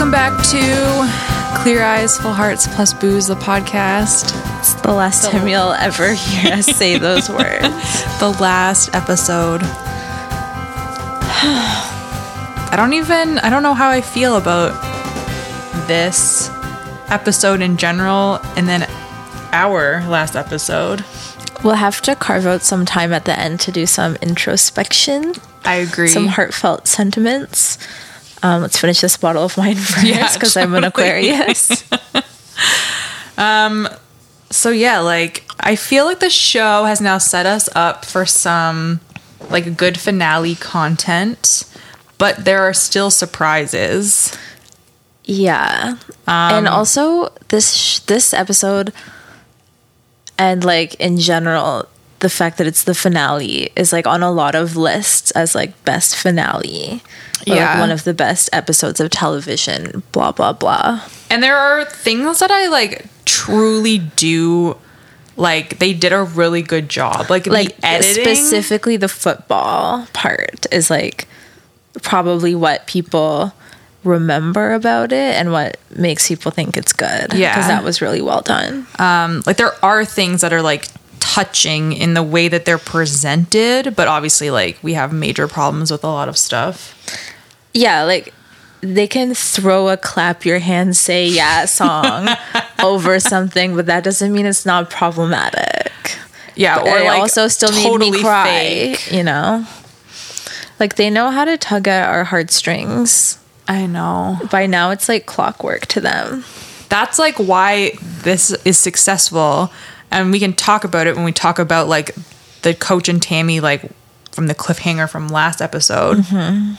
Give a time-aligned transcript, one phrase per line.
[0.00, 4.32] Welcome back to Clear Eyes, Full Hearts Plus Booze, the podcast.
[4.58, 7.60] It's the last time you'll ever hear us say those words.
[8.18, 9.60] The last episode.
[12.72, 14.72] I don't even, I don't know how I feel about
[15.86, 16.48] this
[17.10, 18.88] episode in general and then
[19.52, 21.04] our last episode.
[21.62, 25.74] We'll have to carve out some time at the end to do some introspection, I
[25.74, 26.08] agree.
[26.08, 27.76] some heartfelt sentiments.
[28.42, 31.28] Um, let's finish this bottle of wine Yeah, first because I'm an totally.
[31.30, 31.84] Aquarius.
[34.52, 39.00] So yeah, like I feel like the show has now set us up for some
[39.48, 41.64] like good finale content,
[42.18, 44.36] but there are still surprises.
[45.24, 45.96] yeah,
[46.26, 48.92] Um, and also this sh- this episode,
[50.36, 51.86] and like in general,
[52.20, 55.72] the fact that it's the finale is like on a lot of lists as like
[55.84, 57.02] best finale.
[57.46, 57.80] Or, like, Yeah.
[57.80, 60.02] one of the best episodes of television.
[60.12, 61.00] Blah blah blah.
[61.30, 64.76] And there are things that I like truly do
[65.36, 67.30] like they did a really good job.
[67.30, 71.26] Like, like the editing specifically the football part is like
[72.02, 73.52] probably what people
[74.04, 77.32] remember about it and what makes people think it's good.
[77.32, 77.54] Yeah.
[77.54, 78.86] because that was really well done.
[78.98, 80.86] um like there are things that are like
[81.20, 86.02] touching in the way that they're presented, but obviously like we have major problems with
[86.04, 86.94] a lot of stuff.
[87.72, 88.34] Yeah, like
[88.80, 92.28] they can throw a clap your hands say yeah song
[92.82, 95.92] over something, but that doesn't mean it's not problematic.
[96.56, 98.44] Yeah, But or like also still made me cry.
[98.48, 99.12] fake.
[99.12, 99.64] You know,
[100.78, 103.38] like they know how to tug at our heartstrings.
[103.68, 104.38] I know.
[104.50, 106.44] By now, it's like clockwork to them.
[106.88, 109.70] that's like why this is successful
[110.10, 112.14] and we can talk about it when we talk about like
[112.62, 113.82] the coach and tammy like
[114.32, 116.74] from the cliffhanger from last episode Mm-hmm.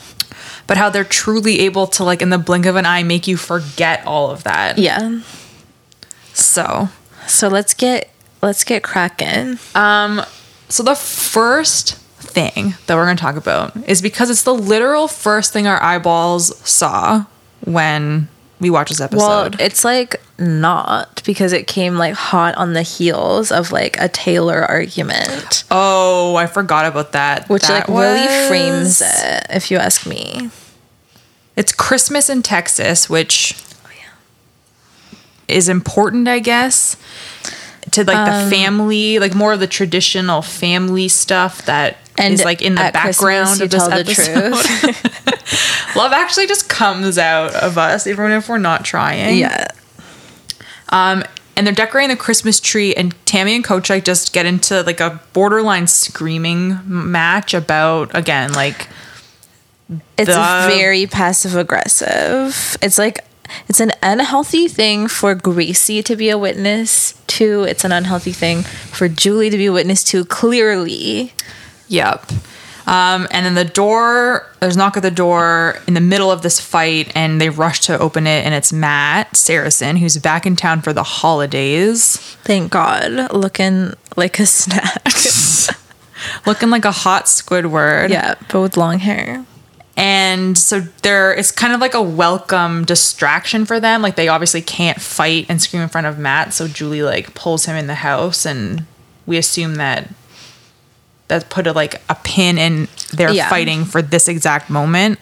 [0.67, 3.37] but how they're truly able to like in the blink of an eye make you
[3.37, 5.19] forget all of that Yeah.
[6.33, 6.89] so
[7.27, 8.09] So let's get
[8.41, 9.57] let's get cracking.
[9.75, 10.21] Um
[10.69, 15.07] so the first thing that we're going to talk about is because it's the literal
[15.09, 17.25] first thing our eyeballs saw
[17.65, 18.29] when
[18.61, 19.17] we watched this episode.
[19.27, 23.95] Well, episode it's like not because it came like hot on the heels of like
[23.99, 29.69] a Taylor argument, oh i forgot about that which That like really frames it, if
[29.71, 30.49] you ask me.
[31.55, 36.95] It's Christmas in Texas, which Oh, is important, I guess,
[37.91, 42.45] to like Um, the family, like more of the traditional family stuff that is And
[42.45, 44.91] like in the background Christmas, of this tell the episode.
[44.93, 45.95] truth.
[45.95, 49.37] Love actually just comes out of us, even if we're not trying.
[49.37, 49.67] yeah.
[50.91, 51.23] Um,
[51.57, 54.99] and they're decorating the Christmas tree, and Tammy and Coach like just get into like
[54.99, 58.87] a borderline screaming match about again like
[60.17, 62.77] It's The- very passive aggressive.
[62.81, 63.25] It's like
[63.67, 67.63] it's an unhealthy thing for Gracie to be a witness to.
[67.63, 70.23] It's an unhealthy thing for Julie to be a witness to.
[70.25, 71.33] Clearly,
[71.89, 72.31] Yep.
[72.91, 76.41] Um, and then the door, there's a knock at the door in the middle of
[76.41, 80.57] this fight, and they rush to open it, and it's Matt Saracen, who's back in
[80.57, 85.05] town for the holidays, thank God, looking like a snack.
[86.45, 88.09] looking like a hot Squidward.
[88.09, 89.45] yeah, but with long hair.
[89.95, 94.01] And so there, it's kind of like a welcome distraction for them.
[94.01, 97.67] Like they obviously can't fight and scream in front of Matt, so Julie like pulls
[97.67, 98.85] him in the house, and
[99.25, 100.09] we assume that
[101.31, 103.49] that put a like a pin in their Yeah.
[103.49, 105.17] fighting for this exact moment.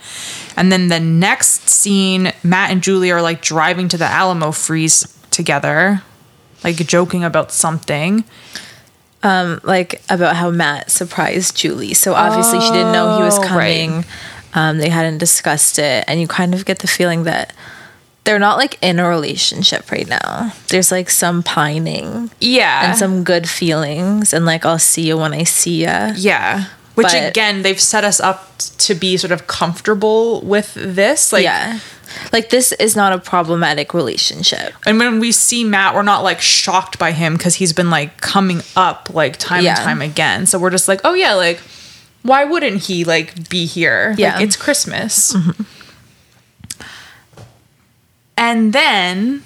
[0.58, 5.08] And then the next scene, Matt and Julie are like driving to the Alamo freeze
[5.32, 6.02] together,
[6.64, 8.24] like joking about something.
[9.22, 11.94] Um, like about how Matt surprised Julie.
[11.94, 13.48] So obviously she didn't know he was Oh, right.
[13.88, 14.06] coming.
[14.54, 17.54] Um, they hadn't discussed it, and you kind of get the feeling that
[18.26, 20.52] they're not like in a relationship right now.
[20.68, 22.90] There's like some pining Yeah.
[22.90, 26.12] and some good feelings, and like I'll see you when I see ya.
[26.16, 26.66] Yeah.
[26.96, 31.32] Which But- again, they've set us up to be sort of comfortable with this.
[31.32, 31.80] Like, yeah,
[32.34, 34.74] like this is not a problematic relationship.
[34.86, 38.20] and when we see Matt, we're not like shocked by him because he's been like
[38.20, 39.76] coming up like time Yeah.
[39.76, 40.46] and time again.
[40.46, 41.62] So we're just like, oh yeah, like
[42.24, 44.14] why wouldn't he like be here?
[44.18, 44.34] Yeah.
[44.36, 45.34] Like, it's Christmas.
[45.34, 45.64] Mm-hmm.
[48.40, 49.44] And then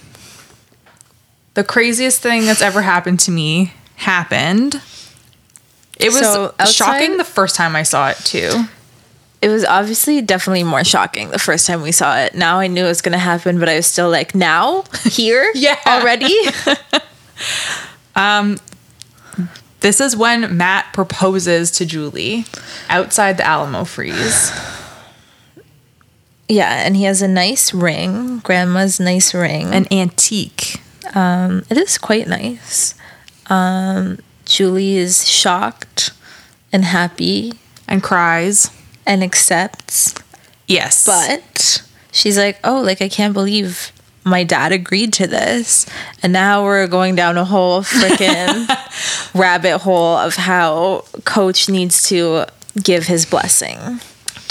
[1.56, 4.76] the craziest thing that's ever happened to me happened.
[6.00, 8.66] It was So, outside- shocking the first time I saw it too.
[9.42, 12.34] It was obviously definitely more shocking the first time we saw it.
[12.36, 14.84] Now I knew it was going to happen, but I was still like, now?
[15.04, 15.52] Here?
[15.56, 15.78] Yeah.
[15.86, 16.34] Already?
[18.16, 18.58] um,
[19.82, 22.46] This is when Matt proposes to Julie
[22.90, 24.52] outside the Alamo freeze.
[26.50, 29.74] Yeah, and he has a nice ring, grandma's nice ring.
[29.74, 30.82] An antique.
[31.16, 32.96] Um, It is quite nice.
[33.50, 36.12] Um, Julie is shocked
[36.72, 37.54] and happy
[37.88, 38.70] And cries.
[39.06, 40.14] and accepts,
[40.68, 41.06] Yes.
[41.06, 41.82] but
[42.12, 43.92] she's like, "Oh, like I can't believe
[44.24, 45.86] my dad agreed to this."
[46.22, 48.68] And now we're going down a whole freaking
[49.34, 52.46] rabbit hole of how coach needs to
[52.82, 54.00] give his blessing.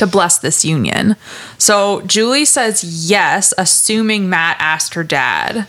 [0.03, 1.15] To bless this union.
[1.59, 5.69] So Julie says yes, assuming Matt asked her dad.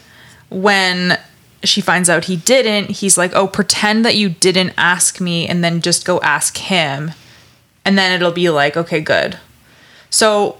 [0.49, 1.19] When
[1.63, 5.63] she finds out he didn't, he's like, Oh, pretend that you didn't ask me and
[5.63, 7.11] then just go ask him.
[7.85, 9.37] And then it'll be like, Okay, good.
[10.09, 10.57] So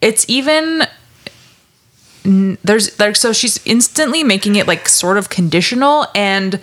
[0.00, 0.86] it's even.
[2.24, 6.58] There's like so she's instantly making it like sort of conditional and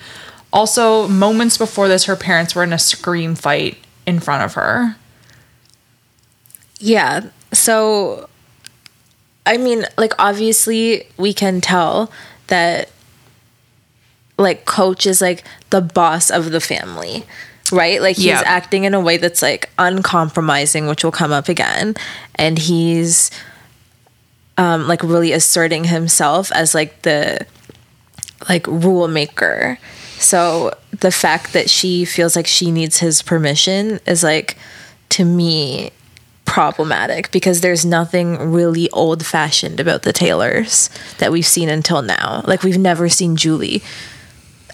[0.51, 4.95] also moments before this her parents were in a scream fight in front of her.
[6.81, 7.21] Yeah.
[7.53, 8.27] So,
[9.45, 12.11] I mean, like, obviously, we can tell
[12.47, 12.89] that,
[14.37, 17.23] like, Coach is like the boss of the family,
[17.71, 18.01] right?
[18.01, 18.41] Like, he's Yeah.
[18.45, 21.95] acting in a way that's like uncompromising, which will come up again.
[22.35, 23.29] And he's,
[24.57, 27.45] um, like, really asserting himself as like the,
[28.49, 29.77] like, rule maker.
[30.17, 34.57] So, the fact that she feels like she needs his permission is like,
[35.09, 35.91] to me,
[36.51, 40.89] problematic because there's nothing really old fashioned about the Taylors
[41.19, 42.41] that we've seen until now.
[42.45, 43.81] Like we've never seen Julie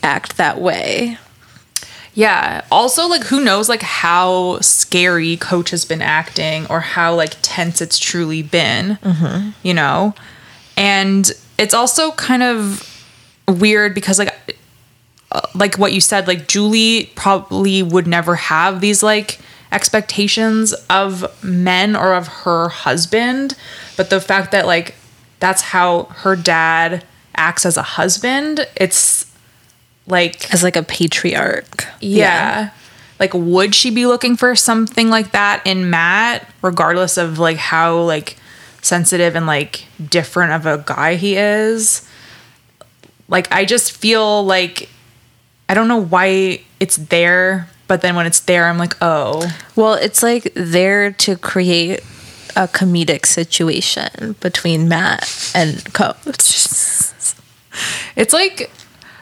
[0.02, 1.20] act that way.
[2.16, 2.66] Yeah.
[2.72, 7.80] Also, like, who knows, like, how scary Coach has been acting or how, like, tense
[7.80, 8.98] it's truly been,
[9.62, 10.16] you know?
[10.76, 13.06] And it's also kind of
[13.48, 14.34] weird because, like,
[15.32, 19.38] uh, like what you said, like, Julie probably would never have these, like,
[19.72, 23.56] expectations of men or of her husband.
[23.96, 24.96] But the fact that, like,
[25.40, 27.04] that's how her dad
[27.36, 29.26] acts as a husband, it's
[30.08, 31.86] like As like a patriarch.
[32.00, 32.72] yeah.
[33.20, 38.00] Like would she be looking for something like that in Matt regardless of like how
[38.02, 38.38] like
[38.84, 42.08] sensitive and like different of a guy he is?
[43.28, 44.90] Like I just feel like
[45.68, 49.94] I don't know why it's there, but then when it's there I'm like, "Oh, Well,
[49.94, 52.02] it's like there to create
[52.56, 56.66] a comedic situation between Matt and Coach.
[58.16, 58.72] it's like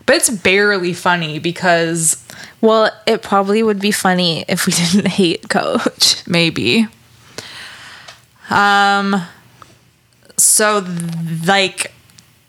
[0.06, 2.24] but it's barely funny because
[2.62, 6.26] Well, it probably would be funny if we didn't hate Coach.
[6.28, 6.88] maybe.
[8.50, 9.22] Um
[10.38, 11.92] so th- like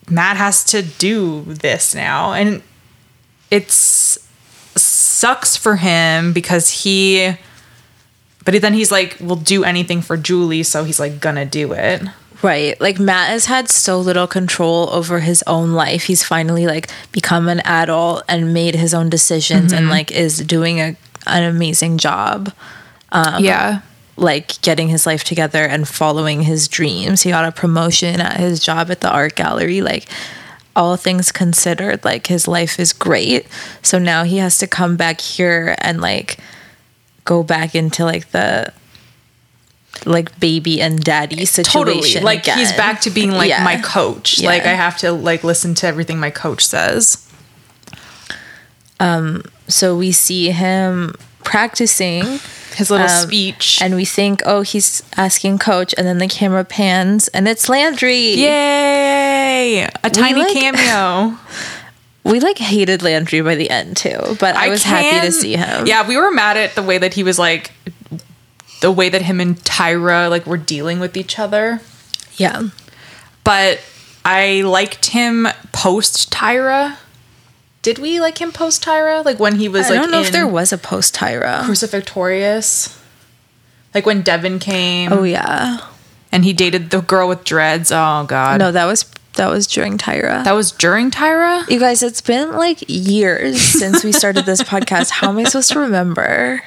[0.09, 2.63] Matt has to do this now and
[3.51, 4.19] it's
[5.17, 7.35] sucks for him because he
[8.45, 12.03] but then he's like will do anything for Julie so he's like gonna do it.
[12.43, 12.79] Right.
[12.81, 16.05] Like Matt has had so little control over his own life.
[16.05, 19.91] He's finally like become an adult and made his own decisions and mm-hmm.
[19.91, 20.97] like is doing a
[21.27, 22.53] an amazing job
[23.11, 23.81] um, yeah.
[24.17, 27.23] like getting his life together and following his dreams.
[27.23, 30.09] He got a promotion at his job at the art gallery like
[30.77, 33.47] all things considered like his life is great.
[33.83, 36.39] So now he has to come back here and like
[37.25, 38.73] go back into like the
[40.05, 42.21] like baby and daddy situation.
[42.21, 42.21] Totally.
[42.21, 43.65] Like he's back to being like Yeah.
[43.65, 44.39] my coach.
[44.39, 44.51] Yeah.
[44.51, 47.27] Like I have to like listen to everything my coach says.
[49.01, 52.25] Um so we see him practicing
[52.77, 53.79] His little um, speech.
[53.81, 55.95] and we think, oh, he's asking coach.
[55.97, 58.35] And then the camera pans and it's Landry.
[58.35, 58.86] Yay!
[60.05, 61.39] A tiny like- cameo.
[62.25, 65.87] We like hated Landry by the end too, but I, was happy to see him.
[65.87, 67.71] Yeah, we were mad at the way that he was like
[68.81, 71.81] the way that him and Tyra like were dealing with each other.
[72.37, 72.71] Yeah.
[73.45, 73.81] But
[74.25, 76.97] I liked him post Tyra.
[77.83, 79.25] Did we like him post Tyra?
[79.25, 81.61] Like when he was I like I don't know if there was a post Tyra.
[81.61, 83.01] Crucifictorious?
[83.95, 85.79] Like when Devin came Oh yeah.
[86.33, 87.93] and he dated the girl with dreads.
[87.93, 88.59] Oh god.
[88.59, 89.05] No, that was
[89.37, 90.45] that was during Tyra.
[90.45, 91.69] That was during Tyra?
[91.69, 95.11] you guys, it's been like years since we started this podcast.
[95.11, 96.63] How am I supposed to remember?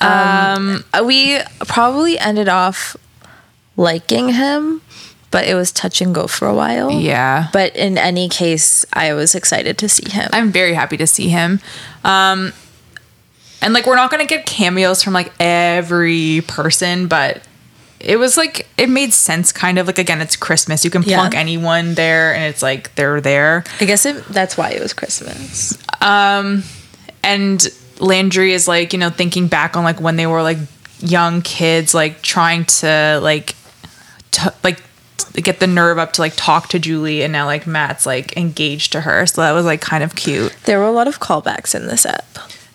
[0.00, 2.96] Um, we probably ended off
[3.76, 4.80] liking him,
[5.30, 6.90] but it was touch and go for a while.
[6.90, 7.48] Yeah.
[7.52, 10.30] But in any case, I was excited to see him.
[10.32, 11.60] I'm very happy to see him.
[12.04, 12.52] Um,
[13.62, 17.42] and like, we're not gonna get cameos from like every person, but
[18.00, 19.52] it was like it made sense.
[19.52, 20.84] Kind of like again, it's Christmas.
[20.84, 21.18] You can Yeah.
[21.18, 23.64] plunk anyone there, and it's like they're there.
[23.80, 25.76] I guess it, that's why it was Christmas.
[26.00, 26.62] Um,
[27.22, 27.66] and
[27.98, 30.58] Landry is like, you know, thinking back on like when they were like
[31.00, 33.54] young kids, like trying to like
[34.30, 34.82] t- like
[35.18, 38.36] t- get the nerve up to like talk to Julie and now like Matt's like
[38.36, 39.26] engaged to her.
[39.26, 40.56] So that was like kind of cute.
[40.64, 42.26] There were a lot of callbacks in this ep.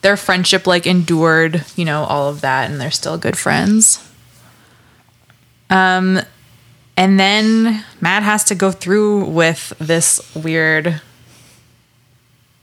[0.01, 3.99] Their friendship like endured, you know, all of that and they're still good friends.
[5.69, 6.19] Um
[6.97, 11.01] and then Matt has to go through with this weird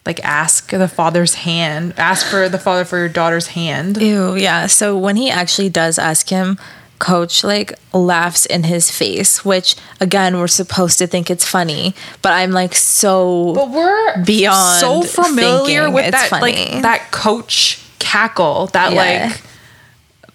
[0.04, 3.98] like ask the father's hand, ask for the father for your daughter's hand.
[4.02, 4.66] Ew, yeah.
[4.66, 6.58] So when he actually does ask him,
[6.98, 12.32] coach like laughs in his face, which again we're supposed to think it's funny, but
[12.32, 16.72] I'm like so But we're Beyond so familiar with that funny.
[16.72, 19.28] like that coach cackle that Yeah.
[19.30, 19.42] like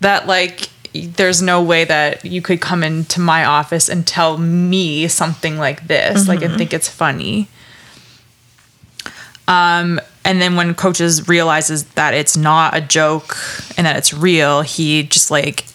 [0.02, 0.70] that like
[1.06, 5.88] there's no way that you could come into my office and tell me something like
[5.88, 6.50] this like Mm-hmm.
[6.50, 7.48] and think it's funny
[9.48, 13.38] um and then when coaches realizes that it's not a joke
[13.78, 15.66] and that it's real he just like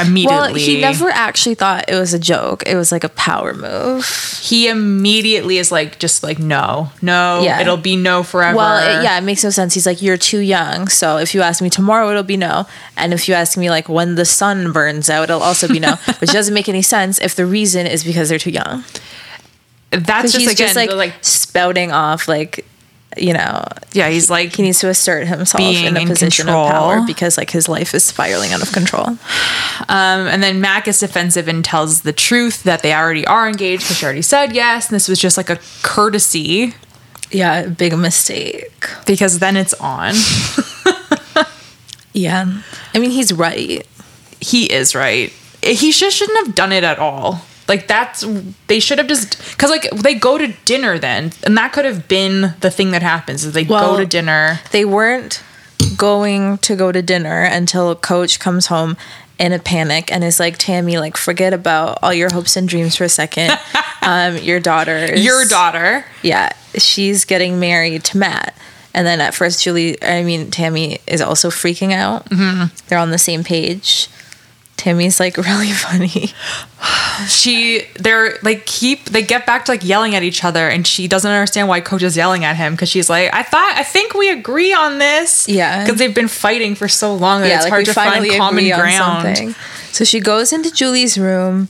[0.00, 2.62] immediately well, he never actually thought it was a joke.
[2.66, 4.06] It was like a power move.
[4.42, 7.60] he immediately is like just like no no Yeah.
[7.60, 9.74] it'll be no forever Well, it, yeah, it makes no sense.
[9.74, 10.88] He's like, you're too young.
[10.88, 12.66] So if you ask me tomorrow, it'll be no.
[12.96, 15.94] And if you ask me like when the sun burns out, it'll also be no.
[16.20, 18.84] Which doesn't make any sense if the reason is because they're too young.
[19.90, 22.64] that's just he's again just like, the, like spouting off like,
[23.16, 26.66] you know, yeah he's like he needs to assert himself in a in position control.
[26.66, 29.06] of power because like his life is spiraling out of control.
[29.88, 33.82] Um, and then Matt is defensive and tells the truth that they already are engaged
[33.82, 34.88] because she already said yes.
[34.88, 36.74] And this was just like a courtesy
[37.32, 38.88] Yeah, big mistake.
[39.06, 40.14] because then it's on.
[42.12, 42.62] Yeah.
[42.92, 43.86] I mean, he's right.
[44.40, 45.32] he is right.
[45.62, 47.42] He just shouldn't have done it at all.
[47.70, 48.26] Like that's
[48.66, 52.08] they should have just because like they go to dinner then, and that could have
[52.08, 54.58] been the thing that happens is they Well, go to dinner.
[54.72, 55.40] They weren't
[55.96, 58.96] going to go to dinner until coach comes home
[59.38, 62.96] in a panic and is like, Tammy, like, forget about all your hopes and dreams
[62.96, 63.56] for a second.
[64.02, 68.54] um, your daughter Your daughter, Yeah, she's getting married to Matt.
[68.92, 72.28] And then at first, Julie, I mean, Tammy is also freaking out.
[72.30, 72.74] Mm-hmm.
[72.88, 74.08] They're on the same page.
[74.80, 76.32] Tammy's like really funny.
[77.28, 81.06] she they're like keep they get back to like yelling at each other, and she
[81.06, 84.14] doesn't understand why coach is yelling at him because she's like, I thought I think
[84.14, 85.84] we agree on this, Yeah.
[85.84, 89.54] because they've been fighting for so long that it's hard to find common ground.
[89.92, 91.68] So she goes into Julie's room,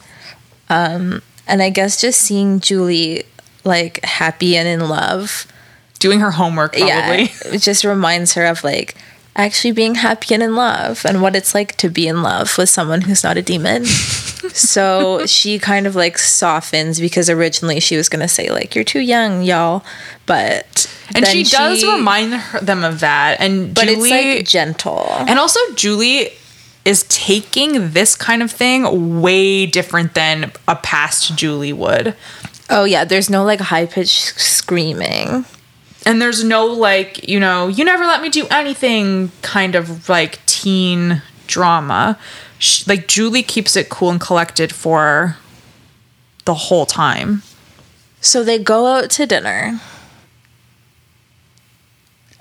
[0.69, 3.25] um, and I guess just seeing Julie
[3.65, 5.47] like happy and in love,
[5.99, 6.89] doing her homework probably.
[6.89, 8.95] yeah, it just reminds her of like
[9.37, 12.69] actually being happy and in love and what it's like to be in love with
[12.69, 13.85] someone who's not a demon.
[14.53, 19.01] so she kind of like softens because originally she was gonna say like you're too
[19.01, 19.85] young, y'all,
[20.27, 23.41] but And she does remind her, them of that.
[23.41, 25.07] And but Julie, it's like gentle.
[25.11, 26.31] and also Julie
[26.85, 32.17] is taking this kind of thing way different than a past Julie would.
[32.69, 35.45] Oh yeah, there's no like high pitched screaming.
[36.07, 40.45] And there's no like, you know, you never let me do anything kind of like
[40.47, 42.19] teen drama.
[42.59, 45.37] Sh like Julie keeps it cool and collected for
[46.45, 47.43] the whole time.
[48.21, 49.81] So they go out to dinner.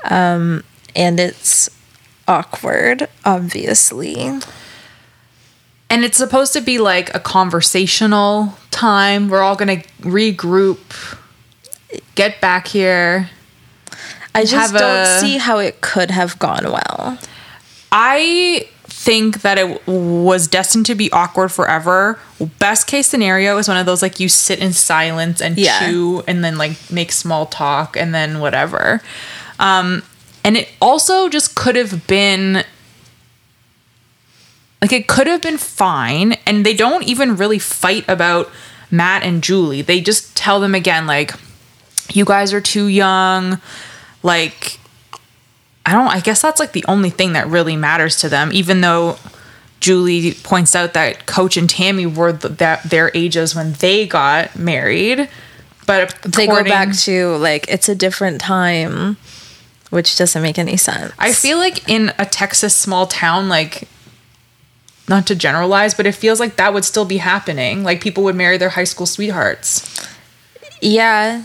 [0.03, 0.63] Um,
[0.95, 1.69] and it's
[2.27, 4.39] awkward, obviously.
[5.89, 9.27] And it's supposed to be like a conversational time.
[9.29, 11.17] We're all going to regroup,
[12.15, 13.29] get back here.
[14.39, 17.17] I just don't a- see how it could have gone well.
[17.91, 22.19] I think that it was destined to be awkward forever.
[22.59, 25.79] Best case scenario is one of those like you sit in silence and Yeah.
[25.79, 29.01] chew and then like make small talk and then whatever.
[29.59, 30.03] Um,
[30.43, 32.63] and it also just could have been
[34.81, 38.49] like it could have been fine and they don't even really fight about
[38.91, 39.81] Matt and Julie.
[39.81, 41.33] They just tell them again like
[42.13, 43.59] you guys are too young
[44.23, 44.79] like
[45.85, 48.81] I don't I guess that's like the only thing that really matters to them even
[48.81, 49.17] though
[49.79, 54.57] Julie points out that Coach and Tammy were the, that their ages when they got
[54.57, 55.29] married
[55.89, 59.17] but They go back to like it's a different time,
[59.89, 61.11] which doesn't make any sense.
[61.17, 63.87] I feel like in a Texas small town, like,
[65.07, 67.83] not to generalize, but it feels like that would still be happening.
[67.83, 70.07] Like, people would marry their high school sweethearts.
[70.79, 71.43] yeah.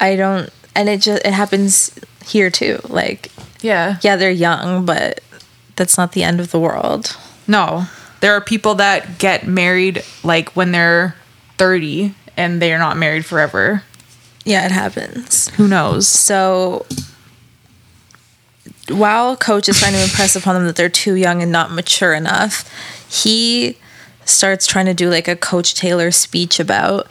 [0.00, 1.92] I don't, and it just it happens
[2.24, 2.78] here too.
[2.88, 3.96] Like, Yeah.
[4.02, 5.20] yeah, they're young, but
[5.76, 7.16] that's not the end of the world.
[7.46, 7.86] No.
[8.20, 11.16] There are people that get married, like, when they're
[11.58, 13.82] 30 and they're not married forever.
[14.44, 15.48] Yeah, it happens.
[15.56, 16.06] Who knows?
[16.08, 16.86] So
[18.88, 22.14] while coach is trying to impress upon them that they're too young and not mature
[22.14, 22.68] enough,
[23.08, 23.76] he
[24.24, 27.06] starts trying to do like a Coach Taylor speech about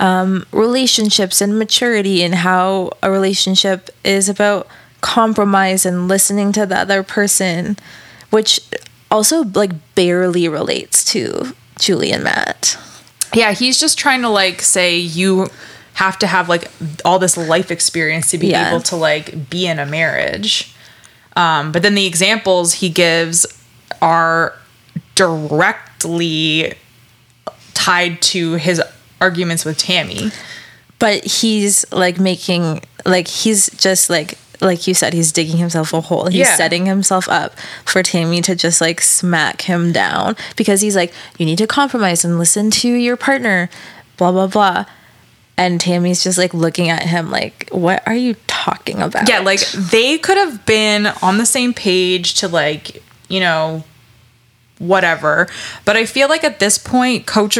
[0.00, 4.66] um, relationships and maturity and how a relationship is about
[5.00, 7.76] compromise and listening to the other person,
[8.30, 8.60] which
[9.10, 12.76] also like barely relates to Julie and Matt.
[13.32, 15.48] Yeah, he's just trying to like say you
[15.94, 16.70] have to have like
[17.04, 18.68] all this life experience to be Yeah.
[18.70, 20.74] able to like be in a marriage.
[21.36, 23.44] Um, but then the examples he gives
[24.00, 24.54] are
[25.14, 26.74] directly
[27.74, 28.80] tied to his
[29.20, 30.30] arguments with Tammy.
[30.98, 36.00] But he's like making like he's just like like you said, he's digging himself a
[36.00, 36.26] hole.
[36.26, 36.54] He's Yeah.
[36.56, 37.54] setting himself up
[37.84, 42.24] for Tammy to just like smack him down because he's like, you need to compromise
[42.24, 43.68] and listen to your partner,
[44.16, 44.84] blah blah blah.
[45.56, 49.28] And Tammy's just like looking at him like, what are you talking about?
[49.28, 53.84] Yeah, like they could have been on the same page to like, you know,
[54.78, 55.48] whatever.
[55.84, 57.58] But I feel like at this point, Coach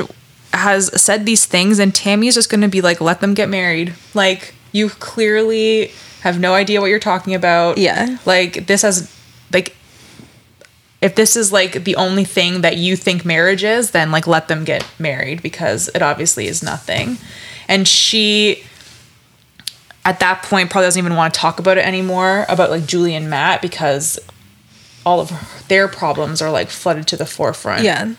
[0.56, 3.94] has said these things, and Tammy's just going to be like, let them get married.
[4.14, 5.92] Like, you clearly
[6.22, 7.78] have no idea what you're talking about.
[7.78, 8.18] Yeah.
[8.24, 9.14] Like, this has,
[9.52, 9.76] like,
[11.04, 14.48] if this is like the only thing that you think marriage is, then like let
[14.48, 17.18] them get married because it obviously is nothing.
[17.68, 18.64] And she,
[20.06, 23.14] at that point, probably doesn't even want to talk about it anymore about like Julie
[23.14, 24.18] and Matt because
[25.04, 25.30] all of
[25.68, 27.84] their problems are like flooded to the forefront.
[27.84, 28.14] Yeah.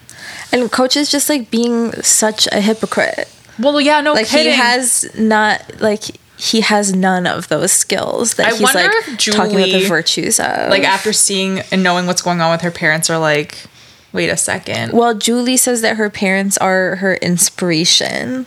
[0.52, 3.30] And Coach is just like being such a hypocrite.
[3.60, 4.52] Well, yeah, no Like kidding.
[4.52, 6.04] he has not like
[6.38, 10.40] he has none of those skills that I he's like if talking about the virtues
[10.40, 10.70] of.
[10.70, 13.58] like after seeing and knowing what's going on with her parents are like,
[14.12, 14.92] wait a second.
[14.92, 18.46] well, Julie says that her parents are her inspiration.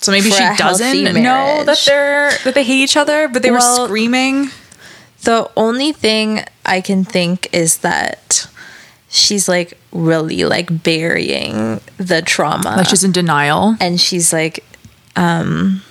[0.00, 3.82] so maybe she doesn't know that they're that they hate each other, but they Well-
[3.82, 4.50] were screaming.
[5.22, 8.46] The only thing I can think is that
[9.10, 12.76] she's like really like burying the trauma.
[12.76, 13.76] Like she's in denial.
[13.80, 14.64] and she's like
[15.16, 15.82] um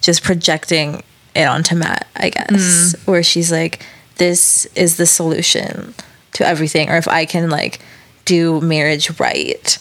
[0.00, 1.02] just projecting
[1.34, 3.84] it onto Matt, I guess, where she's like
[4.16, 5.94] this is the solution
[6.32, 7.80] to everything or if I can like
[8.24, 9.78] do marriage right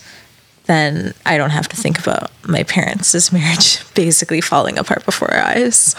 [0.65, 5.41] then I don't have to think about my parents' marriage basically falling apart before our
[5.44, 5.96] eyes.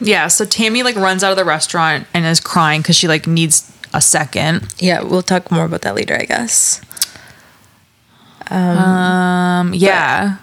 [0.00, 3.26] Yeah, so Tammy like runs out of the restaurant and is crying because she like
[3.26, 4.74] needs a second.
[4.78, 6.80] Yeah, we'll talk more about that later, I guess.
[8.50, 10.38] Um, yeah.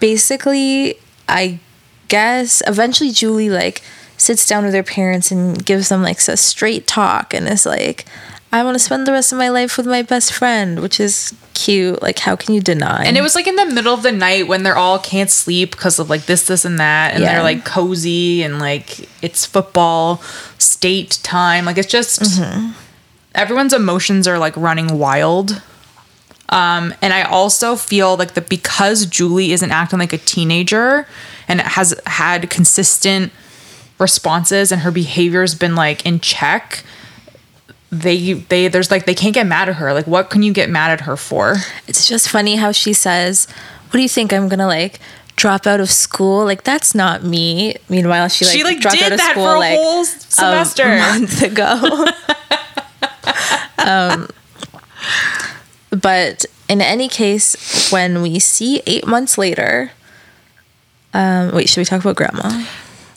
[0.00, 0.96] basically
[1.28, 1.58] i
[2.08, 3.82] guess eventually julie like
[4.16, 8.06] sits down with her parents and gives them like a straight talk and is like
[8.52, 11.34] i want to spend the rest of my life with my best friend which is
[11.52, 14.12] cute like how can you deny And it was like in the middle of the
[14.12, 17.34] night when they're all can't sleep because of like this, this, and that, and Yeah.
[17.34, 20.22] they're like cozy and like it's football
[20.58, 21.66] state time.
[21.66, 22.40] Like it's just
[23.34, 25.62] everyone's emotions are like running wild.
[26.48, 31.06] Um, and I also feel like that because Julie isn't acting like a teenager
[31.48, 33.32] and has had consistent
[33.98, 36.84] responses and her behavior's been like in check,
[37.90, 39.92] they they there's like they can't get mad at her.
[39.94, 41.56] Like what can you get mad at her for?
[41.88, 43.46] it's just funny how she says
[43.92, 44.98] what do you think i'm gonna like
[45.36, 49.04] drop out of school like that's not me meanwhile she like, she like dropped did
[49.06, 50.88] out of that school for a like whole a semester.
[50.96, 52.06] month ago.
[53.78, 54.28] um,
[55.90, 59.90] but in any case, when we see eight months later,
[61.14, 62.64] um, wait, should we talk about grandma?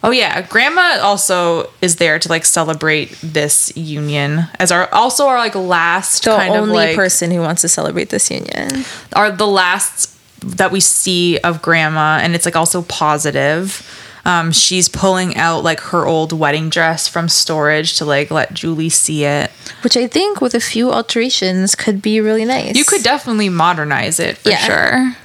[0.06, 5.38] oh yeah, grandma also is there to like celebrate this union as our also our
[5.38, 8.86] like last The kind of only like person who wants to celebrate this union.
[9.13, 13.82] are the last that we see of grandma and it's like also positive.
[14.26, 18.90] Um, she's pulling out like her old wedding dress from storage to like let Julie
[18.90, 19.52] see it.
[19.84, 22.76] Which I think, with a few alterations, could be really nice.
[22.76, 24.58] You could definitely modernize it for Yeah.
[24.58, 25.16] sure.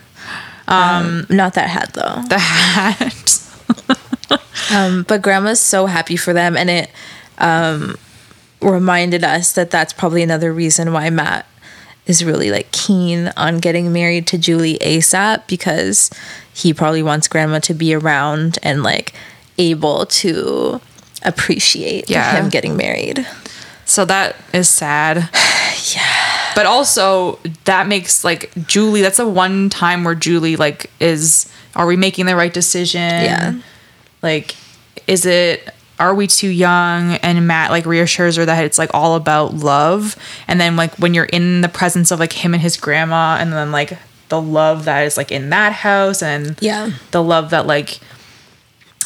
[0.69, 2.23] um, not that hat though.
[2.29, 3.37] The hat.
[4.73, 6.91] Um, but grandma's so happy for them, and it
[7.39, 7.97] um,
[8.63, 11.45] reminded us that that's probably another reason why Matt
[12.07, 16.09] is really like keen on getting married to Julie ASAP because
[16.63, 19.13] he probably wants grandma to be around and like
[19.59, 20.81] able to
[21.23, 22.37] appreciate Yeah.
[22.37, 23.27] him getting married.
[23.85, 25.17] So that is sad.
[25.95, 26.53] yeah.
[26.55, 31.87] But also that makes like Julie, that's the one time where Julie like is are
[31.87, 33.01] we making the right decision?
[33.01, 33.55] Yeah.
[34.23, 34.55] Like
[35.07, 35.69] is it
[35.99, 37.15] are we too young?
[37.17, 40.17] And Matt like reassures her that it's like all about love.
[40.49, 43.53] And then like when you're in the presence of like him and his grandma and
[43.53, 43.99] then like
[44.31, 46.91] the love that is like in that house and Yeah.
[47.11, 48.01] the love that like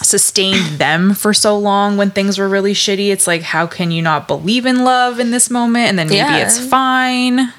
[0.03, 3.11] sustained them for so long when things were really shitty.
[3.11, 5.89] It's like, how can you not believe in love in this moment?
[5.89, 6.39] And then maybe Yeah.
[6.47, 7.53] it's fine.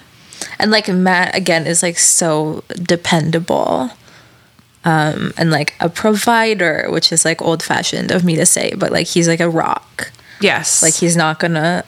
[0.59, 3.89] And like Matt again is like so dependable.
[4.83, 8.91] Um, and like a provider, which is like old fashioned of me to say, but
[8.91, 10.11] like he's like a rock.
[10.39, 10.83] Yes.
[10.83, 11.83] Like he's not gonna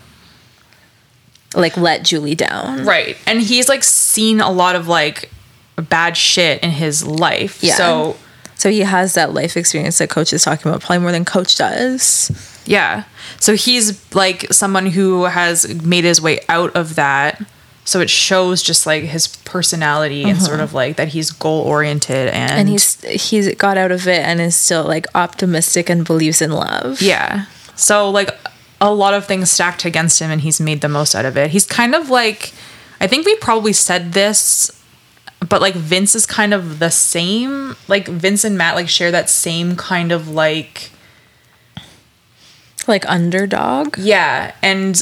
[1.56, 2.86] like let Julie down.
[2.86, 3.16] Right.
[3.28, 5.30] And he's like seen a lot of like
[5.82, 7.64] bad shit in his life.
[7.64, 7.76] Yeah.
[7.76, 8.18] So
[8.56, 11.58] So he has that life experience that coach is talking about, probably more than coach
[11.58, 12.32] does.
[12.66, 13.04] yeah.
[13.40, 17.42] So he's like someone who has made his way out of that.
[17.86, 20.64] So it shows just like his personality and sort mm-hmm.
[20.64, 24.42] of like that he's goal oriented and, And he's he's got out of it and
[24.42, 27.02] is still like optimistic and believes in love.
[27.02, 27.46] Yeah.
[27.76, 28.38] So like
[28.82, 31.52] a lot of things stacked against him and he's made the most out of it.
[31.52, 32.54] He's kind of like
[33.00, 34.72] I think we probably said this
[35.48, 37.76] but like Vince is kind of the same.
[37.88, 40.92] Like Vince and Matt like share that same kind of like
[42.88, 43.98] Like underdog.
[43.98, 44.98] yeah, and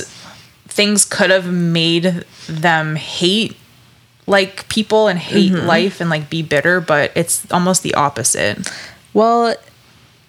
[0.67, 3.55] things could have made them hate
[4.27, 5.67] like people and hate mm-hmm.
[5.67, 8.71] life and like be bitter, but it's almost the opposite.
[9.13, 9.55] Well,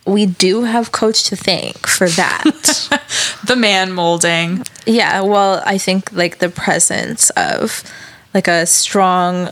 [0.07, 2.89] we do have coach to thank for that.
[3.47, 4.65] The man molding.
[4.87, 7.85] yeah, well, I think like the presence of
[8.35, 9.51] like a strong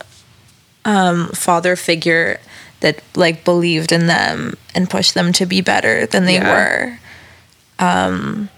[0.84, 2.38] um father figure
[2.80, 6.52] that like believed in them and pushed them to be better than they Yeah.
[6.52, 6.98] were
[7.78, 8.48] um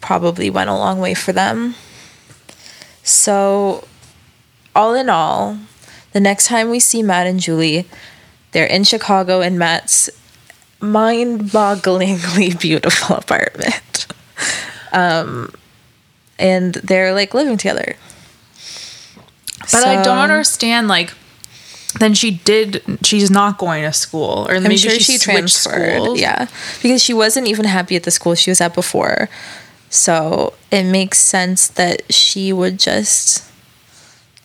[0.00, 1.74] probably went a long way for them.
[3.02, 3.86] So
[4.74, 5.58] all in all,
[6.12, 7.86] the next time we see Matt and Julie,
[8.52, 10.10] they're in Chicago in Matt's
[10.80, 14.06] mind-bogglingly beautiful apartment.
[14.92, 15.52] Um
[16.38, 17.96] and they're like living together.
[19.72, 21.12] But I don't understand like
[22.00, 26.00] then she did she's not going to school or I'm maybe sure she, she, transferred.
[26.00, 26.20] schools.
[26.20, 26.48] Yeah,
[26.82, 29.28] because she wasn't even happy at the school she was at before.
[29.90, 33.48] So it makes sense that she would just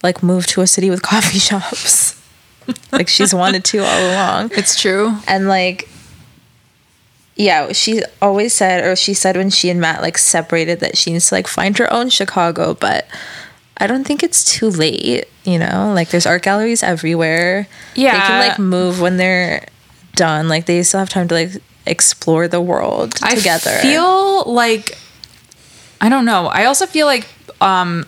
[0.03, 2.21] like move to a city with coffee shops,
[2.91, 4.51] like she's wanted to all along.
[4.57, 5.15] It's true.
[5.27, 5.89] And like,
[7.35, 11.13] yeah, she always said, or she said when she and Matt like separated that she
[11.13, 13.07] needs to like find her own Chicago, but.
[13.79, 15.91] I don't think it's too late, you know?
[15.95, 17.67] Like there's art galleries everywhere.
[17.95, 18.13] Yeah.
[18.13, 19.65] They can like move when they're
[20.15, 20.47] done.
[20.49, 21.51] Like they still have time to like
[21.85, 23.71] explore the world together.
[23.71, 24.97] I feel like
[26.01, 26.47] I don't know.
[26.47, 27.27] I also feel like
[27.61, 28.05] um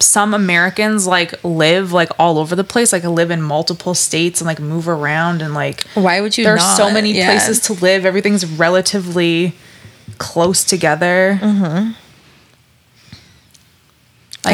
[0.00, 4.46] some Americans like live like all over the place, like live in multiple states and
[4.46, 7.26] like move around and like Why would you there are so many Yeah.
[7.32, 8.06] places to live.
[8.06, 9.54] Everything's relatively
[10.18, 11.38] close together.
[11.42, 11.94] and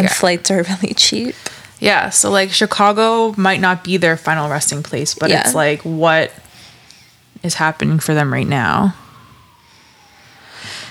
[0.02, 1.35] Like, flights are really cheap.
[1.80, 5.40] Yeah, so like Chicago might not be their final resting place, but Yeah.
[5.40, 6.33] it's like what
[7.42, 8.94] is happening for them right now.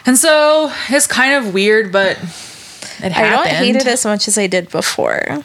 [0.05, 3.15] And so it's kind of weird, but it happened.
[3.15, 5.41] I don't hate it as much as I did before.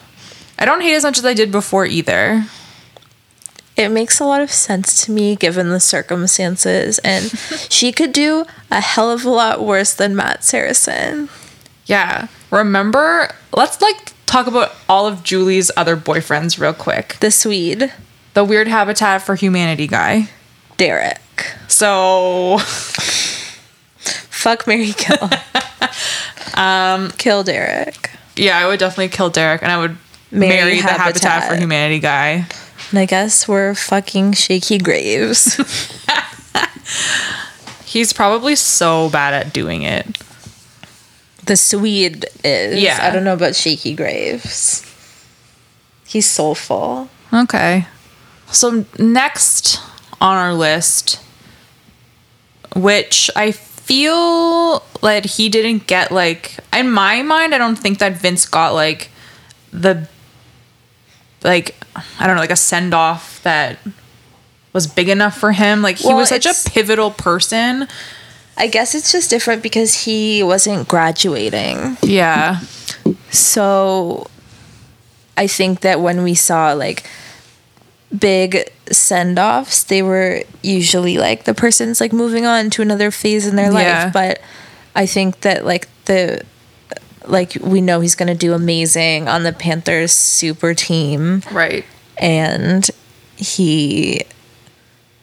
[0.59, 2.45] I don't hate it as much as I did before either.
[3.77, 7.31] It makes a lot of sense to me given the circumstances, and
[7.69, 11.29] she could do a hell of a lot worse than Matt Saracen.
[11.85, 12.27] Yeah.
[12.51, 17.17] Remember, let's like talk about all of Julie's other boyfriends real quick.
[17.19, 17.91] The Swede,
[18.33, 20.29] The weird Habitat for Humanity guy.
[20.77, 21.19] Derek.
[21.67, 22.57] So
[23.99, 25.29] Fuck Mary Kill.
[26.61, 28.11] um, kill Derek.
[28.35, 29.97] yeah, I would definitely kill Derek and I would
[30.31, 32.45] Marry marry, the Habitat for Humanity guy.
[32.91, 35.55] And I guess we're fucking Shakey Graves.
[37.85, 40.05] He's probably so bad at doing it.
[41.49, 42.79] The Swede is.
[42.79, 42.99] Yeah.
[43.01, 44.85] I don't know about Shakey Graves.
[46.05, 47.09] He's soulful.
[47.33, 47.87] Okay.
[48.51, 49.79] So next
[50.21, 51.19] on our list,
[52.75, 58.13] which I feel like he didn't get like in my mind, I don't think that
[58.13, 59.09] Vince got like
[59.73, 60.07] the
[61.43, 63.79] like I don't know, like a send off that
[64.71, 65.81] was big enough for him.
[65.81, 67.87] Like he Well, was such a pivotal person.
[68.59, 71.97] I guess it's just different because he wasn't graduating.
[72.03, 72.59] Yeah.
[73.31, 74.27] So
[75.37, 77.03] I think that when we saw like
[78.17, 83.47] big send offs, they were usually like the person's like moving on to another phase
[83.47, 84.03] in their Yeah.
[84.05, 84.13] life.
[84.13, 84.41] But
[84.95, 86.43] I think that like the
[87.25, 91.85] like we know he's gonna do amazing on the Panthers super team Right.
[92.17, 92.89] and
[93.37, 94.23] he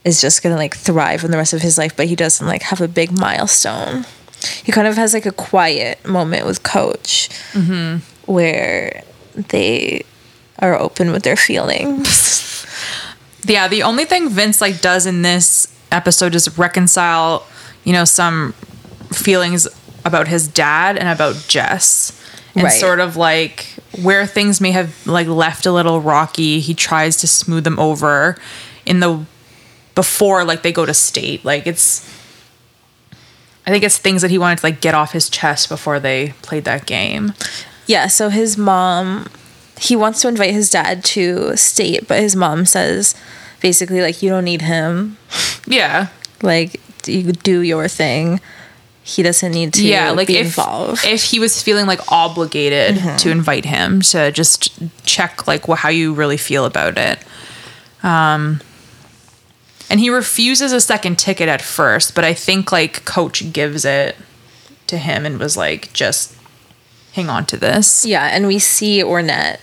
[0.07, 2.62] is just gonna like thrive in the rest of his life, but he doesn't like
[2.62, 4.07] have a big milestone.
[4.62, 7.99] He kind of has like a quiet moment with Coach mm-hmm.
[8.31, 9.03] where
[9.35, 10.05] they
[10.61, 12.64] are open with their feelings.
[13.45, 17.47] yeah the only thing vince like does in this episode is reconcile
[17.85, 18.53] you know some
[19.12, 19.69] feelings
[20.05, 22.11] about his dad and about jess
[22.57, 22.81] and Right.
[22.81, 23.66] sort of like
[24.03, 28.37] where things may have like left a little rocky, he tries to smooth them over
[28.87, 29.25] in the
[29.97, 31.45] before like they go to state.
[31.45, 32.09] Like it's
[33.67, 36.35] I think it's things that he wanted to like get off his chest before they
[36.43, 37.33] played that game.
[37.87, 39.29] Yeah, so his mom,
[39.79, 43.15] he wants to invite his dad to state, but his mom says
[43.61, 45.17] basically, like, you don't need him.
[45.67, 46.09] Yeah.
[46.43, 48.41] Like, you do your thing.
[49.03, 51.05] He doesn't need to yeah, like if, involved.
[51.05, 56.13] if he was feeling like obligated to invite him to just check like how you
[56.13, 57.21] really feel about it.
[58.03, 58.61] Um
[59.90, 64.16] and he refuses a second ticket at first, but I think like coach gives it
[64.88, 66.35] to him and was like just
[67.12, 68.05] hang on to this.
[68.05, 69.59] yeah, and we see Ornette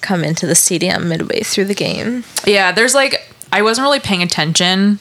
[0.00, 2.24] come into the stadium midway through the game.
[2.46, 4.98] Yeah, there's like I wasn't really paying attention,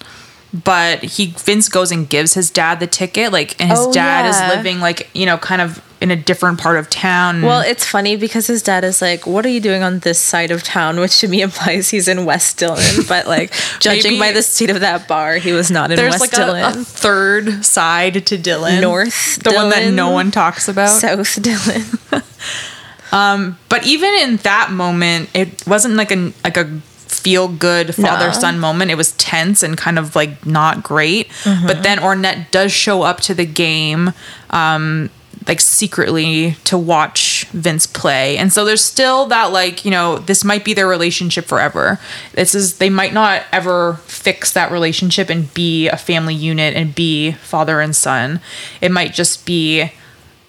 [0.54, 4.26] but he Vince goes and gives his dad the ticket, like, and his Oh, dad
[4.26, 4.30] yeah.
[4.50, 7.44] is living like you know kind of in a different part of town.
[7.44, 10.50] Well, it's funny because his dad is like, "What are you doing on this side
[10.50, 12.82] of town?" Which to me implies he's in West Dillon.
[13.08, 16.22] But like, judging by the state of that bar, he was not in there's West
[16.22, 16.64] like Dillon.
[16.64, 20.90] a third side to Dillon, North the one that no one talks about.
[20.90, 21.84] South Dillon.
[23.70, 28.60] but even in that moment, it wasn't like a like a feel good father son
[28.60, 28.90] moment.
[28.90, 31.30] It was tense and kind of like not great.
[31.44, 31.68] Mm-hmm.
[31.68, 34.14] But then Ornette does show up to the game.
[34.50, 35.10] Um,
[35.48, 38.38] like secretly to watch Vince play.
[38.38, 42.00] And so there's still that like, you know, this might be their relationship forever.
[42.34, 46.94] This is they might not ever fix that relationship and be a family unit and
[46.94, 48.40] be father and son.
[48.82, 49.92] It might just be,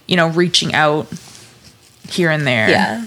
[0.06, 1.08] you know, reaching out
[2.08, 3.06] here and there yeah.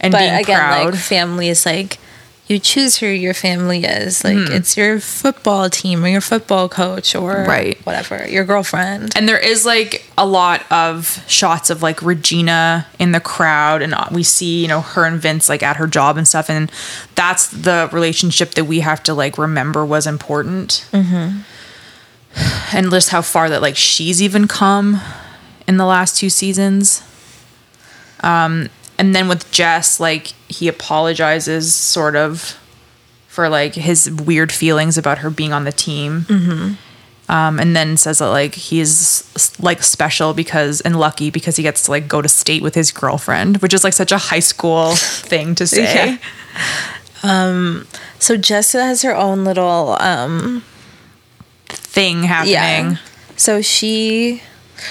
[0.00, 0.86] and but being again proud.
[0.86, 1.98] like family is like
[2.48, 7.14] you choose who your family is like it's your football team or your football coach
[7.14, 7.78] or Right.
[7.86, 13.12] whatever your girlfriend and there is like a lot of shots of like Regina in
[13.12, 16.28] the crowd, and we see you know her and Vince like at her job and
[16.28, 16.70] stuff, and
[17.14, 21.40] that's the relationship that we have to like remember was important, mm-hmm.
[22.76, 25.00] and just how far that like she's even come
[25.66, 27.02] in the last two seasons.
[28.20, 32.58] Um, and then with Jess, like he apologizes sort of
[33.28, 36.26] for like his weird feelings about her being on the team.
[37.28, 39.24] Um, and then says that like he's
[39.58, 42.90] like special because and lucky because he gets to like go to state with his
[42.92, 46.18] girlfriend, which is like such a high school thing to say.
[47.24, 47.92] Yeah.
[48.18, 50.62] so jessica has her own little um
[51.68, 52.52] Thing happening.
[52.52, 52.96] yeah
[53.36, 54.42] so she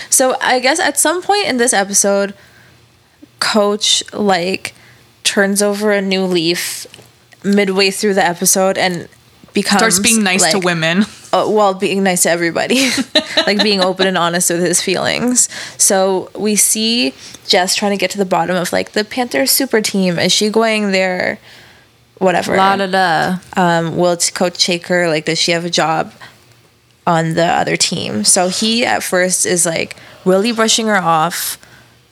[0.10, 2.34] so i guess at some point in this episode
[3.42, 4.74] coach like
[5.24, 6.88] turns over a new leaf
[7.44, 9.10] midway through the episode and
[9.54, 11.04] becomes Starts being nice to women.
[11.34, 12.90] uh, well being nice to everybody.
[13.48, 15.50] Like being open and honest with his feelings.
[15.78, 17.14] So we see
[17.48, 20.20] jess trying to get to the bottom of like the panther super team.
[20.20, 21.40] Is she going there?
[22.20, 22.56] Whatever.
[22.56, 23.38] La da da.
[23.58, 25.08] um, will coach her?
[25.08, 26.14] Like does she have a job
[27.08, 28.24] on the other team?
[28.24, 31.58] So he at first is like really brushing her off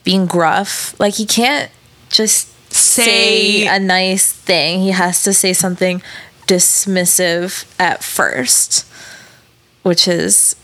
[0.04, 1.70] being gruff like he can't
[2.08, 6.02] just say, Say- a nice thing he has to say something
[6.46, 8.86] dismissive at first
[9.82, 10.56] which is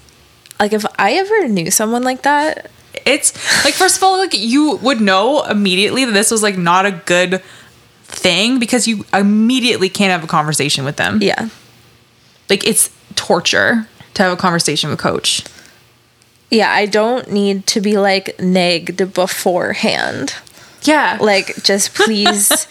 [0.60, 2.70] like if i ever knew someone like that
[3.04, 3.32] It's
[3.64, 6.90] like first of all, like you would know immediately that this was like not a
[6.92, 7.42] good
[8.04, 11.18] thing because you immediately can't have a conversation with them.
[11.22, 11.48] yeah
[12.48, 15.44] Like it's torture to have a conversation with coach.
[16.50, 20.34] Yeah i don't need to be like negged beforehand
[20.82, 21.18] Yeah.
[21.20, 22.66] like just please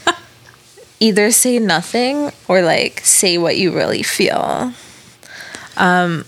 [1.00, 4.74] either say nothing or like say what you really feel
[5.78, 6.26] um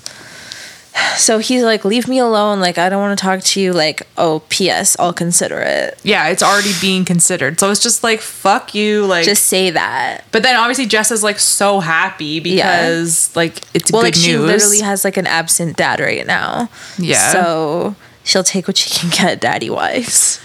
[1.16, 4.02] so he's like leave me alone like i don't want to talk to you like
[4.18, 7.60] oh ps i'll consider it yeah, it's already being considered.
[7.60, 11.24] So it's just like fuck you like just say that But then obviously Jess is
[11.24, 15.78] like so happy because like it's well good like she literally has like an absent
[15.78, 17.32] dad right now Yeah.
[17.32, 20.40] so she'll take what she can get daddy wise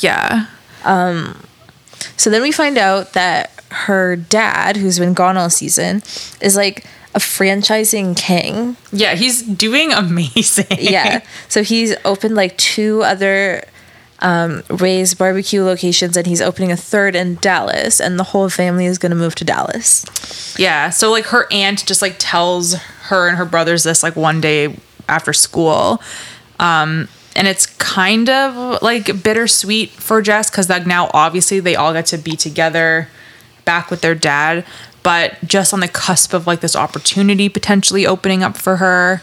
[0.00, 0.46] yeah.
[0.84, 1.40] Um.
[2.16, 6.02] So then we find out that her dad, who's been gone all season,
[6.40, 6.84] is like
[7.14, 8.76] a franchising king.
[8.92, 10.66] Yeah, he's doing amazing.
[10.78, 11.22] Yeah.
[11.48, 13.64] so he's opened like two other
[14.20, 18.86] um, Ray's barbecue locations and he's opening a third in Dallas, and the whole family
[18.86, 20.04] is going to move to Dallas.
[20.58, 20.90] Yeah.
[20.90, 24.76] So like her aunt just like tells her and her brothers this like one day
[25.08, 26.02] after school.
[26.58, 31.92] Um and it's kind of like bittersweet for Jess because like now obviously they all
[31.92, 33.08] get to be together
[33.64, 34.64] back with their dad,
[35.04, 39.22] but just on the cusp of like this opportunity potentially opening up for her.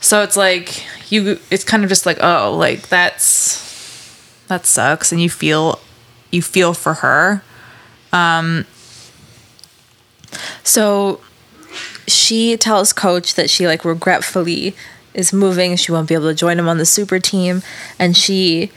[0.00, 3.68] So it's like you it's kind of just like, oh, like that's
[4.46, 5.78] that sucks and you feel
[6.30, 7.42] you feel for her.
[8.12, 8.64] Um,
[10.62, 11.20] so
[12.06, 14.74] she tells coach that she like regretfully
[15.14, 15.76] is moving.
[15.76, 17.62] She won't be able to join him on the super team.
[17.98, 18.70] And she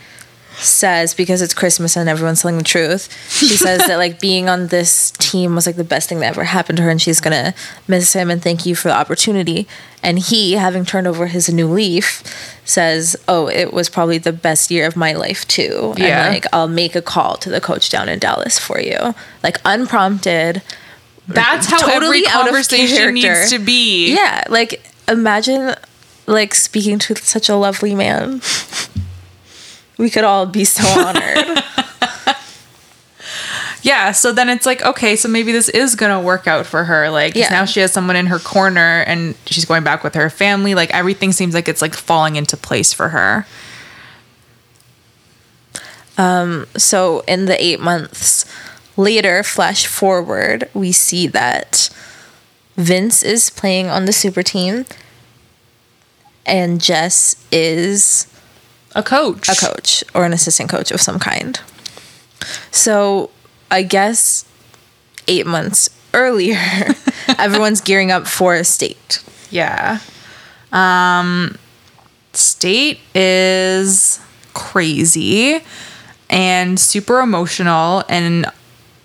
[0.58, 4.68] says, because it's Christmas and everyone's telling the truth, she says that like being on
[4.68, 7.54] this team was like the best thing that ever happened to her and she's gonna
[7.88, 9.68] miss him and thank you for the opportunity.
[10.02, 12.24] And he, having turned over his new leaf,
[12.66, 15.94] says, Oh, it was probably the best year of my life too.
[15.98, 16.26] Yeah.
[16.26, 19.16] And like I'll make a call to the coach down in Dallas for you.
[19.44, 20.62] Like unprompted.
[21.28, 24.13] That's how Totally every conversation needs to be.
[24.13, 25.76] Yeah, like imagine
[26.28, 28.42] like speaking to such a lovely man.
[29.97, 31.63] We could all be so honored.
[33.86, 37.10] Yeah, so then it's like, okay, so maybe this is gonna work out for her.
[37.10, 37.49] Like, Yeah.
[37.49, 40.73] now she has someone in her corner and she's going back with her family.
[40.73, 43.45] Like everything seems like it's like falling into place for her.
[46.17, 48.45] Um, so in the 8 months
[48.95, 51.89] later, flash forward, we see that
[52.77, 54.86] Vince is playing on the super team
[56.45, 58.27] and Jess is
[58.95, 59.49] A coach.
[59.49, 61.60] a coach or an assistant coach of some kind.
[62.71, 63.29] So
[63.71, 64.45] I guess
[65.27, 66.60] eight months earlier,
[67.39, 69.23] everyone's gearing up for a state.
[69.49, 69.99] Yeah.
[70.71, 71.58] Um
[72.34, 74.19] State is
[74.53, 75.60] crazy
[76.29, 78.47] and super emotional and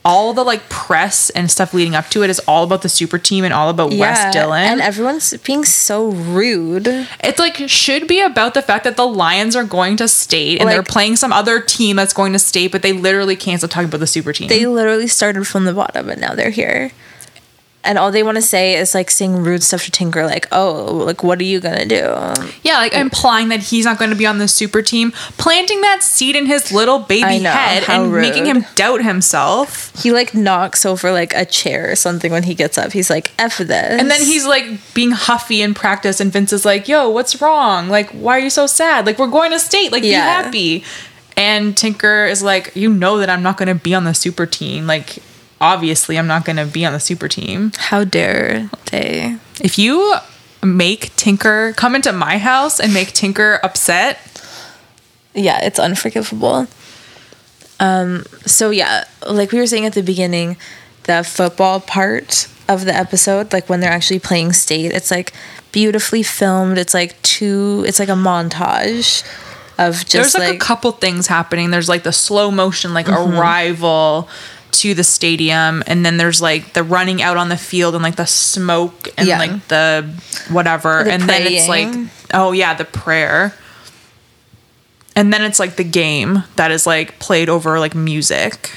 [0.09, 3.19] all the like press and stuff leading up to it is all about the super
[3.19, 4.65] team and all about West Dillon.
[4.65, 6.89] And everyone's being so rude.
[7.23, 10.69] It's like should be about the fact that the Lions are going to state and
[10.71, 13.89] they're playing some other team that's going to state, but they literally can't stop talking
[13.89, 14.49] about the super team.
[14.49, 16.91] They literally started from the bottom and now they're here.
[17.89, 21.03] And all they want to say is like saying rude stuff to Tinker, like, oh,
[21.07, 22.05] like, what are you going to do?
[22.63, 26.03] yeah, like implying that he's not going to be on the super team, planting that
[26.03, 29.91] seed in his little baby know, head and making him doubt himself.
[30.03, 32.93] He like knocks over like a chair or something when he gets up.
[32.93, 33.71] He's like, F this.
[34.01, 37.89] And then he's like being huffy in practice, and Vince is like, "Yo, what's wrong?
[37.89, 39.07] Like, why are you so sad?
[39.07, 39.93] Like, we're going to state.
[39.93, 40.51] Like, Yeah.
[40.51, 40.85] be happy."
[41.39, 44.45] And Tinker is like, "You know that I'm not going to be on the super
[44.45, 44.87] team.
[44.87, 45.19] Like,
[45.61, 47.73] obviously, I'm not going to be on the super team.
[47.77, 49.37] How dare they?
[49.61, 50.15] If you
[50.63, 54.19] make Tinker come into my house and make Tinker upset,
[55.35, 56.67] yeah, it's unforgivable.
[57.81, 60.57] Um, so yeah, like we were saying at the beginning,
[61.05, 65.33] the football part of the episode, like when they're actually playing state, it's like
[65.73, 66.77] beautifully filmed.
[66.77, 67.85] It's like two.
[67.87, 69.23] It's like a montage
[69.79, 71.71] of just there's like, like, a couple things happening.
[71.71, 73.39] There's like the slow motion, like Mm-hmm.
[73.39, 74.29] arrival
[74.73, 78.17] to the stadium, and then there's like the running out on the field and like
[78.17, 79.39] the smoke and Yeah.
[79.39, 80.09] like the
[80.51, 81.89] whatever, The and then it's like
[82.35, 83.55] oh yeah, the prayer,
[85.17, 88.71] and then it's like the game that is like played over like music.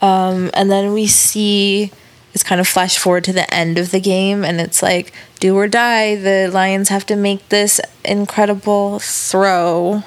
[0.00, 1.90] Um, and then we see
[2.34, 5.56] it's kind of flash forward to the end of the game, and it's like do
[5.56, 6.14] or die.
[6.16, 10.02] The Lions have to make this incredible throw.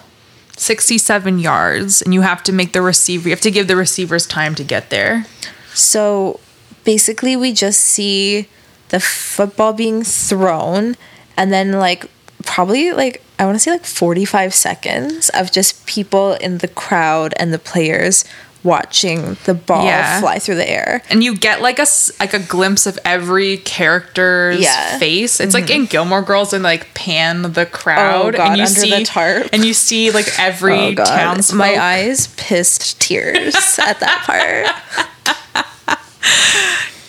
[0.61, 4.27] 67 yards and you have to make the receiver you have to give the receivers
[4.27, 5.25] time to get there.
[5.73, 6.39] So
[6.83, 8.47] basically, we just see
[8.89, 10.95] the football being thrown,
[11.35, 12.05] and then like
[12.45, 17.33] probably like I want to say like 45 seconds of just people in the crowd
[17.37, 18.23] and the players
[18.63, 20.21] watching the ball Yeah.
[20.21, 21.01] fly through the air.
[21.09, 21.87] and you get like a
[22.19, 24.97] like a glimpse of every character's Yeah.
[24.99, 25.39] face.
[25.39, 25.81] It's like mm-hmm.
[25.81, 29.49] in Gilmore Girls and like pan the crowd Oh, God, and you see the tarp.
[29.51, 31.57] and you see like every Oh townsfolk.
[31.57, 34.67] my eyes pissed tears at that part.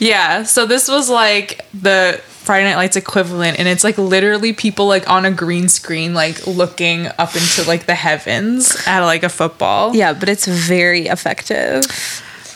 [0.02, 4.88] Yeah, so this was like the Friday Night Lights equivalent, and it's like literally people
[4.88, 9.28] like on a green screen, like looking up into like the heavens at like a
[9.28, 9.94] football.
[9.94, 11.84] Yeah, but it's very effective.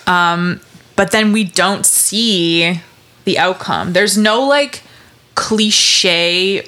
[0.07, 2.81] but then we don't see
[3.25, 3.93] the outcome.
[3.93, 4.83] There's no like
[5.37, 6.67] cliche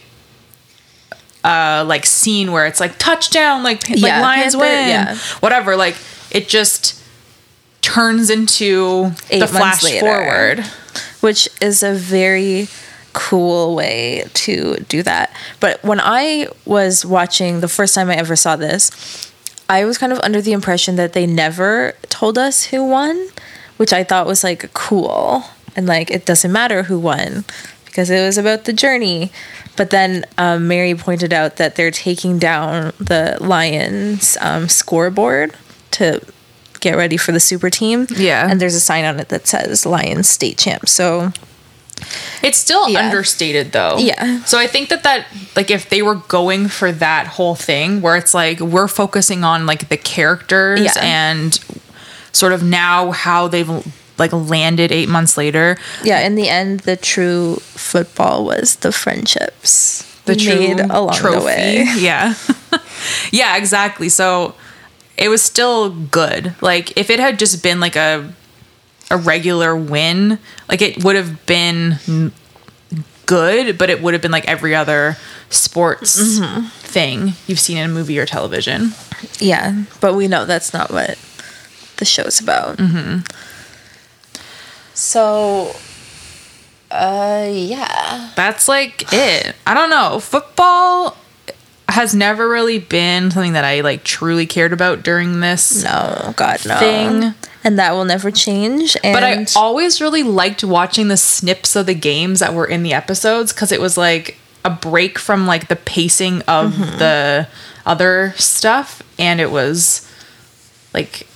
[1.44, 4.88] uh like scene where it's like touchdown like like Yeah, Lions Panther- win.
[4.88, 5.16] yeah.
[5.40, 5.96] Whatever, like
[6.30, 6.97] it just
[7.80, 10.00] turns into Eight the flash later.
[10.00, 10.64] forward.
[11.20, 12.68] which is a very
[13.12, 15.34] cool way to do that.
[15.60, 19.32] But when I was watching the first time I ever saw this,
[19.68, 23.28] I was kind of under the impression that they never told us who won,
[23.76, 25.44] which I thought was like cool.
[25.76, 27.44] And like it doesn't matter who won
[27.84, 29.30] because it was about the journey.
[29.76, 35.54] But then um, Mary pointed out that they're taking down the Lions um, scoreboard
[35.92, 36.20] to
[36.80, 38.06] get ready for the super team.
[38.10, 38.48] Yeah.
[38.50, 40.88] And there's a sign on it that says Lions state champ.
[40.88, 41.32] So
[42.42, 43.00] It's still Yeah.
[43.00, 43.98] understated though.
[43.98, 44.44] Yeah.
[44.44, 45.26] So I think that that
[45.56, 49.66] like if they were going for that whole thing where it's like we're focusing on
[49.66, 50.92] like the characters Yeah.
[51.02, 51.58] and
[52.32, 53.68] sort of now how they've
[54.16, 55.76] like landed eight months later.
[56.04, 61.38] Yeah, in the end, the true football was the friendships The true made along trophy.
[61.38, 61.86] the way.
[61.98, 62.34] Yeah.
[63.32, 64.08] yeah, exactly.
[64.08, 64.54] So
[65.18, 66.54] it was still good.
[66.62, 68.32] Like if it had just been like a
[69.10, 70.38] a regular win,
[70.68, 72.32] like it would have been
[73.26, 75.16] good, but it would have been like every other
[75.50, 76.66] sports Mm-hmm.
[76.68, 78.92] thing you've seen in a movie or television.
[79.38, 81.18] Yeah, but we know that's not what
[81.96, 82.76] the show's about.
[82.78, 83.20] Mm-hmm.
[84.94, 85.74] So,
[86.90, 88.30] uh, yeah.
[88.36, 89.54] That's like it.
[89.66, 90.20] I don't know.
[90.20, 91.16] Football
[91.98, 96.64] has never really been something that I like truly cared about during this No, God,
[96.66, 96.78] no.
[96.78, 97.34] thing.
[97.64, 98.96] And that will never change.
[99.02, 102.82] And But I always really liked watching the snips of the games that were in
[102.84, 106.98] the episodes because it was like a break from like the pacing of Mm-hmm.
[106.98, 107.48] the
[107.84, 110.08] other stuff and it was
[110.94, 111.26] like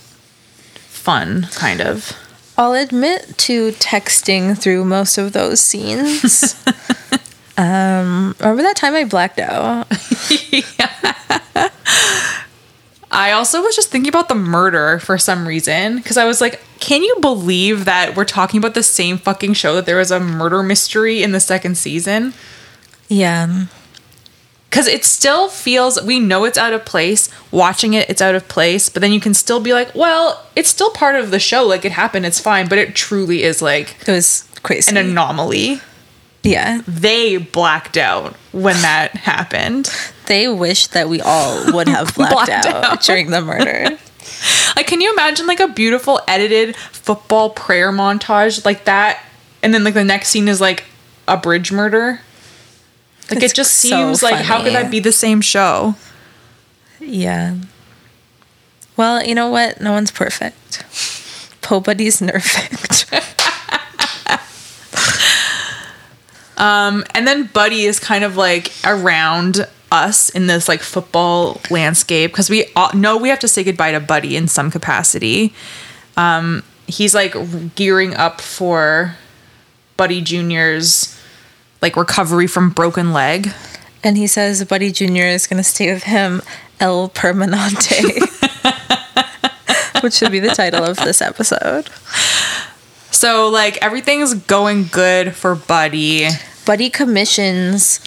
[0.75, 2.17] fun kind of.
[2.57, 6.55] I'll admit to texting through most of those scenes.
[7.57, 9.87] um, remember that time I blacked out?
[13.15, 16.59] I also was just thinking about the murder for some reason because I was like,
[16.79, 20.19] can you believe that we're talking about the same fucking show that there was a
[20.19, 22.33] murder mystery in the second season?
[23.09, 23.65] Yeah.
[24.71, 28.47] because it still feels we know it's out of place watching it it's out of
[28.47, 31.63] place but then you can still be like well it's still part of the show
[31.63, 34.89] like it happened it's fine but it truly is like It was crazy.
[34.89, 35.79] an anomaly
[36.43, 36.81] yeah.
[36.87, 39.89] they blacked out when that happened
[40.27, 43.01] They wish that we all would have blacked, Blacked out, out.
[43.01, 43.97] during the murder.
[44.75, 49.21] like can you imagine like a beautiful edited football prayer montage like that
[49.61, 50.83] and then like the next scene is like
[51.27, 52.19] a bridge murder
[53.29, 54.83] like It's it just so seems like how could funny.
[54.83, 55.95] that be the same show
[56.99, 57.55] Yeah.
[58.95, 59.81] Well, you know what?
[59.81, 60.83] No one's perfect.
[61.61, 63.11] Po Buddy's perfect.
[66.63, 72.31] Um, and then Buddy is kind of like around us in this like football landscape
[72.31, 75.53] because we all know we have to say goodbye to Buddy in some capacity.
[76.15, 77.35] Um, he's like
[77.75, 79.15] gearing up for
[79.97, 81.19] Buddy Junior's
[81.81, 83.49] like recovery from broken leg.
[84.03, 85.27] and he says Buddy Jr.
[85.35, 86.41] is going to stay with him
[86.79, 88.21] El Permanente,
[90.01, 91.89] which should be the title of this episode.
[93.11, 96.29] So like everything's going good for Buddy.
[96.65, 97.99] Buddy commissions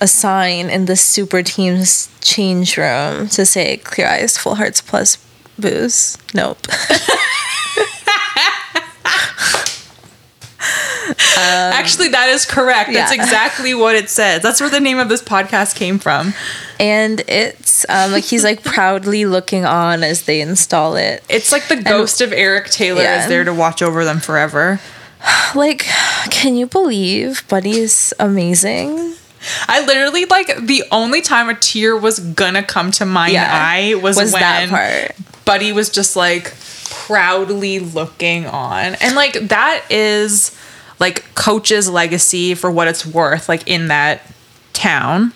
[0.00, 5.18] a sign in the super team's change room to say clear eyes, full hearts plus
[5.58, 6.18] booze.
[6.34, 6.58] Nope.
[11.38, 12.92] Actually, that is correct.
[12.92, 13.22] That's yeah.
[13.22, 14.42] exactly what it says.
[14.42, 16.34] That's where the name of this podcast came from.
[16.80, 21.22] and it's um, like he's like proudly looking on as they install it.
[21.28, 23.22] It's like the ghost of Eric Taylor Yeah.
[23.22, 24.80] is there to watch over them forever.
[25.54, 25.86] Like,
[26.30, 29.14] can you believe Buddy's amazing?
[29.68, 33.48] I literally like the only time a tear was gonna come to my Yeah.
[33.50, 35.16] eye was, Was when that part.
[35.44, 36.52] Buddy was just like
[36.90, 38.94] proudly looking on.
[38.96, 40.56] And like that is
[40.98, 44.22] like coach's legacy for what it's worth, like in that
[44.72, 45.32] town.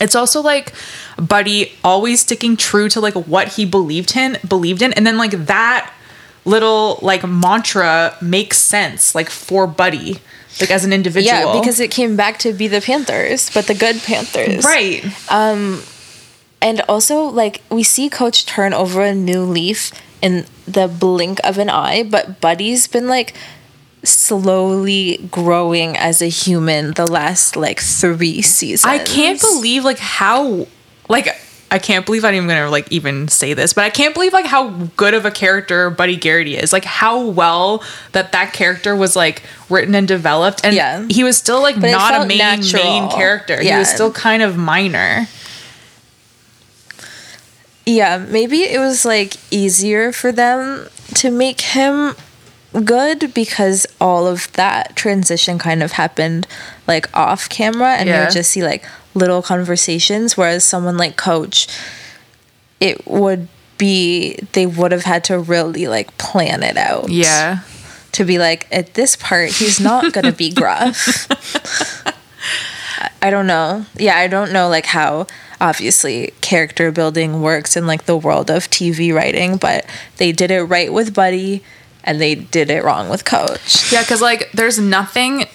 [0.00, 0.72] It's also like
[1.16, 5.32] Buddy always sticking true to like what he believed in, believed in, and then like
[5.46, 5.90] that
[6.44, 10.18] little like mantra makes sense like for Buddy,
[10.60, 11.54] like as an individual.
[11.54, 14.64] Yeah, because it came back to be the Panthers, but the good Panthers.
[14.64, 15.04] right.
[15.30, 15.82] Um
[16.62, 19.90] and also, like, we see Coach turn over a new leaf
[20.22, 23.34] in the blink of an eye, but Buddy's been like
[24.04, 28.84] slowly growing as a human the last like three seasons.
[28.84, 30.68] I can't believe like how
[31.08, 31.28] like
[31.72, 34.44] I can't believe I'm even gonna like even say this, but I can't believe like
[34.44, 36.70] how good of a character Buddy Garrity is.
[36.72, 41.06] Like how well that that character was like written and developed, and Yeah.
[41.08, 42.84] he was still like But not a main natural.
[42.84, 43.58] main character.
[43.60, 45.26] He was still kind of minor.
[47.84, 52.14] Yeah, maybe it was like easier for them to make him
[52.84, 56.46] good because all of that transition kind of happened
[56.86, 58.24] like off camera and we Yeah.
[58.24, 61.66] would just see like little conversations whereas someone like coach
[62.80, 63.48] it would
[63.78, 67.58] be they would have had to really like plan it out Yeah.
[68.12, 71.26] to be like at this part he's not gonna be gruff
[73.20, 75.26] i don't know yeah i don't know like how
[75.60, 79.84] obviously character building works in like the world of tv writing but
[80.16, 81.62] they did it right with buddy
[82.04, 85.46] and they did it wrong with coach Yeah, because like there's nothing.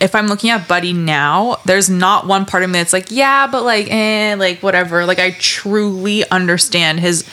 [0.00, 3.46] If I'm looking at Buddy now, there's not one part of me that's like, yeah,
[3.48, 5.04] but like, eh, like whatever.
[5.06, 7.28] Like I truly understand his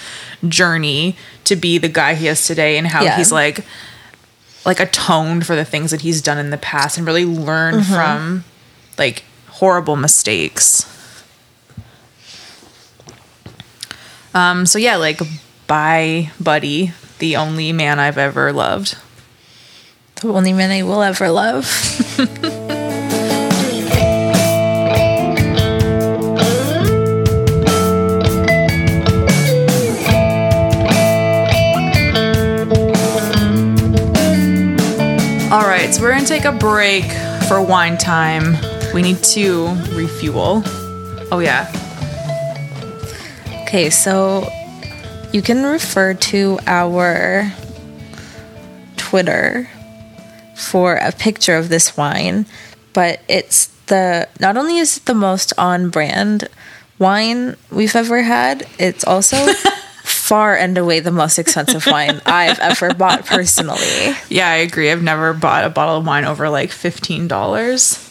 [0.47, 3.17] journey to be the guy he is today and how Yeah.
[3.17, 3.63] he's like
[4.65, 7.93] like atoned for the things that he's done in the past and really learned Mm-hmm.
[7.93, 8.43] from
[8.97, 10.85] like horrible mistakes.
[14.33, 15.19] Um so yeah, like
[15.67, 18.97] bye buddy, the only man I've ever loved.
[20.21, 21.65] The only man I will ever love.
[35.51, 37.05] All right, so we're gonna take a break
[37.47, 38.57] for wine time.
[38.93, 40.63] We need to refuel.
[41.31, 41.71] Oh yeah,
[43.75, 44.47] Okay, so
[45.35, 47.51] you can refer to our
[48.95, 49.69] Twitter
[50.55, 52.45] for a picture of this wine,
[52.93, 56.47] but it's the not only is it the most on brand
[56.99, 59.35] wine we've ever had, it's also
[60.05, 64.15] far and away the most expensive wine I've ever bought personally.
[64.29, 64.89] yeah, I agree.
[64.89, 68.09] I've never bought a bottle of wine over like fifteen dollars.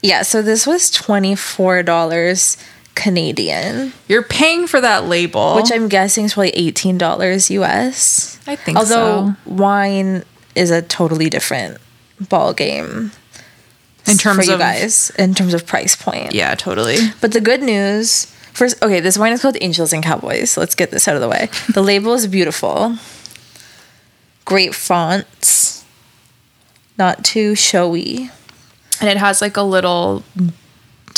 [0.00, 2.56] Yeah, so this was $24
[2.98, 8.38] Canadian, You're paying for that label, which I'm guessing is probably $18 US.
[8.46, 9.50] I think Although so.
[9.50, 10.24] wine
[10.56, 11.78] is a totally different
[12.28, 13.12] ball game
[14.08, 16.34] In terms for you of guys in terms of price point.
[16.34, 16.96] yeah, totally.
[17.20, 20.50] But the good news first, okay, this wine is called Angels and Cowboys.
[20.50, 21.48] So Let's get this out of the way.
[21.72, 22.96] The label is beautiful,
[24.44, 25.84] great fonts,
[26.98, 28.30] not too showy.
[29.00, 30.24] And it has like a little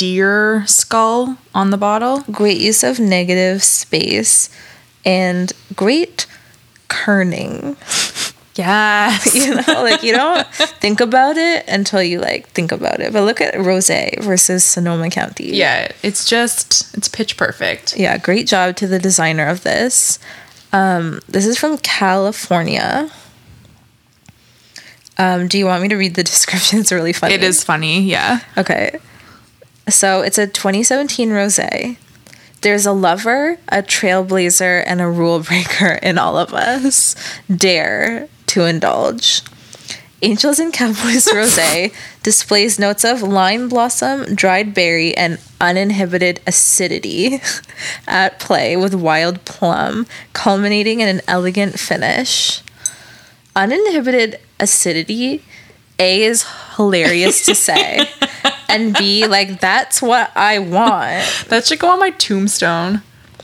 [0.00, 2.20] deer skull on the bottle.
[2.32, 4.48] Great use of negative space
[5.04, 6.26] and great
[6.88, 7.76] kerning.
[8.56, 9.34] Yes.
[9.46, 10.46] You know, like you don't
[10.82, 13.10] think about it until you like think about it.
[13.12, 13.88] But look at Rose
[14.20, 15.56] versus Sonoma County.
[15.56, 17.96] yeah, it's just it's pitch perfect.
[17.96, 20.18] Yeah, great job to the designer of this.
[20.72, 23.10] Um, this is from California.
[25.16, 26.80] Um, do you want me to read the description?
[26.80, 27.34] It's really funny.
[27.34, 28.40] It is funny, yeah.
[28.58, 28.98] Okay.
[29.90, 31.60] So it's a 2017 rose.
[32.62, 37.14] There's a lover, a trailblazer, and a rule breaker in all of us.
[37.54, 39.42] Dare to indulge.
[40.22, 47.40] Angels and Cowboys Rosé displays notes of lime blossom, dried berry, and uninhibited acidity
[48.06, 52.62] at play with wild plum, culminating in an elegant finish.
[53.56, 55.42] Uninhibited acidity,
[55.98, 56.44] A is
[56.76, 58.06] hilarious to say,
[58.70, 61.24] and be like, that's what I want.
[61.48, 63.02] That should go on my tombstone.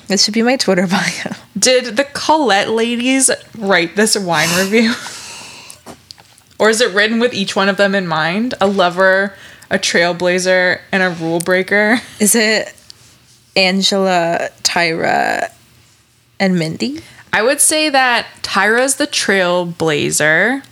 [0.09, 1.33] This should be my Twitter bio.
[1.59, 4.95] Did the Collette ladies write this wine review?
[6.59, 8.55] or is it written with each one of them in mind?
[8.61, 9.35] A lover,
[9.71, 12.01] a trailblazer, and a rule breaker?
[12.21, 12.73] Is it
[13.57, 15.51] Angela, Tyra,
[16.39, 17.01] and Mindy?
[17.33, 20.63] I would say that Tyra's the trailblazer,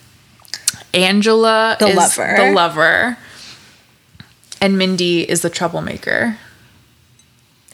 [0.92, 2.34] Angela The is lover.
[2.36, 3.18] the lover,
[4.64, 6.38] and Mindy is the troublemaker.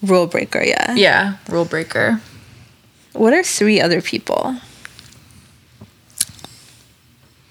[0.03, 0.93] Rule breaker, yeah.
[0.95, 2.21] Yeah, rule breaker.
[3.13, 4.57] What are three other people?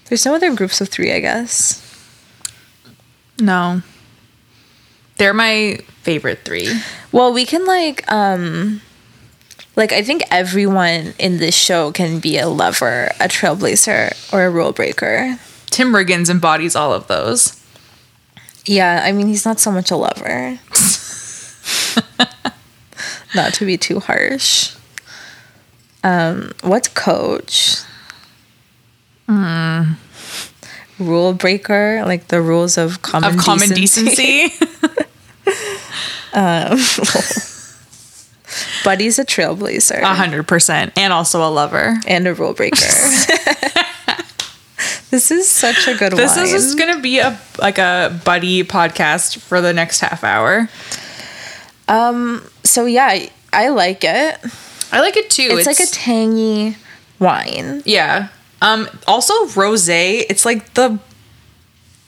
[0.04, 1.80] There's no other groups of three, I guess.
[3.40, 3.80] No.
[5.16, 6.68] They're my favorite three.
[7.10, 8.82] Well, we can like um
[9.74, 14.50] like I think everyone in this show can be a lover, a trailblazer, or a
[14.50, 15.38] rule breaker.
[15.66, 17.59] Tim Riggins embodies all of those.
[18.66, 20.58] Yeah, I mean he's not so much a lover.
[23.34, 24.74] not to be too harsh.
[26.04, 27.76] Um, what's coach?
[30.98, 34.48] Rule breaker, like the rules of common Of common decency.
[34.48, 35.06] decency.
[38.84, 40.92] Buddy's a trailblazer A hundred percent.
[40.96, 41.98] And also a lover.
[42.06, 42.76] and a rule breaker.
[45.10, 46.44] This is such a good This wine.
[46.44, 50.68] This is gonna be a like a buddy podcast for the next half hour.
[51.88, 54.38] Um so yeah, I, I like it.
[54.92, 55.48] I like it too.
[55.50, 56.76] It's, like a tangy
[57.18, 57.82] wine.
[57.84, 58.28] Yeah.
[58.62, 60.98] Um also rosé, it's like the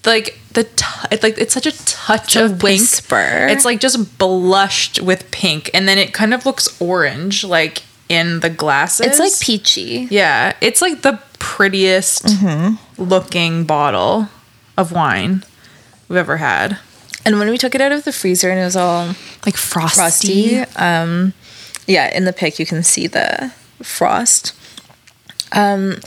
[0.05, 2.63] like the t- it's like it's such a touch A of pink.
[2.81, 3.47] whisper.
[3.49, 8.41] It's like just blushed with pink and then it kind of looks orange like in
[8.41, 9.07] the glasses.
[9.07, 10.09] It's like peachy.
[10.11, 12.75] Yeah, it's like the prettiest Mm-hmm.
[13.03, 14.29] Looking bottle
[14.77, 15.45] of wine
[16.09, 16.79] we've ever had.
[17.25, 19.15] And when we took it out of the freezer and it was all
[19.47, 20.57] Like frosty.
[20.57, 21.35] frosty, um,
[21.87, 24.55] yeah, in the pic you can see the frost.
[25.53, 26.01] Um,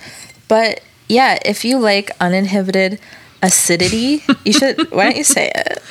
[0.47, 2.99] but yeah, if you like uninhibited
[3.43, 4.91] acidity, you should.
[4.91, 5.81] why don't you say it?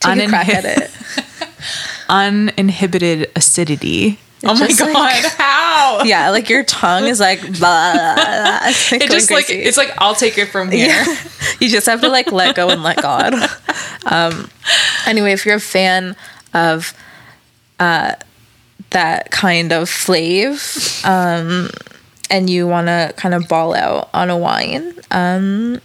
[0.00, 0.90] Take a crack at it.
[2.08, 4.18] Uninhibited acidity.
[4.46, 6.02] Oh my god, like- how?
[6.04, 8.58] Yeah, like your tongue is like, blah, blah.
[8.64, 10.88] It's like It just like it's like I'll take it from here.
[10.88, 11.16] Yeah.
[11.60, 13.34] you just have to like let go and let God.
[14.06, 14.50] Um,
[15.06, 16.16] anyway, if you're a fan
[16.52, 16.92] of
[17.80, 18.14] uh,
[18.90, 21.70] that kind of flav um,
[22.30, 25.80] and you want to kind of ball out on a wine, um,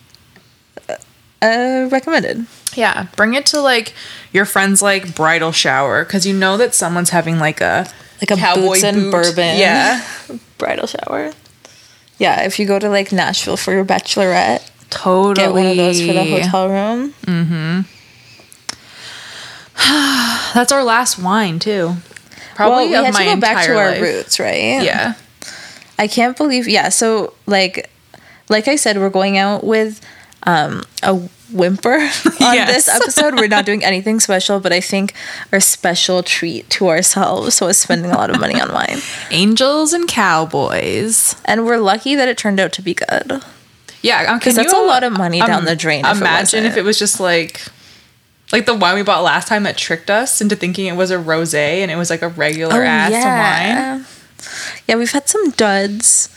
[1.41, 2.45] uh, recommended.
[2.75, 3.93] Yeah, bring it to like
[4.31, 7.89] your friend's like bridal shower because you know that someone's having like a
[8.21, 9.57] Like a Cowboy boots and bourbon.
[9.57, 10.05] Yeah,
[10.57, 11.31] Bridal shower.
[12.17, 15.35] Yeah, if you go to like Nashville for your bachelorette, totally.
[15.35, 17.13] get one of those for the hotel room.
[17.25, 17.81] Mm-hmm.
[20.53, 21.87] That's our last wine too.
[21.87, 21.97] Well,
[22.55, 24.01] Probably we of had to my go back to our life.
[24.01, 24.83] roots, right?
[24.83, 25.13] Yeah.
[25.97, 27.89] I can't believe yeah, so like
[28.49, 30.01] like I said, we're going out with
[30.43, 31.15] um a
[31.51, 32.85] whimper on Yes.
[32.85, 33.35] this episode.
[33.39, 35.13] We're not doing anything special, but I think
[35.51, 38.99] our special treat to ourselves was spending a lot of money on wine.
[39.31, 41.35] Angels and cowboys.
[41.45, 43.43] And we're lucky that it turned out to be good.
[44.03, 46.05] Yeah, Because that's a lot of money down the drain.
[46.05, 47.61] if it Imagine if it was just like
[48.51, 51.17] like the wine we bought last time that tricked us into thinking it was a
[51.17, 54.05] rosé and it was like a regular ass wine.
[54.87, 56.29] Yeah, we've had some duds.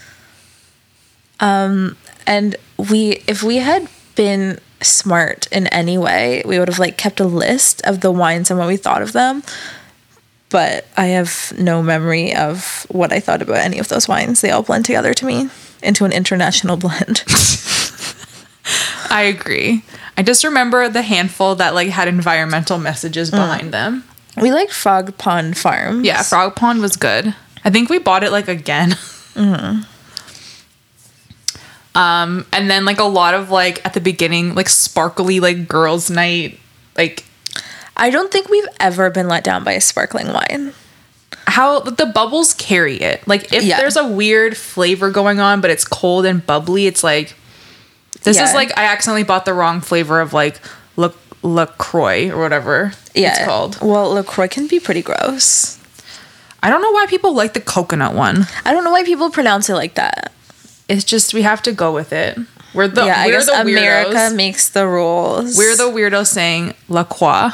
[1.40, 1.96] Um,
[2.26, 2.56] and
[2.90, 7.24] we, if we had been smart in any way, we would have like kept a
[7.24, 9.42] list of the wines and what we thought of them.
[10.48, 14.40] But I have no memory of what I thought about any of those wines.
[14.42, 15.48] They all blend together to me
[15.82, 17.24] into an international blend.
[19.10, 19.82] I agree.
[20.16, 23.36] I just remember the handful that like had environmental messages Mm.
[23.36, 24.04] behind them.
[24.40, 26.04] we liked Frog Pond Farm.
[26.04, 27.34] Yeah, Frog Pond was good.
[27.64, 28.90] I think we bought it like again.
[29.34, 29.82] Mm-hmm.
[31.94, 36.08] Um, and then like a lot of like at the beginning, like sparkly like girls'
[36.10, 36.58] night,
[36.96, 37.24] like
[37.96, 40.72] I don't think we've ever been let down by a sparkling wine.
[41.48, 43.26] how the bubbles carry it.
[43.28, 43.76] Like if Yeah.
[43.78, 47.34] there's a weird flavor going on, but it's cold and bubbly, it's like
[48.22, 50.60] this is like I accidentally bought the wrong flavor of like
[50.96, 51.10] La
[51.42, 53.34] Lacroix or whatever Yeah.
[53.36, 53.78] it's called.
[53.82, 55.78] Well, LaCroix can be pretty gross.
[56.62, 58.46] I don't know why people like the coconut one.
[58.64, 60.32] I don't know why people pronounce it like that.
[60.92, 62.38] It's just we have to go with it.
[62.74, 64.34] We're the yeah, we're guess the America weirdos.
[64.34, 65.56] makes the rules.
[65.56, 67.50] We're the weirdos saying La Croix.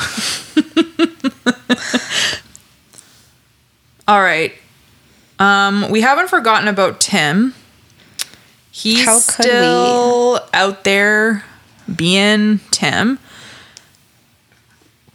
[4.08, 4.52] All right.
[5.38, 7.54] Um, we haven't forgotten about Tim.
[8.72, 9.50] He's could we?
[9.52, 11.44] still out there
[11.94, 13.20] being Tim.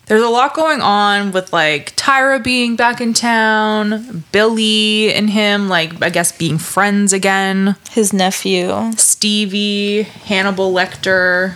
[0.05, 5.69] There's a lot going on with like Tyra being back in town, Billy and him,
[5.69, 7.77] like I guess being friends again.
[7.91, 8.91] his nephew.
[8.97, 11.55] Stevie, Hannibal Lecter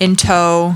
[0.00, 0.74] in tow.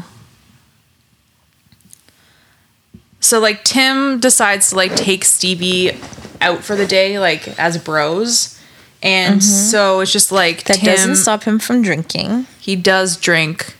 [3.20, 5.98] So like Tim decides to like take Stevie
[6.40, 8.56] out for the day, like as bros.
[9.02, 10.66] And so it's just like Mm-hmm.
[10.68, 12.46] That Tim, doesn't stop him from drinking.
[12.60, 13.74] he does drink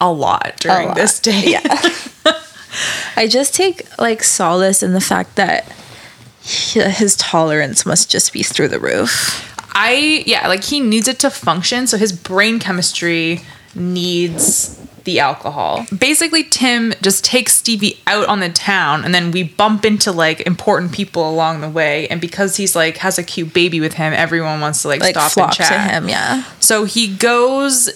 [0.00, 0.96] a lot during lot.
[0.96, 1.42] this day.
[1.46, 1.60] Yeah.
[3.16, 5.70] I just take like solace in the fact that
[6.42, 9.46] his tolerance must just be through the roof.
[9.74, 13.40] I yeah, like he needs it to function, so his brain chemistry
[13.74, 15.86] needs the alcohol.
[15.96, 20.40] Basically, Tim just takes Stevie out on the town and then we bump into like
[20.42, 24.12] important people along the way and because he's like has a cute baby with him,
[24.12, 25.68] everyone wants to like, Like stop and chat.
[25.68, 26.44] to him, yeah.
[26.60, 27.88] So he goes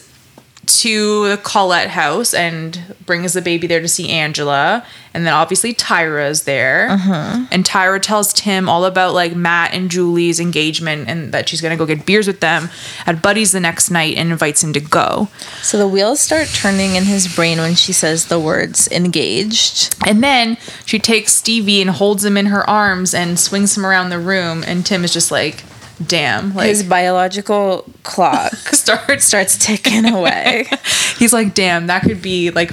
[0.81, 4.85] to the Collette house and brings the baby there to see Angela.
[5.13, 6.89] And then obviously Tyra's there.
[6.91, 7.47] Uh-huh.
[7.53, 11.77] And Tyra tells Tim all about like Matt and Julie's engagement and that she's gonna
[11.77, 12.71] go get beers with them
[13.07, 15.29] at Buddy's the next night and invites him to go.
[15.63, 19.95] So the wheels start turning in his brain when she says the words engaged.
[20.07, 24.11] And then she takes Stevie and holds him in her arms and swings him around
[24.11, 24.65] the room.
[24.67, 25.63] And Tim is just like,
[26.05, 26.55] damn.
[26.55, 30.67] Like His biological clock starts starts ticking away.
[31.19, 32.73] he's like, damn, that could be like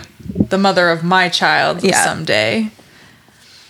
[0.49, 2.03] the mother of my child Yeah.
[2.03, 2.71] someday.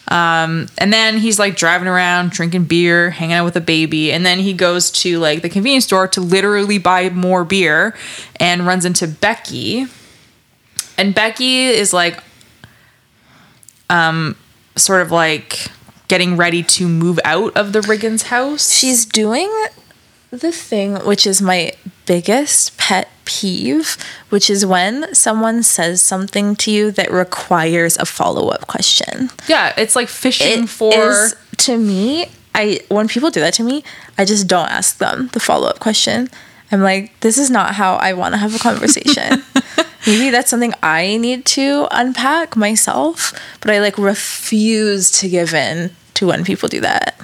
[0.07, 4.25] Um, and then he's like driving around, drinking beer, hanging out with a baby, and
[4.25, 7.95] then he goes to like the convenience store to literally buy more beer
[8.37, 9.85] and runs into Becky.
[10.97, 12.21] And Becky is like
[13.89, 14.35] um
[14.75, 15.67] sort of like
[16.11, 18.69] getting ready to move out of the Riggins house.
[18.77, 19.49] She's doing
[20.29, 21.71] the thing which is my
[22.05, 23.95] biggest pet peeve,
[24.29, 29.29] which is when someone says something to you that requires a follow up question.
[29.47, 31.35] yeah, it's like fishing It for is-
[31.65, 33.81] to me, I when people do that to me,
[34.17, 36.27] I just don't ask them the follow up question.
[36.73, 39.43] I'm like, this is not how I want to have a conversation.
[40.07, 45.91] Maybe that's something I need to unpack myself, but I like refuse to give in
[46.21, 47.19] to when people do that.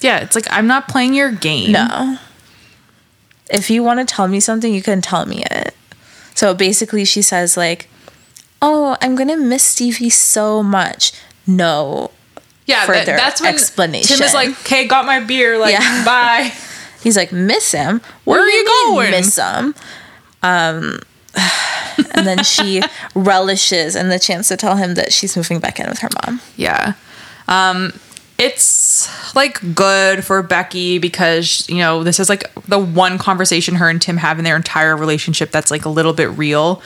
[0.00, 1.72] Yeah, it's like I'm not playing your game.
[1.72, 2.18] No.
[3.50, 5.74] If you want to tell me something, you can tell me it.
[6.34, 7.88] So basically, she says, like,
[8.60, 11.12] oh, I'm going to miss Stevie so much.
[11.46, 12.10] No.
[12.66, 14.16] Yeah, that, Further that's when explanation.
[14.16, 15.58] Tim is like, "Okay, got my beer.
[15.58, 16.04] Like, Yeah.
[16.04, 16.52] bye."
[17.02, 18.00] He's like, miss him?
[18.24, 19.10] Where What are you going?
[19.10, 19.74] Miss him.
[20.42, 21.00] Um,
[22.14, 22.82] and then she
[23.14, 26.40] relishes in the chance to tell him that she's moving back in with her mom.
[26.56, 26.94] Yeah.
[27.48, 27.92] Um
[28.36, 33.88] it's like good for Becky because you know this is like the one conversation her
[33.88, 36.82] and Tim have in their entire relationship that's like a little bit real.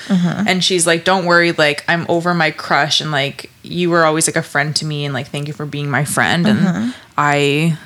[0.46, 4.28] And she's like don't worry like I'm over my crush and like you were always
[4.28, 6.46] like a friend to me and like thank you for being my friend.
[6.46, 7.78] And I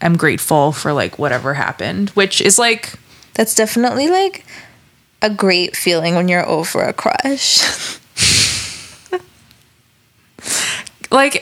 [0.00, 2.94] am grateful for like whatever happened which is like
[3.34, 4.44] That's definitely like
[5.20, 7.98] a great feeling when you're over a crush.
[11.10, 11.41] like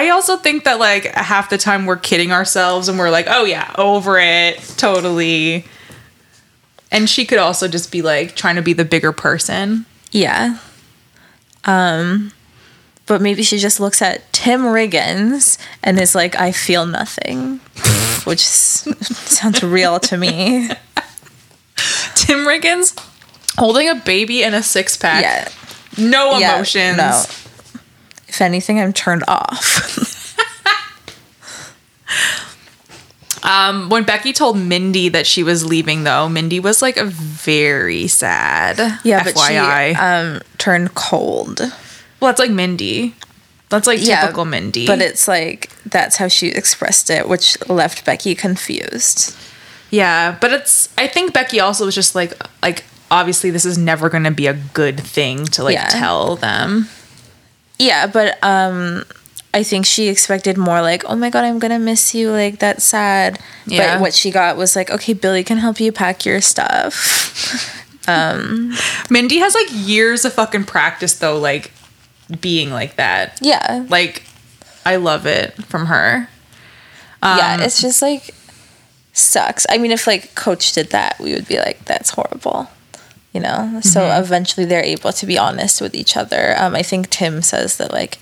[0.00, 3.44] I also think that like half the time we're kidding ourselves and we're like, oh
[3.44, 5.66] yeah, over it, totally.
[6.90, 9.84] And she could also just be like trying to be the bigger person.
[10.10, 10.58] Yeah.
[11.66, 12.32] Um
[13.06, 17.58] but maybe she just looks at Tim Riggins and is like I feel nothing,
[18.24, 20.68] which sounds real to me.
[22.14, 22.98] Tim Riggins
[23.58, 25.22] holding a baby and a six pack.
[25.22, 25.48] Yeah.
[25.98, 26.96] No Yeah, emotions.
[26.96, 27.22] no.
[28.30, 30.36] If anything, I'm turned off.
[33.42, 38.06] Um, when Becky told Mindy that she was leaving, though, Mindy was like a very
[38.06, 39.00] sad.
[39.02, 39.90] yeah, but FYI.
[39.92, 41.58] she um turned cold.
[41.60, 43.14] well, that's like Mindy.
[43.70, 44.86] That's like Yeah, typical Mindy.
[44.86, 49.34] But it's like that's how she expressed it, which left Becky confused.
[49.90, 54.10] Yeah, but it's I think Becky also was just like like obviously this is never
[54.10, 55.88] going to be a good thing to like Yeah.
[55.88, 56.88] tell them.
[57.80, 59.04] Yeah, but um
[59.52, 62.60] I think she expected more like, "Oh my god, I'm going to miss you." Like
[62.60, 63.40] that's sad.
[63.66, 63.94] Yeah.
[63.96, 66.94] But what she got was like, "Okay, Billy can help you pack your stuff."
[69.10, 71.70] Mindy has like years of fucking practice though like
[72.40, 73.38] being like that.
[73.40, 73.86] Yeah.
[73.88, 74.22] Like
[74.84, 76.28] I love it from her.
[77.22, 78.34] yeah, Um, it's just like
[79.12, 79.66] sucks.
[79.68, 82.68] I mean, if like coach did that, we would be like, "That's horrible."
[83.32, 83.80] You know.
[83.82, 84.22] So Mm-hmm.
[84.24, 86.54] eventually, they're able to be honest with each other.
[86.58, 88.18] Um, I think Tim says that like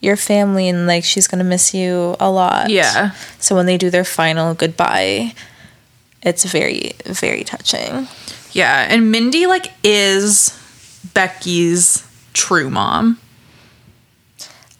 [0.00, 2.68] your family and like she's gonna miss you a lot.
[2.70, 3.12] Yeah.
[3.38, 5.34] So when they do their final goodbye,
[6.22, 8.08] it's very very touching.
[8.52, 10.52] Yeah, and Mindy like is
[11.14, 13.18] Becky's true mom.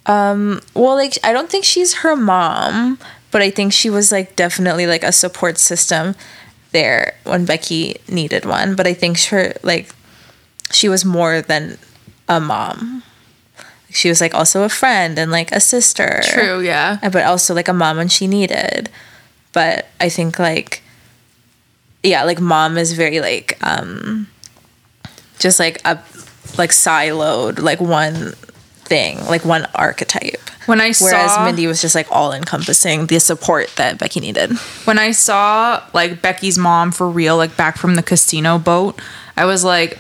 [0.07, 0.61] Well,
[0.97, 2.99] like I don't think she's her mom,
[3.31, 6.15] but I think she was like definitely like a support system
[6.75, 8.77] there when Becky needed one.
[8.77, 9.95] But I think her like
[10.70, 11.79] she was more than
[12.29, 13.03] a mom.
[13.89, 16.20] She was like also a friend and like a sister.
[16.25, 16.99] True, yeah.
[17.01, 18.91] But also like a mom when she needed.
[19.53, 20.83] But I think like
[22.03, 24.29] yeah, like mom is very like um
[25.39, 26.03] just like a
[26.59, 28.35] like siloed, like one
[28.85, 30.41] thing, like one archetype.
[30.66, 34.53] When I Whereas saw Mindy was just like all encompassing the support that Becky needed.
[34.85, 39.01] when I saw like Becky's mom for real, like back from the casino boat,
[39.37, 39.99] I was like,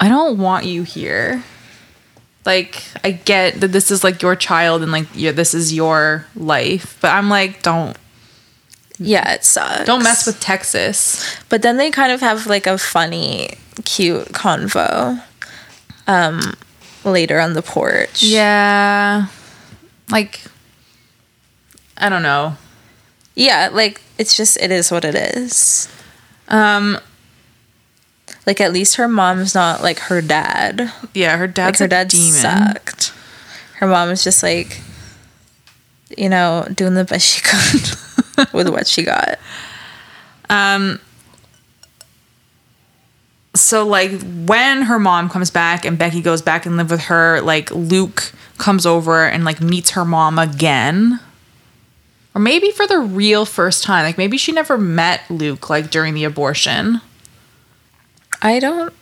[0.00, 1.42] I don't want you here.
[2.46, 6.26] Like, I get that this is like your child and like yeah, this is your
[6.36, 7.96] life, but I'm like, don't
[8.98, 9.86] Yeah, it sucks.
[9.86, 11.36] don't mess with Texas.
[11.48, 13.54] But then they kind of have like a funny,
[13.84, 15.22] cute convo
[16.06, 16.52] um
[17.04, 18.22] later on the porch.
[18.22, 19.26] Yeah,
[20.10, 20.40] like
[21.96, 22.56] I don't know.
[23.34, 25.88] Yeah, like it's just it is what it is.
[26.48, 26.98] Um,
[28.46, 30.92] Like at least her mom's not like her dad.
[31.14, 32.26] yeah, her Like her a dad demon.
[32.32, 33.12] sucked.
[33.78, 34.80] Her mom is just like
[36.16, 39.38] you know, doing the best she could with what she got.
[40.48, 41.00] Um,
[43.54, 47.40] so like when her mom comes back and Becky goes back and live with her,
[47.40, 51.20] like Luke comes over and like meets her mom again.
[52.34, 54.04] Or maybe for the real first time.
[54.04, 57.00] Like maybe she never met Luke like during the abortion.
[58.42, 58.92] I don't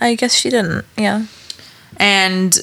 [0.00, 0.86] I guess she didn't.
[0.96, 1.26] Yeah.
[1.98, 2.58] And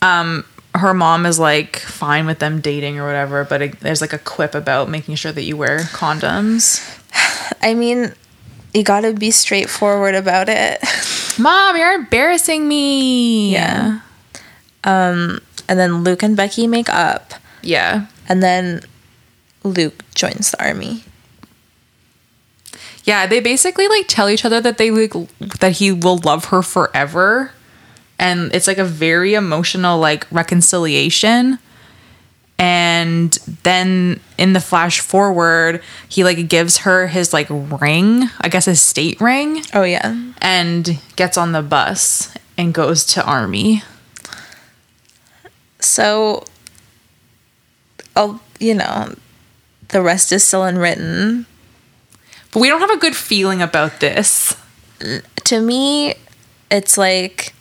[0.00, 4.12] um her mom is like fine with them dating or whatever, but it, there's like
[4.12, 6.82] a quip about making sure that you wear condoms.
[7.62, 8.14] I mean,
[8.74, 10.80] you got to be straightforward about it.
[11.38, 13.52] Mom, you're embarrassing me.
[13.52, 14.00] Yeah.
[14.84, 18.06] Um, and then Luke and Becky make up, Yeah.
[18.28, 18.82] and then
[19.64, 21.02] Luke joins the army.
[23.04, 25.12] Yeah, they basically like tell each other that they like
[25.60, 27.52] that he will love her forever.
[28.18, 31.58] And it's like a very emotional like reconciliation.
[32.58, 33.32] And
[33.64, 38.80] then in the flash forward, he like gives her his like ring, I guess his
[38.80, 40.14] state ring, Oh yeah.
[40.40, 43.82] and gets on the bus and goes to army.
[45.80, 46.44] So,
[48.16, 49.14] oh, you know,
[49.88, 51.46] the rest is still unwritten.
[52.52, 54.56] But we don't have a good feeling about this.
[55.44, 56.14] To me,
[56.70, 57.52] it's like,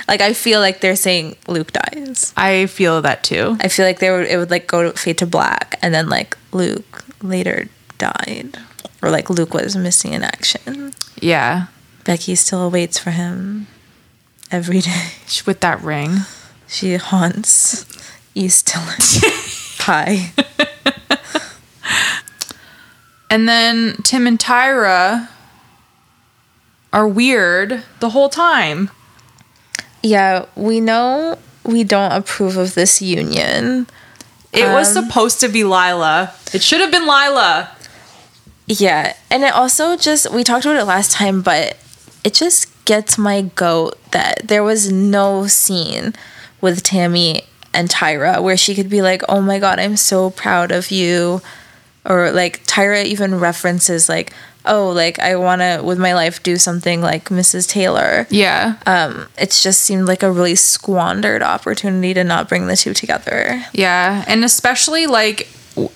[0.07, 2.33] like I feel like they're saying Luke dies.
[2.37, 3.57] I feel that too.
[3.59, 6.09] I feel like they would it would like go to fade to black, and then
[6.09, 8.57] like Luke later died,
[9.01, 10.93] or like Luke was missing in action.
[11.19, 11.67] Yeah.
[12.03, 13.67] Becky still waits for him
[14.51, 15.11] every day.
[15.45, 16.17] With that ring.
[16.67, 17.85] She haunts
[18.35, 18.97] East Dillon
[19.79, 20.31] High.
[23.29, 25.27] And then Tim and Tyra
[26.93, 28.89] are weird the whole time.
[30.01, 33.87] Yeah, we know we don't approve of this union.
[34.53, 36.31] It was Um, supposed to be Lyla.
[36.53, 37.69] It should have been Lyla.
[38.67, 41.77] Yeah, and it also just we talked about it last time, but
[42.23, 46.13] it just gets my goat that there was no scene
[46.61, 47.43] with Tammy
[47.73, 51.41] and Tyra where she could be like, "Oh my god, I'm so proud of you,"
[52.05, 54.31] or like Tyra even references like,
[54.67, 57.67] "Oh, like I want to with my life do something like Mrs.
[57.69, 58.77] Taylor." Yeah.
[58.85, 63.63] Um, it just seemed like a really squandered opportunity to not bring the two together.
[63.73, 65.47] Yeah, and especially like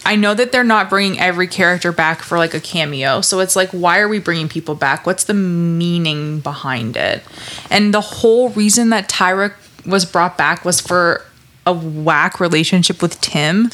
[0.05, 3.22] I know that they're not bringing every character back for like a cameo.
[3.22, 5.05] So it's like why are we bringing people back?
[5.05, 7.24] What's the meaning behind it?
[7.70, 9.53] And the whole reason that Tyra
[9.86, 11.26] was brought back was for
[11.65, 13.70] a whack relationship with Tim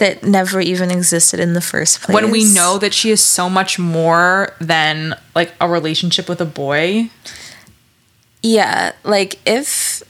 [0.00, 2.14] That never even existed in the first place.
[2.14, 6.46] when we know that she is so much more than like a relationship with a
[6.46, 7.10] boy.
[8.42, 10.02] Yeah, like if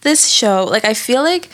[0.00, 1.50] this show, like I feel like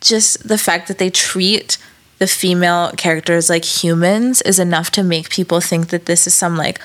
[0.00, 1.76] just the fact that they treat
[2.18, 6.56] the female characters like humans is enough to make people think that this is some
[6.56, 6.80] like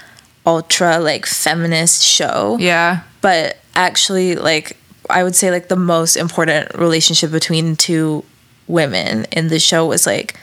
[0.45, 2.57] ultra like feminist show.
[2.59, 3.01] Yeah.
[3.21, 4.77] But actually like
[5.09, 8.23] I would say like the most important relationship between two
[8.67, 10.35] women in the show was like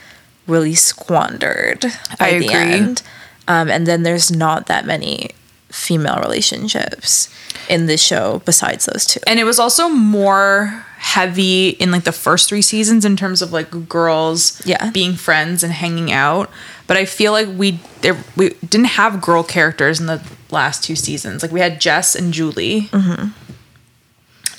[0.46, 1.82] really squandered
[2.18, 2.54] by I the agree.
[2.56, 3.02] end.
[3.48, 5.30] Um, and then there's not that many
[5.68, 7.28] female relationships
[7.68, 9.20] in the show besides those two.
[9.26, 13.52] and it was also more heavy in like the first three seasons in terms of
[13.52, 14.90] like girls Yeah.
[14.90, 16.50] being friends and hanging out
[16.88, 20.96] but i feel like we there we didn't have girl characters in the last two
[20.96, 23.28] seasons like we had jess and julie Mm-hmm.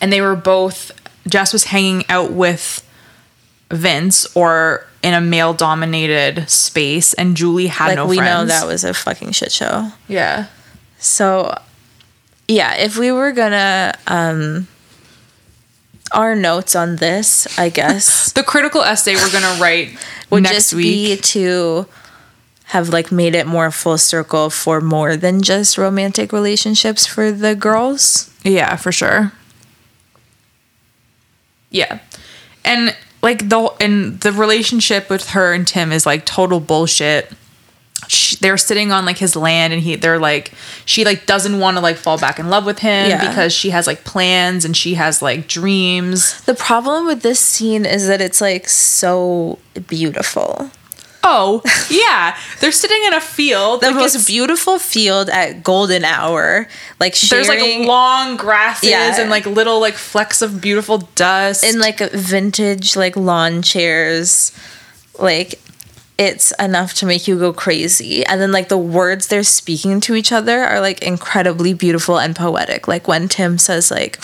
[0.01, 0.91] and they were both
[1.27, 2.87] jess was hanging out with
[3.73, 8.59] vince or in a male dominated space and julie had Like no we friends know
[8.59, 9.89] that was a fucking shit show.
[10.07, 10.45] yeah
[10.99, 11.57] So
[12.47, 14.67] yeah, if we were gonna um
[16.13, 19.97] our notes on this, I guess, the critical essay we're gonna write
[20.29, 21.87] would next just week be to
[22.65, 27.55] have like made it more full circle for more than just romantic relationships for the
[27.55, 28.29] girls.
[28.43, 29.31] Yeah, for sure.
[31.69, 31.99] Yeah.
[32.65, 37.31] And like the and the relationship with her and Tim is like total bullshit.
[38.07, 40.51] She, they're sitting on like his land and he they're like
[40.85, 43.29] she like doesn't want to like fall back in love with him Yeah.
[43.29, 46.41] because she has like plans and she has like dreams.
[46.41, 50.71] The problem with this scene is that it's like so beautiful.
[51.23, 52.35] Oh, yeah.
[52.59, 53.81] they're sitting in a field.
[53.81, 56.67] The like, most beautiful field at golden hour.
[56.99, 59.19] Like sharing there's like long grasses Yeah.
[59.19, 61.63] and like little like flecks of beautiful dust.
[61.63, 64.51] in like vintage like lawn chairs
[65.19, 65.59] like
[66.17, 70.15] it's enough to make you go crazy and then like the words they're speaking to
[70.15, 74.19] each other are like incredibly beautiful and poetic like when tim says like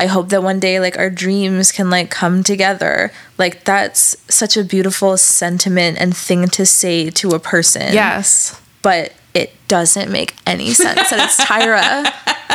[0.00, 4.56] i hope that one day like our dreams can like come together like that's such
[4.56, 8.60] a beautiful sentiment and thing to say to a person yes.
[8.82, 12.04] but it doesn't make any sense and it's tyra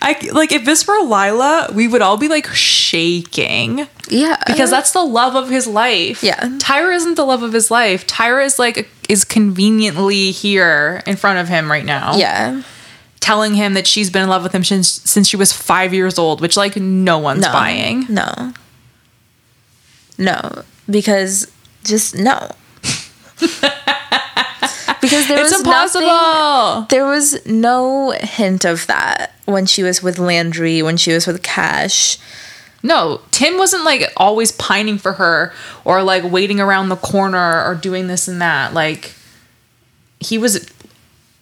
[0.00, 4.92] I like if this were Lyla, we would all be like shaking yeah because that's
[4.92, 6.22] the love of his life.
[6.22, 6.38] Yeah.
[6.58, 8.06] Tyra isn't the love of his life.
[8.06, 12.16] Tyra is like is conveniently here in front of him right now.
[12.16, 12.62] yeah
[13.20, 16.18] Telling him that she's been in love with him since since she was 5 years
[16.18, 18.06] old, which like no one's no, buying.
[18.08, 18.52] No.
[20.16, 21.46] No, because
[21.84, 22.50] just no.
[25.00, 26.06] because there It's was impossible.
[26.06, 31.26] nothing- there was no hint of that when she was with Landry, when she was
[31.26, 32.18] with Cash.
[32.82, 35.52] No, Tim wasn't like always pining for her
[35.84, 38.74] or like waiting around the corner or doing this and that.
[38.74, 39.12] Like
[40.20, 40.68] he was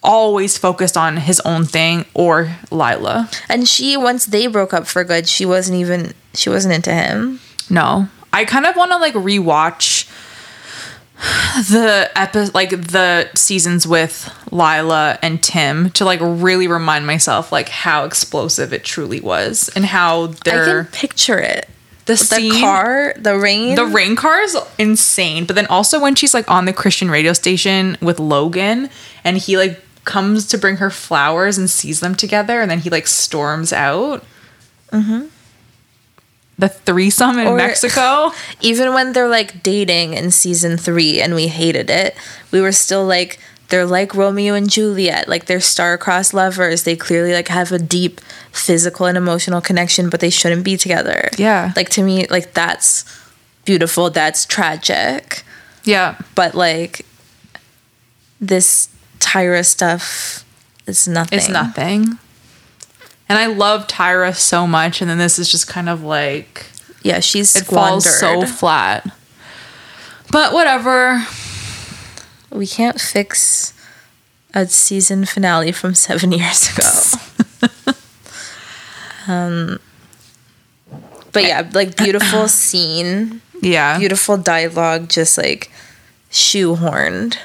[0.07, 3.29] always focused on his own thing or Lyla.
[3.49, 7.41] And she once they broke up for good, she wasn't even she wasn't into him.
[7.69, 8.09] No.
[8.33, 10.09] I kind of want to like rewatch
[11.71, 17.69] the epi- like the seasons with Lyla and Tim to like really remind myself like
[17.71, 21.69] how explosive it truly was and how I they're can picture it.
[22.05, 23.77] the, The scene car, the rain.
[23.77, 27.33] the rain car is insane but then also when she's like on the Christian radio
[27.33, 28.91] station with Logan
[29.25, 32.89] and he like comes to bring her flowers and sees them together and then he
[32.89, 34.25] like storms out
[34.91, 35.27] mm-hmm.
[36.59, 38.31] the threesome in Or- Mexico
[38.63, 42.17] Even when they're like dating in season three and we hated it,
[42.51, 43.39] we were still like,
[43.69, 45.29] they're like Romeo and Juliet.
[45.29, 46.85] Like they're star-crossed lovers.
[46.85, 48.21] They clearly like have a deep
[48.53, 51.29] physical and emotional connection, but they shouldn't be together.
[51.37, 51.73] Yeah.
[51.75, 53.05] Like to me, like that's
[53.65, 54.09] beautiful.
[54.09, 55.43] That's tragic.
[55.85, 57.05] yeah But like
[58.41, 58.89] this
[59.21, 60.45] Tyra stuff
[60.87, 61.39] is nothing.
[61.39, 62.19] It's nothing.
[63.29, 66.67] And I love Tyra so much, and then this is just kind of like
[67.03, 68.05] Yeah, she's it squandered.
[68.05, 69.05] falls so flat.
[70.31, 71.25] But whatever.
[72.51, 73.73] we can't fix
[74.55, 77.93] a season finale from seven years ago.
[79.33, 79.81] um,
[81.33, 83.99] but yeah, like beautiful scene, Yeah.
[83.99, 85.71] beautiful dialogue, just like
[86.31, 87.37] shoehorned.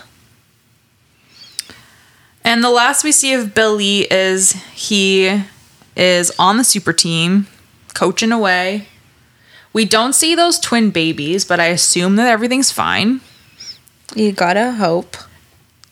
[2.43, 5.43] And the last we see of Billy is he
[5.95, 7.47] is on the super team,
[7.93, 8.87] coaching away.
[9.73, 13.21] We don't see those twin babies, but I assume that everything's fine.
[14.15, 15.15] You gotta hope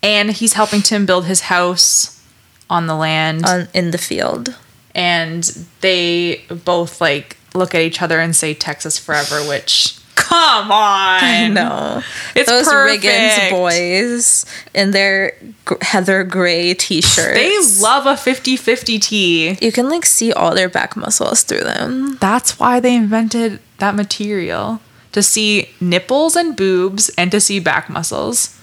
[0.04, 2.22] And he's helping Tim build his house
[2.70, 3.45] on the land.
[3.45, 4.56] on in the field.
[4.95, 5.43] and
[5.82, 9.99] they both like look at each other and say Texas forever, which
[10.30, 11.19] come on.
[11.23, 12.01] I know
[12.36, 13.03] It's those perfect.
[13.03, 15.34] Riggins boys in their
[15.82, 17.34] heather gray t-shirts.
[17.36, 19.57] They love a 50-50 tee.
[19.61, 22.17] You can like see all their back muscles through them.
[22.19, 24.82] That's why they invented that material.
[25.13, 28.55] To see nipples and boobs and to see back muscles.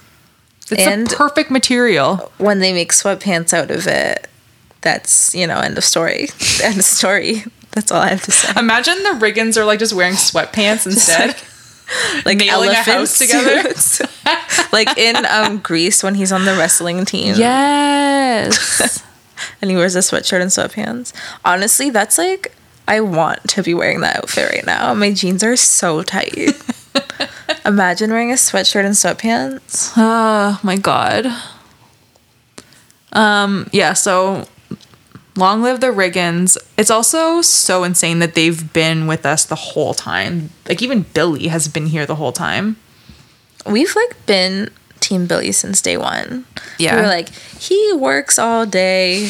[0.70, 2.30] It's And- the perfect material.
[2.38, 4.28] when they make sweatpants out of it,
[4.82, 6.28] that's you know end of story.
[6.62, 7.44] end of story.
[7.72, 8.52] That's all I have to say.
[8.58, 11.28] Imagine the Riggins are like just wearing sweatpants instead.
[11.28, 11.44] Like
[12.24, 13.72] nailing a house together.
[14.72, 17.34] like in um Greece when he's on the wrestling team.
[17.36, 19.02] yes.
[19.62, 21.12] and he wears a sweatshirt and sweatpants.
[21.44, 22.52] Honestly, that's like
[22.88, 24.94] I want to be wearing that outfit right now.
[24.94, 26.52] My jeans are so tight.
[27.64, 29.92] Imagine wearing a sweatshirt and sweatpants.
[29.96, 31.26] Oh my god.
[33.12, 34.46] Um yeah, so
[35.36, 36.56] long live the Riggins.
[36.76, 40.50] It's also so insane that they've been with us the whole time.
[40.68, 42.76] Like even Billy has been here the whole time.
[43.64, 44.70] We've like been
[45.00, 46.44] Team Billy since day one.
[46.78, 46.96] Yeah.
[46.96, 49.28] We were like, he works all day.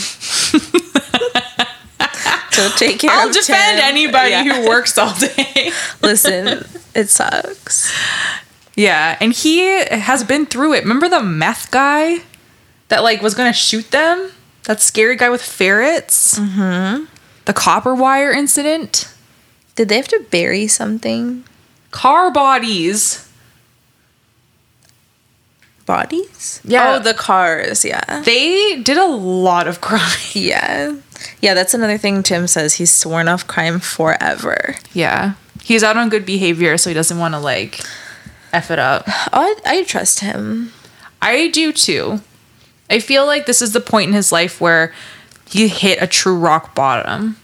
[2.50, 4.44] to take care I'll defend anybody Yeah.
[4.44, 5.70] who works all day.
[6.02, 7.92] Listen, it sucks.
[8.74, 10.82] yeah, and he has been through it.
[10.82, 12.20] Remember the meth guy
[12.88, 14.30] that like was gonna shoot them?
[14.66, 16.38] That scary guy with ferrets?
[16.38, 17.04] Mm-hmm.
[17.44, 19.12] The copper wire incident?
[19.76, 21.44] Did they have to bury something?
[21.92, 23.28] Car bodies.
[25.86, 26.60] Bodies?
[26.64, 26.96] Yeah.
[26.96, 27.84] Oh, the cars.
[27.84, 28.22] Yeah.
[28.22, 30.02] They did a lot of crime.
[30.32, 30.96] Yeah.
[31.40, 32.74] Yeah, that's another thing Tim says.
[32.74, 34.74] He's sworn off crime forever.
[34.92, 35.34] Yeah.
[35.62, 37.80] He's out on good behavior, so he doesn't want to like
[38.52, 39.04] F it up.
[39.06, 40.72] I, I trust him.
[41.22, 42.20] I do too.
[42.88, 44.92] I feel like this is the point in his life where
[45.48, 47.36] he hit a true rock bottom.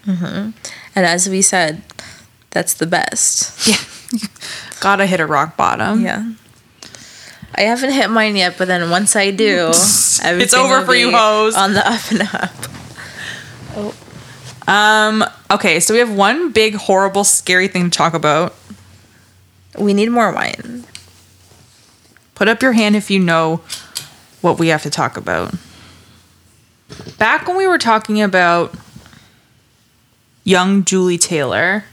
[0.95, 1.83] And as we said,
[2.51, 3.67] that's the best.
[3.67, 3.77] Yeah.
[4.81, 6.03] Gotta hit a rock bottom.
[6.03, 6.33] Yeah.
[7.55, 11.55] I haven't hit mine yet, but then once I do, it's over for you hoes.
[11.55, 12.73] On the up and up.
[14.69, 18.55] Um, okay, so we have one big, horrible, scary thing to talk about.
[19.79, 20.85] We need more wine.
[22.35, 23.61] Put up your hand if you know
[24.43, 25.55] what we have to talk about.
[27.19, 28.75] Back when we were talking about
[30.45, 31.85] young Julie Taylor,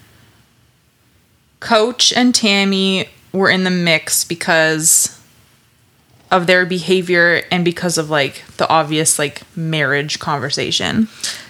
[1.60, 5.20] Coach and Tammy were in the mix because
[6.32, 11.08] of their behavior and because of like the obvious like marriage conversation.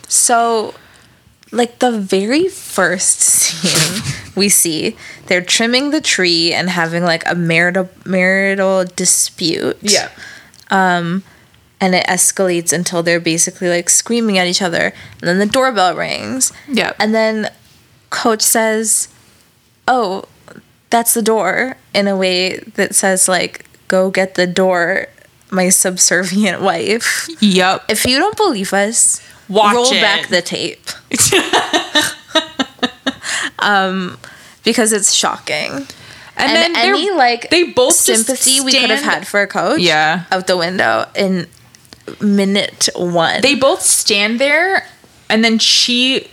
[0.07, 0.73] So,
[1.51, 4.95] like the very first scene we see,
[5.27, 9.77] they're trimming the tree and having like a marital marital dispute.
[10.69, 11.23] And
[11.95, 14.93] it escalates until they're basically like screaming at each other.
[15.21, 16.51] And then the doorbell rings.
[16.67, 16.91] Yeah.
[16.99, 17.49] And then
[18.09, 19.07] coach says,
[19.87, 20.25] "Oh,
[20.89, 25.07] that's the door." In a way that says like, "Go get the door,
[25.51, 27.85] my subservient wife." Yep.
[27.87, 30.01] If you don't believe us, Watch roll it.
[30.01, 30.85] back the tape.
[33.59, 34.17] um,
[34.65, 35.87] because it's shocking.
[36.39, 39.47] And, And, then any like they both just sympathy we could have had for a
[39.47, 40.23] coach, Yeah.
[40.31, 41.47] out the window in
[42.21, 43.41] minute one.
[43.41, 44.83] they both stand there
[45.29, 46.27] and then she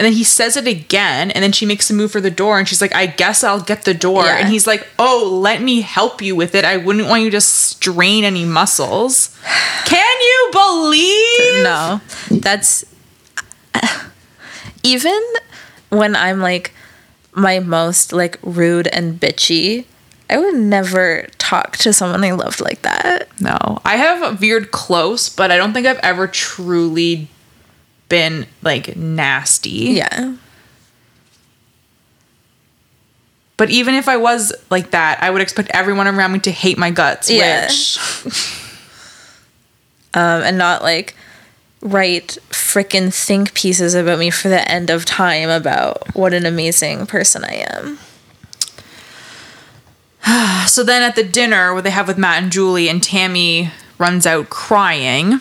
[0.00, 2.58] and then he says it again and then she makes a move for the door
[2.58, 4.38] and she's like i guess i'll get the door Yeah.
[4.38, 7.42] and he's like oh let me help you with it i wouldn't want you to
[7.42, 9.36] strain any muscles
[9.84, 12.00] can you believe no,
[12.30, 12.84] that's
[14.82, 15.20] even
[15.90, 16.72] when I'm like
[17.38, 19.84] my most like rude and bitchy.
[20.30, 23.28] I would never talk to someone I loved like that.
[23.40, 27.28] no i have veered close but i don't think i've ever truly
[28.10, 30.34] been like nasty Yeah.
[33.56, 36.76] but even if i was like that i would expect everyone around me to hate
[36.76, 37.62] my guts Yeah.
[37.66, 37.98] which
[40.14, 41.14] um, and not like
[41.80, 47.06] write frickin' think pieces about me for the end of time about what an amazing
[47.06, 47.98] person I am.
[50.68, 54.26] So then at the dinner where they have with Matt and Julie and Tammy runs
[54.26, 55.40] out crying,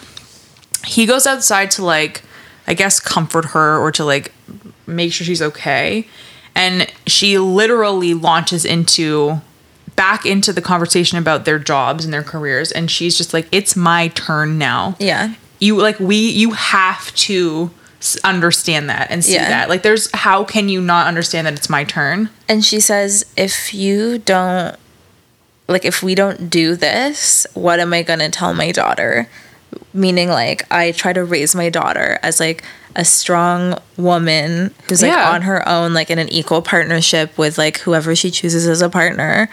[0.86, 2.24] he goes outside to like
[2.66, 4.34] I guess comfort her or to like
[4.86, 6.08] make sure she's okay.
[6.56, 9.42] And she literally launches into
[9.96, 13.76] back into the conversation about their jobs and their careers and she's just like it's
[13.76, 14.96] my turn now.
[15.00, 15.34] Yeah.
[15.60, 17.72] You like we you have to
[18.24, 19.50] understand that and see Yeah.
[19.50, 19.70] that.
[19.70, 22.30] Like there's how can you not understand that it's my turn?
[22.48, 24.76] And she says, if you don't,
[25.68, 29.28] like, if we don't do this, what am I going to tell my daughter?
[29.94, 32.64] Meaning, like, I try to raise my daughter as, like,
[32.96, 35.30] a strong woman who's, like, Yeah.
[35.32, 38.90] on her own, like, in an equal partnership with, like, whoever she chooses as a
[38.90, 39.50] partner.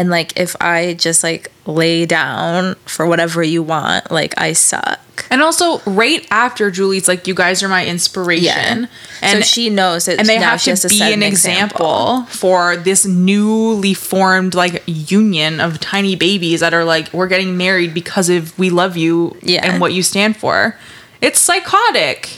[0.00, 5.26] And, like, if I just, like, lay down for whatever you want, like, I suck.
[5.30, 8.86] And also, right after Julie's like, "You guys are my inspiration," Yeah.
[9.20, 12.24] and so she knows that and they have to be set an example.
[12.30, 17.92] for this newly formed like union of tiny babies that are like, "We're getting married
[17.92, 19.60] because of we love you Yeah.
[19.66, 20.76] and what you stand for."
[21.20, 22.30] It's psychotic.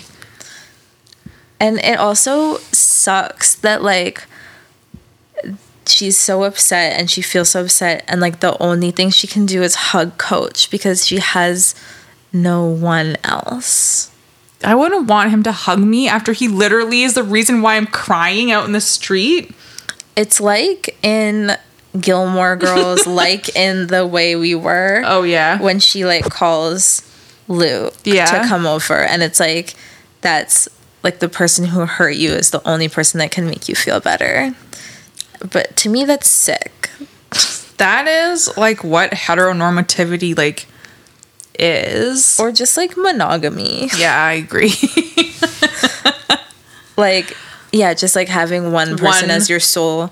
[1.60, 4.24] And it also sucks that like
[5.92, 9.46] she's so upset and she feels so upset and like the only thing she can
[9.46, 11.74] do is hug coach because she has
[12.32, 14.10] no one else.
[14.64, 17.86] I wouldn't want him to hug me after he literally is the reason why I'm
[17.86, 19.52] crying out in the street.
[20.16, 21.52] It's like in
[22.00, 25.02] Gilmore Girls, like in the way we were.
[25.04, 25.60] Oh yeah.
[25.60, 27.02] When she like calls
[27.48, 28.26] Lou Yeah.
[28.26, 29.74] to come over and it's like
[30.20, 30.68] that's
[31.02, 33.98] like the person who hurt you is the only person that can make you feel
[34.00, 34.54] better.
[35.50, 36.90] But to me that's sick.
[37.78, 40.66] that is like what heteronormativity like
[41.58, 42.38] is.
[42.40, 43.88] Or just like monogamy.
[43.96, 44.72] yeah, I agree.
[46.96, 47.36] like
[47.72, 50.10] yeah just like having one person One- as your sole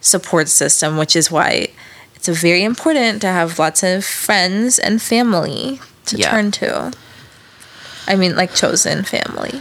[0.00, 1.68] support system which is why
[2.14, 6.30] it's very important to have lots of friends and family to Yeah.
[6.30, 6.92] turn to
[8.08, 9.60] i mean like chosen family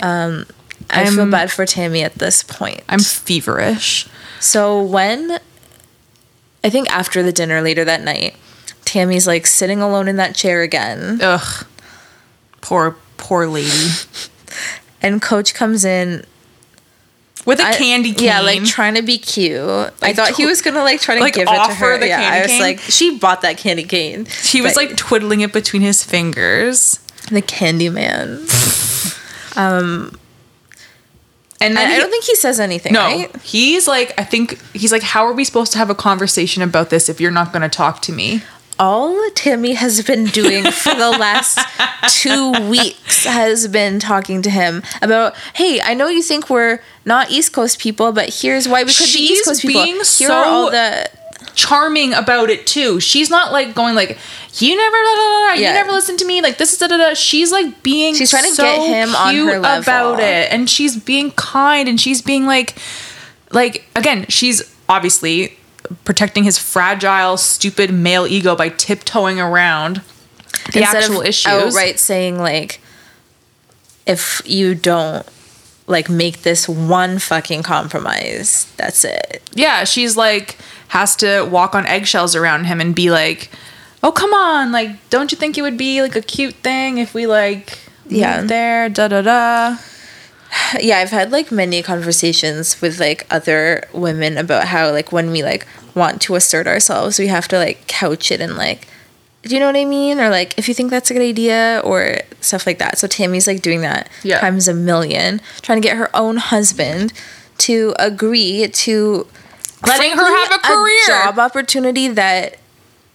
[0.00, 0.46] um
[0.90, 4.06] i feel I'm- bad for tammy at this point I'm feverish.
[4.40, 5.38] so when
[6.62, 8.36] i think after the dinner later that night
[8.84, 11.66] tammy's like sitting alone in that chair again Ugh.
[12.60, 13.88] Poor poor lady.
[15.02, 16.24] and coach comes in
[17.44, 18.24] With a I- candy cane.
[18.24, 19.60] Yeah, like trying to be cute.
[19.60, 21.98] I Like, thought he was gonna like try to like, give it to her.
[21.98, 22.60] the yeah, candy I was cane?
[22.60, 24.26] like, she bought that candy cane.
[24.42, 27.00] he was like twiddling it between his fingers.
[27.30, 28.46] the candy man.
[29.56, 30.18] Um,
[31.60, 32.92] And I, then I he- don't think he says anything.
[32.92, 33.36] No, right?
[33.42, 36.90] he's like, I think he's like, how are we supposed to have a conversation about
[36.90, 38.42] this if you're not going to talk to me?
[38.76, 41.60] All Tammy has been doing for the last
[42.08, 47.30] two weeks has been talking to him about, hey, I know you think we're not
[47.30, 49.84] East Coast people, but here's why we could be East Coast people.
[49.84, 51.08] Here so are all the
[51.54, 53.00] Charming about it too.
[53.00, 54.18] She's not like going like,
[54.58, 56.42] you never, da, da, da, da, you never listen to me.
[56.42, 57.14] Like this is da da da.
[57.14, 59.82] She's like being She's trying to get him on her level.
[59.82, 62.76] about it, and she's being kind, and she's being like,
[63.50, 65.56] like again, she's obviously
[66.04, 70.02] protecting his fragile, stupid male ego by tiptoeing around
[70.72, 71.46] the instead actual of issues.
[71.52, 72.80] outright saying like
[74.06, 75.26] if you don't
[75.86, 80.56] like make this one fucking compromise that's it yeah, she's like
[80.88, 83.50] has to walk on eggshells around him and be like,
[84.02, 84.72] "Oh, come on!
[84.72, 87.78] Like, don't you think it would be like a cute thing if we like
[88.08, 88.42] Yeah.
[88.42, 88.88] there?
[88.88, 89.76] Da da da."
[90.80, 95.42] yeah i've had like many conversations with like other women about how like when we
[95.42, 98.86] like want to assert ourselves we have to like couch it in like
[99.46, 100.18] Do you know what I mean?
[100.20, 102.98] Or like if you think that's a good idea or stuff like that.
[102.98, 104.40] So Tammy's like doing that Yeah.
[104.40, 107.12] times a million, trying to get her own husband
[107.58, 109.26] to agree to
[109.86, 111.06] Letting her have a career.
[111.06, 112.56] job opportunity that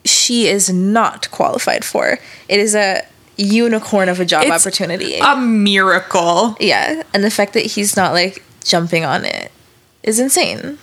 [0.06, 2.20] she is not qualified for.
[2.48, 3.02] It is a
[3.38, 5.18] unicorn of a job It's opportunity.
[5.18, 6.56] A miracle.
[6.60, 9.52] yeah, and the fact that he's not like jumping on it
[10.04, 10.78] is insane.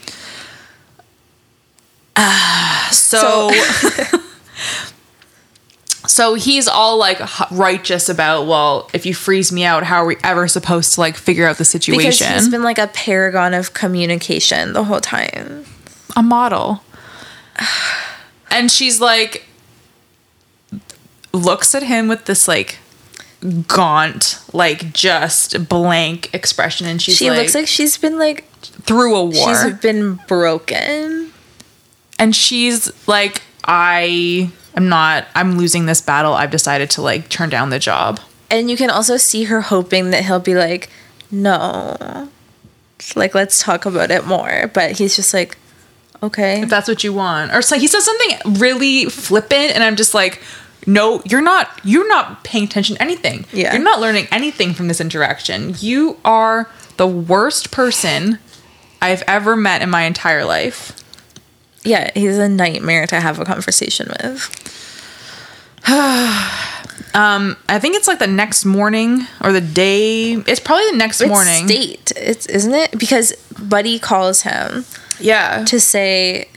[2.17, 4.19] Ah, so, so
[6.35, 7.21] he's all like
[7.51, 11.17] righteous about, well, if you freeze me out, how are we ever supposed to like
[11.17, 15.65] figure out the situation Because he's been like a paragon of communication the whole time.
[16.17, 16.83] a model.
[18.51, 19.45] And she's like,
[21.33, 22.79] looks at him with this like
[23.67, 28.45] gaunt, like just blank expression, and she's like, she like, looks like she's been like
[28.61, 29.33] through a war.
[29.33, 31.33] she's been broken.
[32.19, 36.35] and she's like, I am not, I'm losing this battle.
[36.35, 38.21] I've decided to like turn down the job.
[38.51, 40.91] And you can also see her hoping that he'll be like,
[41.31, 42.29] no.
[43.15, 44.71] Like, let's talk about it more.
[44.73, 45.59] But he's just like,
[46.23, 46.63] okay.
[46.63, 47.53] if that's what you want.
[47.53, 50.43] Or it's like he says something really flippant, and I'm just like,
[50.87, 51.69] no, you're not.
[51.83, 53.45] You're not paying attention to anything.
[53.53, 53.75] Yeah.
[53.75, 55.75] you're not learning anything from this interaction.
[55.79, 58.39] You are the worst person
[59.03, 60.93] I've ever met in my entire life.
[61.87, 64.51] Yeah, he's a nightmare to have a conversation with.
[67.15, 70.33] Um, I think it's like the next morning or the day.
[70.35, 71.67] It's probably the next It's morning.
[71.67, 72.99] state, it's isn't it?
[72.99, 74.85] Because Buddy calls him
[75.19, 75.65] Yeah.
[75.65, 76.49] to say,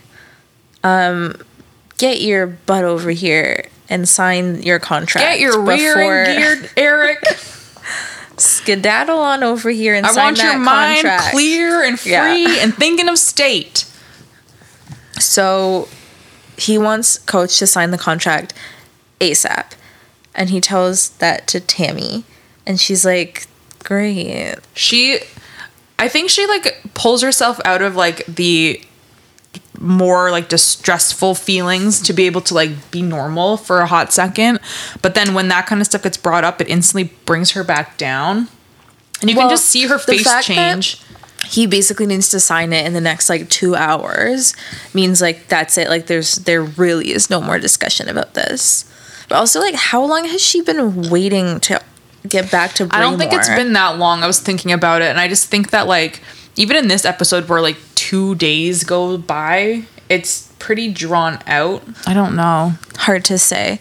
[0.84, 1.36] um,
[1.98, 5.26] get your butt over here and sign your contract.
[5.26, 7.24] Get your rear before- end geared, Eric.
[8.36, 10.06] Skedaddle on over here and.
[10.06, 12.58] I sign want that your mind clear and free Yeah.
[12.64, 13.86] and thinking of state.
[15.20, 15.88] So
[16.58, 18.54] he wants coach to sign the contract
[19.20, 19.74] ASAP.
[20.36, 22.24] And he tells that to Tammy.
[22.66, 23.48] And she's like,
[23.84, 24.56] Great.
[24.76, 25.20] she
[25.98, 28.80] i think she like pulls herself out of like the
[29.80, 34.60] more like distressful feelings to be able to like be normal for a hot second
[35.02, 37.98] but then when that kind of stuff gets brought up it instantly brings her back
[37.98, 38.48] down
[39.22, 41.02] and you Well, can just see her face fact that- change
[41.46, 44.54] He basically needs to sign it in the next like two hours.
[44.94, 45.90] Means like that's it.
[45.90, 48.86] Like there's there really is no more discussion about this.
[49.28, 51.82] But also like how long has she been waiting to
[52.28, 55.06] get back to i don't think it's been that long i was thinking about it
[55.06, 56.22] and i just think that like
[56.58, 62.14] even in this episode where like two days go by it's pretty drawn out i
[62.14, 63.80] don't know hard to say.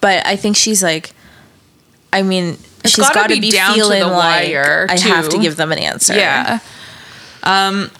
[0.00, 1.12] But I think she's like
[2.12, 5.28] I mean It's she's gotta be be down to feeling the like wire, I have
[5.28, 6.14] to give them an answer.
[6.14, 6.60] Yeah.
[7.42, 7.90] Um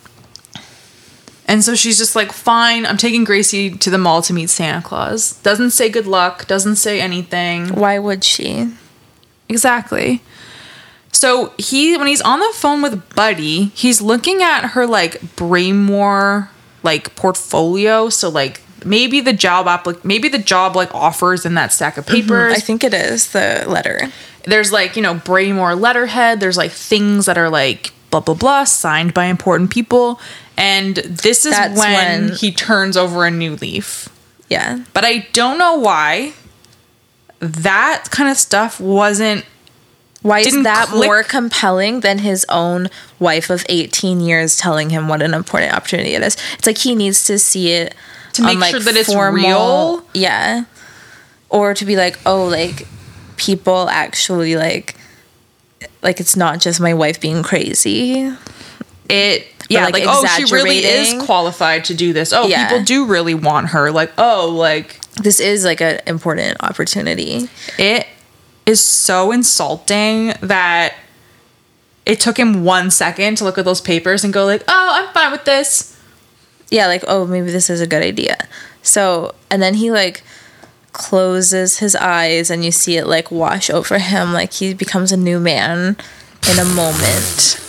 [1.50, 4.82] and so she's just like, fine, I'm taking Gracie to the mall to meet Santa
[4.86, 5.32] Claus.
[5.42, 7.74] Doesn't say good luck, doesn't say anything.
[7.74, 8.72] Why would she?
[9.48, 10.22] Exactly.
[11.10, 16.50] So he when he's on the phone with Buddy, he's looking at her like Braemore
[16.84, 18.08] like portfolio.
[18.10, 22.06] So like maybe the job applic maybe the job like offers in that stack of
[22.06, 22.54] papers.
[22.54, 24.00] I think it is the letter.
[24.44, 26.38] there's like you know Braemore letterhead.
[26.38, 30.20] There's like things that are like blah blah blah signed by important people,
[30.56, 34.08] and this is when, when- he turns over a new leaf.
[34.48, 34.80] Yeah.
[34.92, 36.32] But I don't know why
[37.38, 39.44] that kind of stuff wasn't.
[40.22, 41.06] Why is that click.
[41.06, 42.88] more compelling than his own
[43.18, 46.36] wife of 18 years telling him what an important opportunity it is?
[46.58, 47.94] It's like he needs to see it
[48.34, 50.04] To make sure that it's real?
[50.12, 50.64] Yeah.
[51.48, 52.86] Or to be like, oh, like
[53.38, 54.96] people actually like
[56.02, 58.32] like it's not just my wife being crazy.
[59.08, 62.32] It yeah, like, like, oh, she really is qualified to do this.
[62.32, 62.68] Oh, Yeah.
[62.68, 63.90] people do really want her.
[63.92, 67.48] Like, oh, like This is like an important opportunity.
[67.78, 68.06] it
[68.66, 70.94] is so insulting that
[72.06, 75.12] it took him one second to look at those papers and go like, oh, I'm
[75.14, 75.96] fine with this.
[76.70, 78.36] yeah, like, oh, maybe this is a good idea.
[78.82, 80.22] So, and then he like
[80.92, 85.16] closes his eyes and you see it like wash over him, like he becomes a
[85.16, 85.96] new man
[86.50, 87.60] in a moment.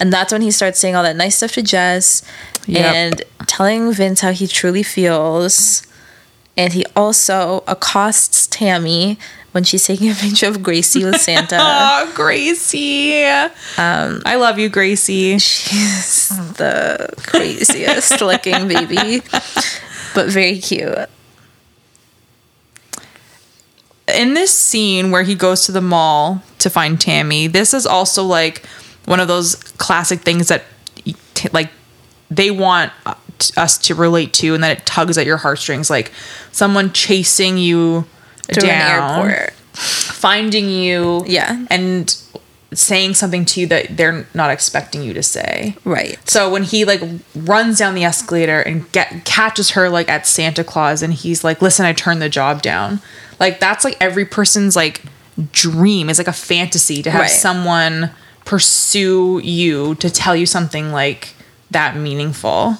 [0.00, 2.22] And that's when he starts saying all that nice stuff to Jess
[2.66, 2.94] Yep.
[2.94, 5.86] and telling Vince how he truly feels.
[6.56, 9.18] And he also accosts Tammy
[9.52, 11.56] when she's taking a picture of Gracie with Santa.
[11.60, 13.24] Oh, Gracie.
[13.24, 15.38] Um, I love you, Gracie.
[15.38, 19.22] She's the craziest looking baby,
[20.14, 20.96] but very cute.
[24.14, 28.22] In this scene where he goes to the mall to find Tammy, this is also
[28.22, 28.64] like
[29.04, 30.64] one of those classic things that
[31.52, 31.70] like
[32.30, 32.92] they want
[33.56, 36.12] us to relate to and that it tugs at your heartstrings like
[36.52, 38.04] someone chasing you
[38.52, 39.52] Through an down airport.
[39.74, 41.66] finding you Yeah.
[41.68, 42.16] and
[42.72, 46.18] saying something to you that they're not expecting you to say Right.
[46.30, 47.02] so when he like
[47.34, 51.60] runs down the escalator and get catches her like at Santa Claus and he's like,
[51.60, 53.02] "Listen, I turned the job down."
[53.42, 55.02] Like that's like every person's like
[55.50, 57.30] dream is like a fantasy to have Right.
[57.30, 58.10] someone
[58.44, 61.34] pursue you to tell you something like
[61.72, 62.76] that meaningful.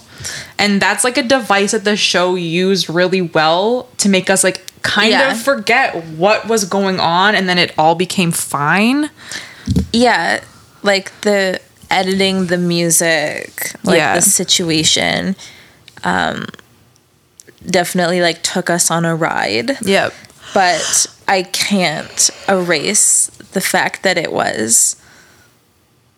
[0.59, 4.65] And that's like a device that the show used really well to make us like
[4.83, 5.33] kind Yeah.
[5.33, 9.11] of forget what was going on and then it all became fine.
[9.93, 10.41] Yeah,
[10.85, 11.61] like the
[11.91, 14.15] editing, the music, like Yeah.
[14.15, 15.35] the situation,
[16.05, 16.47] um,
[17.67, 19.77] definitely like took us on a ride.
[19.83, 20.15] Yep.
[20.55, 24.97] But I can't erase the fact that it was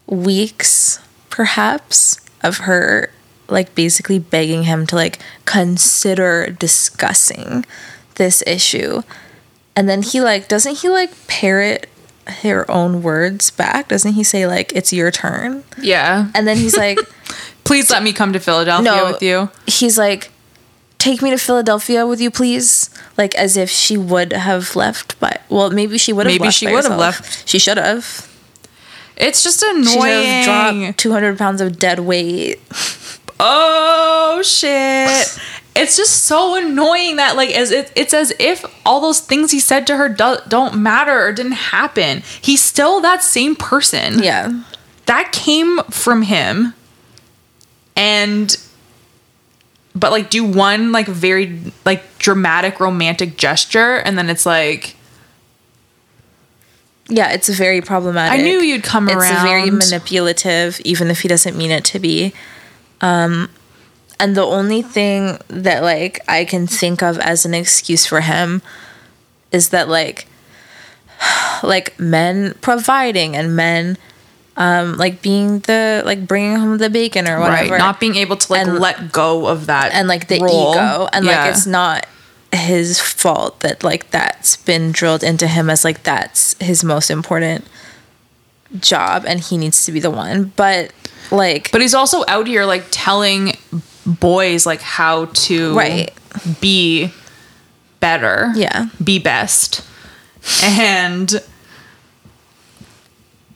[0.06, 0.98] weeks,
[1.30, 3.10] perhaps, of her
[3.48, 7.64] like basically begging him to like consider discussing
[8.14, 9.02] this issue.
[9.76, 11.88] And then he like doesn't he like parrot
[12.26, 13.88] her own words back?
[13.88, 15.64] Doesn't he say like it's your turn?
[15.80, 16.30] Yeah.
[16.34, 16.98] And then he's like
[17.64, 19.50] Please let me come to Philadelphia no with you.
[19.66, 20.30] He's like
[21.04, 22.90] take me to Philadelphia with you please
[23.20, 26.56] like as if she would have left by well maybe she would have Maybe left
[26.56, 27.48] she would have left.
[27.48, 28.04] she should have
[29.16, 30.24] It's just she annoying.
[30.26, 32.60] have dropped 200 pounds of dead weight
[33.40, 35.38] oh shit.
[35.76, 39.58] It's just so annoying that like as it, it's as if all those things he
[39.58, 42.22] said to her do, don't matter or didn't happen.
[42.40, 44.22] He's still that same person.
[44.22, 44.52] yeah
[45.06, 46.74] That came from him.
[47.96, 48.56] And
[49.94, 54.96] but like do one like very like dramatic romantic gesture and then it's like
[57.08, 59.22] yeah it's very problematic I knew you'd come around.
[59.22, 62.32] it's very manipulative even if he doesn't mean it to be
[63.00, 63.48] um
[64.18, 68.62] and the only thing that like i can think of as an excuse for him
[69.52, 70.26] is that like
[71.62, 73.96] like men providing and men
[74.56, 78.36] um like being the like bringing home the bacon or whatever right, not being able
[78.36, 80.72] to like And- let go of that and like the role.
[80.74, 81.44] ego and Yeah.
[81.44, 82.06] like it's not
[82.52, 87.64] his fault that like that's been drilled into him as like that's his most important
[88.80, 90.92] job and he needs to be the one but
[91.32, 93.56] like But he's also out here like telling
[94.06, 96.12] boys like how to Right.
[96.60, 97.10] be
[98.00, 98.52] better.
[98.54, 98.86] Yeah.
[99.02, 99.82] Be best.
[100.62, 101.40] And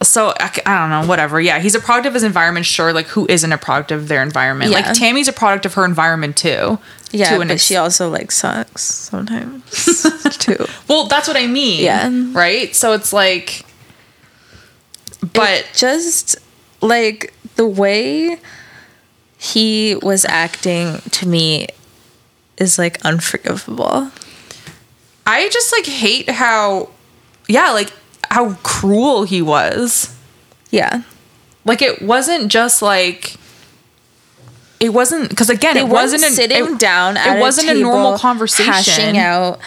[0.02, 1.40] so I don't know, whatever.
[1.40, 2.66] Yeah, he's a product of his environment.
[2.66, 4.70] Sure, like who isn't a product of their environment?
[4.70, 4.78] Yeah.
[4.78, 6.78] Like Tammy's a product of her environment too.
[7.10, 11.82] yeah to but ex- she also like sucks sometimes too well, that's what I mean.
[11.82, 12.10] Yeah.
[12.32, 12.74] Right.
[12.76, 13.64] So it's like,
[15.32, 16.36] but just
[16.80, 18.38] like the way
[19.36, 21.68] he was acting to me
[22.56, 24.10] is like unforgivable
[25.28, 26.88] I just like hate how,
[27.48, 27.92] yeah, like
[28.38, 30.14] how cruel he was.
[30.70, 31.02] yeah.
[31.64, 33.36] Like it wasn't just like
[34.80, 37.90] it wasn't because again they it wasn't an, sitting it, down it wasn't a, table
[37.90, 38.72] normal conversation.
[38.72, 39.58] hashing out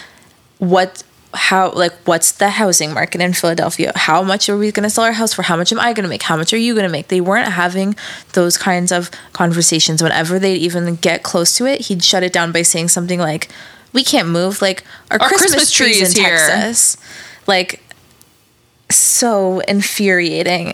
[0.57, 1.03] what
[1.33, 3.91] how like what's the housing market in Philadelphia?
[3.95, 5.43] How much are we going to sell our house for?
[5.43, 6.23] How much am I going to make?
[6.23, 7.09] How much are you going to make?
[7.09, 7.95] They weren't having
[8.33, 10.01] those kinds of conversations.
[10.01, 13.49] Whenever they'd even get close to it he'd shut it down by saying something like
[13.93, 14.59] we can't move.
[14.61, 16.97] Like our, Our Christmas, Christmas tree is in here." Texas.
[17.45, 17.81] Like
[18.95, 20.73] so infuriating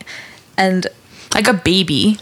[0.57, 0.87] and
[1.33, 2.17] like a baby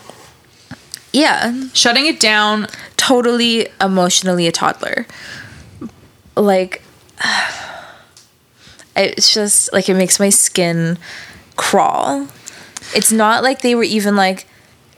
[1.13, 2.67] yeah shutting it down
[2.97, 5.05] totally emotionally a toddler.
[6.35, 6.81] Like,
[8.95, 10.97] it's just like it makes my skin
[11.55, 12.27] crawl.
[12.93, 14.47] It's not like they were even like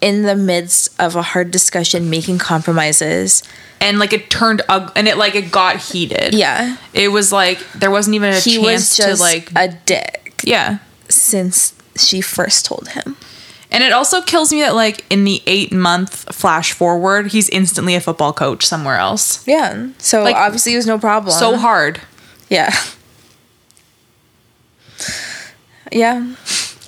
[0.02, 3.44] in the midst of a hard discussion making compromises.
[3.82, 6.78] and like it turned ug- and it like it got heated Yeah.
[6.94, 10.34] it was like there wasn't even a He chance was just to like a dick
[10.44, 10.78] yeah
[11.10, 13.16] since she first told him.
[13.72, 17.96] and it also kills me that like in the eight month flash forward he's instantly
[17.96, 19.90] a football coach somewhere else Yeah.
[19.98, 21.34] So Like, obviously it was no problem.
[21.38, 22.00] so hard
[22.50, 22.72] Yeah.
[25.92, 26.34] Yeah.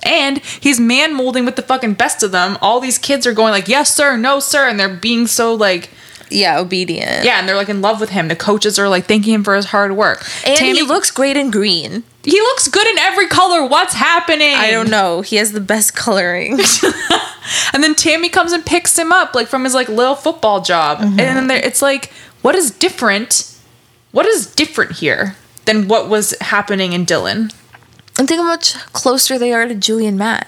[0.02, 3.50] and he's man molding with the fucking best of them all these kids are going
[3.52, 5.90] like yes sir no sir and they're being so like
[6.30, 7.24] Yeah, obedient.
[7.24, 8.28] Yeah, and they're like in love with him.
[8.28, 10.24] The coaches are like thanking him for his hard work.
[10.46, 12.04] And Tammy, he looks great in green.
[12.22, 13.66] he looks good in every color.
[13.66, 14.54] What's happening?
[14.54, 15.20] I don't know.
[15.22, 16.58] He has the best coloring.
[17.72, 20.98] And then Tammy comes and picks him up like from his like little football job.
[20.98, 21.18] Mm-hmm.
[21.20, 22.12] And then it's like,
[22.42, 23.58] what is different?
[24.12, 27.50] What is different here than what was happening in Dillon?
[28.18, 30.46] and think how much closer they are to Julie and Matt.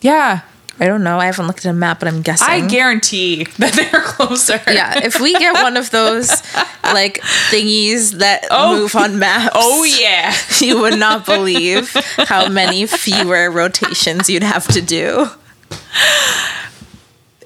[0.00, 0.40] Yeah.
[0.82, 1.20] I don't know.
[1.20, 2.48] I haven't looked at a map, but I'm guessing.
[2.48, 4.60] I guarantee that they're closer.
[4.66, 6.28] yeah, if we get one of those
[6.82, 8.76] like thingies that Oh.
[8.80, 10.34] move on maps, Oh yeah.
[10.58, 11.90] you would not believe
[12.26, 15.28] how many fewer rotations you'd have to do.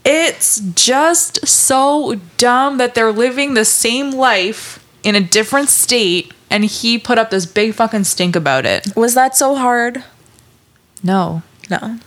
[0.05, 6.65] It's just so dumb that they're living the same life in a different state and
[6.65, 8.97] he put up this big fucking stink about it.
[8.97, 10.05] Was that so hard?
[11.03, 11.43] No.
[11.69, 11.99] No.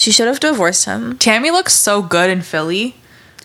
[0.00, 1.18] She should have divorced him.
[1.18, 2.94] Tammy looks so good in Philly.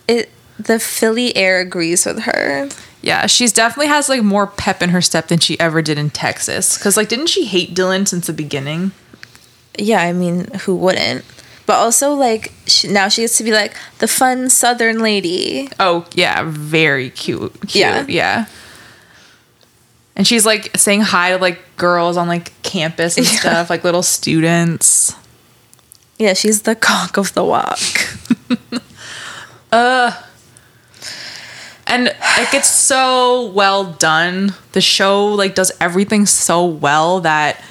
[0.08, 2.70] It the Philly air agrees with her.
[3.02, 6.08] Yeah, she's definitely has like more pep in her step than she ever did in
[6.08, 6.78] Texas.
[6.78, 8.92] Cause like, didn't she hate Dillon since the beginning?
[9.78, 11.26] Yeah, I mean, who wouldn't?
[11.66, 15.68] But also, like, she, now she gets to be like the fun Southern lady.
[15.78, 17.52] Oh yeah, very cute.
[17.68, 18.06] cute Yeah.
[18.08, 18.46] yeah.
[20.16, 23.38] And she's like saying hi to like girls on like campus and Yeah.
[23.40, 25.14] stuff, like little students.
[26.18, 27.78] Yeah, she's the cock of the walk.
[29.72, 30.12] uh
[31.86, 34.54] And like it's so well done.
[34.72, 37.62] The show like does everything so well that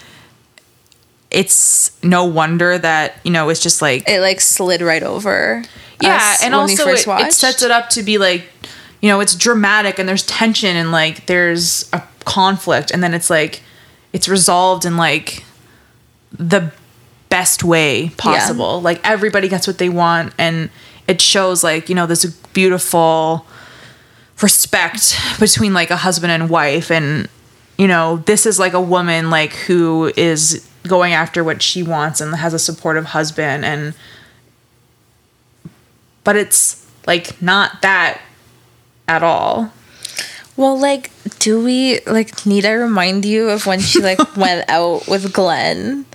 [1.32, 5.64] it's no wonder that, you know, it's just like It like slid right over.
[6.02, 8.44] yeah, and also it, it sets it up to be like,
[9.02, 13.30] you know, it's dramatic and there's tension and like there's a conflict and then it's
[13.30, 13.62] like
[14.14, 15.44] it's resolved in like
[16.32, 16.72] the
[17.36, 18.82] best way possible.
[18.82, 20.70] Like everybody gets what they want and
[21.06, 23.46] it shows like, you know, this beautiful
[24.42, 27.28] respect between like a husband and wife and
[27.78, 32.22] you know, this is like a woman like who is going after what she wants
[32.22, 33.94] and has a supportive husband and
[36.24, 38.22] but it's like not that
[39.10, 39.74] at all.
[40.56, 45.06] Well, like, do we like need I remind you of when she like went out
[45.10, 46.06] with Glenn?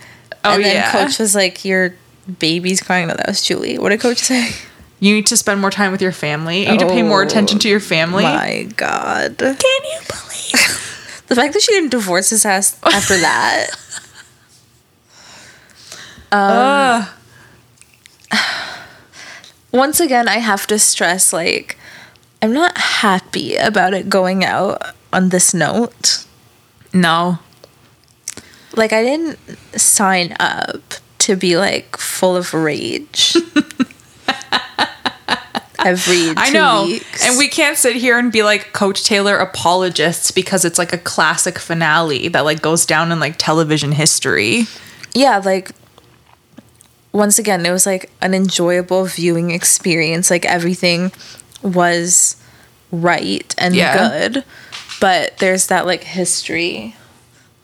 [0.44, 0.90] Oh, and then yeah.
[0.92, 1.94] Coach was like, "Your
[2.38, 3.78] baby's crying." No, that was Julie.
[3.78, 4.50] What did Coach say?
[5.00, 6.64] You need to spend more time with your family.
[6.66, 8.24] You need to pay more Oh, attention to your family.
[8.24, 11.24] Oh my God, Can you believe?
[11.28, 13.68] the fact that she didn't divorce his ass after that.
[16.32, 17.08] Ugh.
[18.32, 18.38] Um,
[19.72, 21.76] once again, I have to stress like
[22.42, 26.24] I'm not happy about it going out on this note.
[26.92, 27.38] no.
[28.76, 29.38] Like I didn't
[29.78, 30.80] sign up
[31.18, 33.36] to be like full of rage.
[35.82, 36.84] Every I know.
[36.86, 37.26] weeks.
[37.26, 40.98] And we can't sit here and be like Coach Taylor apologists because it's like a
[40.98, 44.64] classic finale that like goes down in like television history.
[45.14, 45.70] yeah, like
[47.12, 50.30] once again, it was like an enjoyable viewing experience.
[50.30, 51.12] Like everything
[51.62, 52.36] was
[52.92, 53.96] right and Yeah.
[54.28, 54.44] good,
[55.00, 56.94] but there's that like history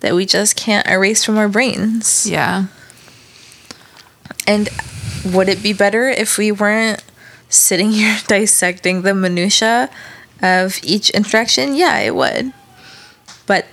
[0.00, 2.26] that we just can't erase from our brains.
[2.28, 2.66] Yeah.
[4.46, 4.68] And
[5.24, 7.02] would it be better if we weren't
[7.48, 9.90] sitting here dissecting the minutia
[10.42, 11.74] of each interaction?
[11.74, 12.52] Yeah, it would.
[13.46, 13.66] But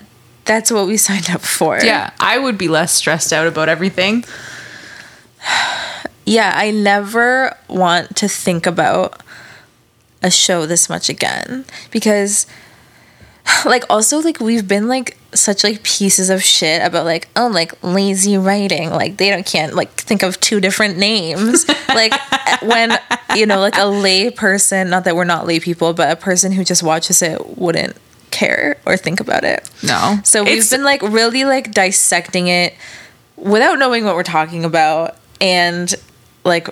[0.46, 1.80] that's what we signed up for.
[1.84, 2.12] Yeah.
[2.20, 4.24] I would be less stressed out about everything.
[6.26, 9.22] Yeah, I never want to think about
[10.22, 12.48] a show this much again because
[13.66, 17.74] like also like we've been like such like pieces of shit about like oh like
[17.84, 22.14] lazy writing like they don't can't like think of two different names like
[22.62, 22.98] when
[23.36, 26.52] you know like a lay person not that we're not lay people but a person
[26.52, 27.98] who just watches it wouldn't
[28.30, 30.18] care or think about it No.
[30.24, 32.76] so we've been like really like dissecting it
[33.36, 35.94] without knowing what we're talking about and
[36.44, 36.70] like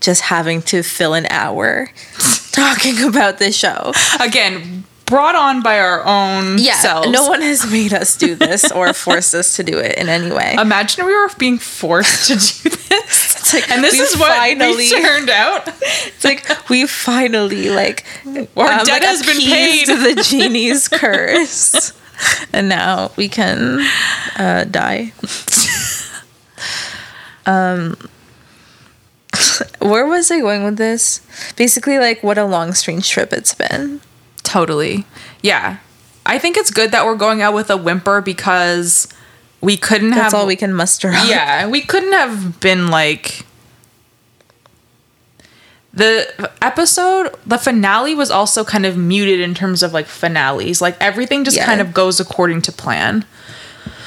[0.00, 1.88] just having to fill an hour
[2.52, 3.92] talking about this show.
[4.20, 7.10] again brought on by our own Yeah, selves.
[7.10, 10.30] no one has made us do this or forced us to do it in any
[10.32, 10.54] way.
[10.58, 13.36] Imagine we were being forced to do this.
[13.36, 15.68] It's like And this is what finally we turned out.
[15.82, 19.86] It's like we finally like Our um, debt like, has been paid.
[19.88, 21.92] the genie's curse,
[22.52, 23.80] and now we can
[24.36, 25.12] uh, die.
[27.46, 27.96] um,
[29.80, 31.20] where was I going with this?
[31.56, 34.00] Basically, like what a long strange trip it's been.
[34.42, 35.04] Totally.
[35.42, 35.78] Yeah.
[36.26, 39.08] I think it's good that we're going out with a whimper because
[39.60, 41.28] we couldn't have That's have all we can muster up.
[41.28, 43.44] Yeah, we couldn't have been like
[45.94, 46.26] the
[46.62, 51.44] episode the finale was also kind of muted in terms of like finales like everything
[51.44, 51.66] just Yeah.
[51.66, 53.24] kind of goes according to plan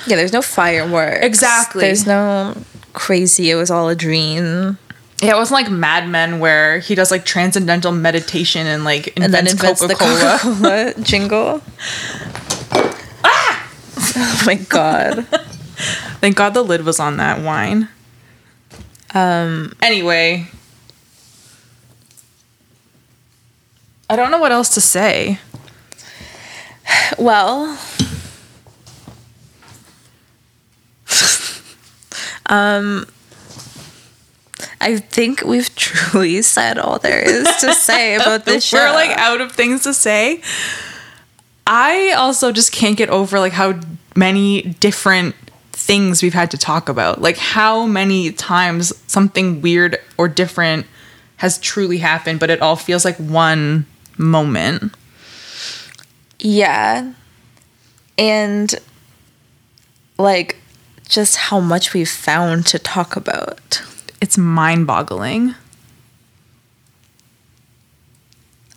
[0.08, 0.18] yeah.
[0.18, 1.26] There's no fireworks.
[1.26, 1.82] Exactly.
[1.82, 2.56] There's no
[2.94, 3.50] crazy.
[3.50, 4.78] It was all a dream.
[5.26, 9.34] Yeah it wasn't like mad men where he does like transcendental meditation and like And
[9.34, 11.62] then invents invents coca-cola the Coca-Cola jingle.
[13.24, 13.72] Ah!
[14.18, 15.26] Oh my god.
[16.22, 17.90] thank god the lid was on that wine
[19.14, 19.74] Um.
[19.82, 20.48] Anyway,
[24.10, 25.40] I don't know what else to say.
[27.18, 27.80] Well,
[32.48, 33.08] um,
[34.86, 38.78] I think we've truly said all there is to say about this show.
[38.78, 40.42] We're like out of things to say.
[41.68, 43.80] I also just can't get over like how
[44.16, 45.36] many different
[45.72, 47.20] things we've had to talk about.
[47.20, 50.86] Like how many times something weird or different
[51.38, 53.88] has truly happened, but it all feels like one
[54.18, 54.96] moment.
[56.40, 57.12] Yeah.
[58.20, 58.76] And
[60.20, 60.58] like
[61.10, 63.82] just how much we've found to talk about.
[64.26, 65.54] It's mind boggling.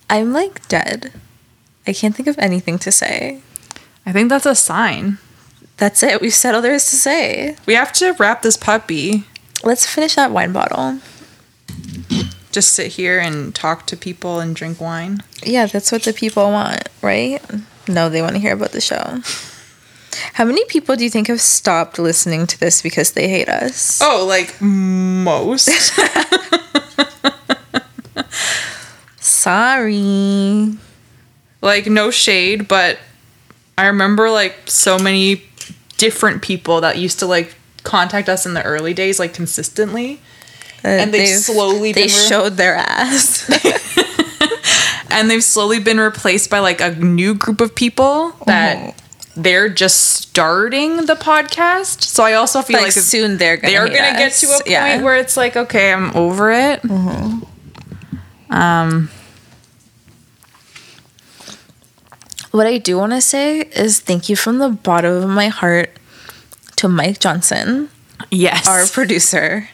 [0.07, 1.11] I'm like dead.
[1.87, 3.41] I can't think of anything to say.
[4.05, 5.17] I think that's a sign.
[5.77, 6.21] That's it.
[6.21, 7.55] We've said all there is to say.
[7.65, 9.23] We have to wrap this puppy.
[9.63, 10.99] Let's finish that wine bottle.
[12.51, 15.23] Just sit here and talk to people and drink wine.
[15.41, 17.41] Yeah, that's what the people want, right?
[17.87, 19.21] No, they want to hear about the show.
[20.33, 23.99] How many people do you think have stopped listening to this because they hate us?
[24.01, 25.69] Oh, like most.
[29.19, 30.77] Sorry.
[31.61, 32.99] like no shade, but
[33.77, 35.43] I remember like so many
[35.97, 40.19] different people that used to like contact us in the early days like consistently.
[40.83, 43.49] And they've slowly they been re- showed their ass.
[45.11, 48.95] and they've slowly been replaced by like a new group of people that Mhm.
[49.43, 52.03] They're just starting the podcast.
[52.03, 54.67] So I also feel like, like, soon they're gonna they're gonna get to a point
[54.67, 55.01] Yeah.
[55.01, 56.81] where it's like, okay, I'm over it.
[58.49, 59.09] Um,
[62.51, 65.91] What I do want to say is thank you from the bottom of my heart
[66.77, 67.89] to Mike Johnson,
[68.31, 69.69] yes, our producer,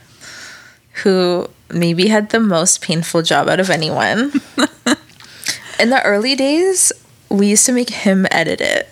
[1.04, 4.34] who maybe had the most painful job out of anyone.
[5.80, 6.92] In the early days,
[7.30, 8.90] we used to make him edit it.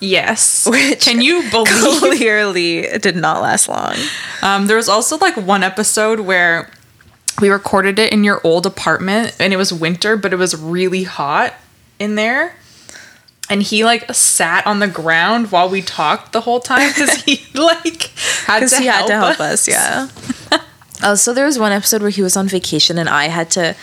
[0.00, 0.66] Yes.
[0.70, 1.98] Which Can you believe?
[1.98, 3.94] Clearly, it did not last long.
[4.42, 6.70] Um, there was also like one episode where
[7.40, 11.04] we recorded it in your old apartment and it was winter, but it was really
[11.04, 11.54] hot
[11.98, 12.54] in there.
[13.48, 17.44] And he like sat on the ground while we talked the whole time because he
[17.54, 18.10] like
[18.46, 20.08] had to, he had help to help us, yeah.
[21.04, 23.76] also, there was one episode where he was on vacation and I had to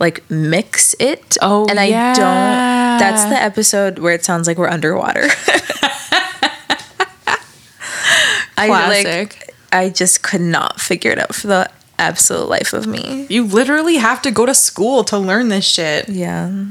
[0.00, 1.36] like mix it.
[1.40, 2.14] Oh, and I yeah.
[2.14, 2.79] don't.
[3.00, 5.24] That's the episode where it sounds like we're underwater.
[8.56, 9.54] I like.
[9.72, 13.26] I just could not figure it out for the absolute life of me.
[13.28, 16.08] You literally have to go to school to learn this shit.
[16.08, 16.66] Yeah.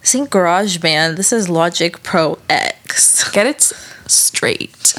[0.00, 1.16] This ain't GarageBand.
[1.16, 3.28] This is Logic Pro X.
[3.30, 3.62] Get it
[4.06, 4.94] straight.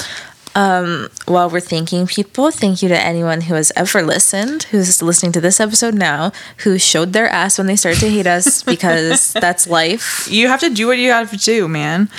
[0.55, 5.31] Um, while we're thanking people, thank you to anyone who has ever listened, who's listening
[5.33, 6.31] to this episode now,
[6.63, 10.27] who showed their ass when they started to hate us because that's life.
[10.31, 12.09] You have to do what you have to do, man.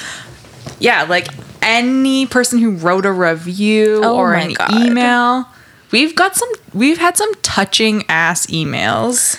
[0.79, 1.27] Yeah, like
[1.63, 4.73] any person who wrote a review Oh or an God.
[4.73, 5.49] email.
[5.91, 9.37] We've got some we've had some touching ass emails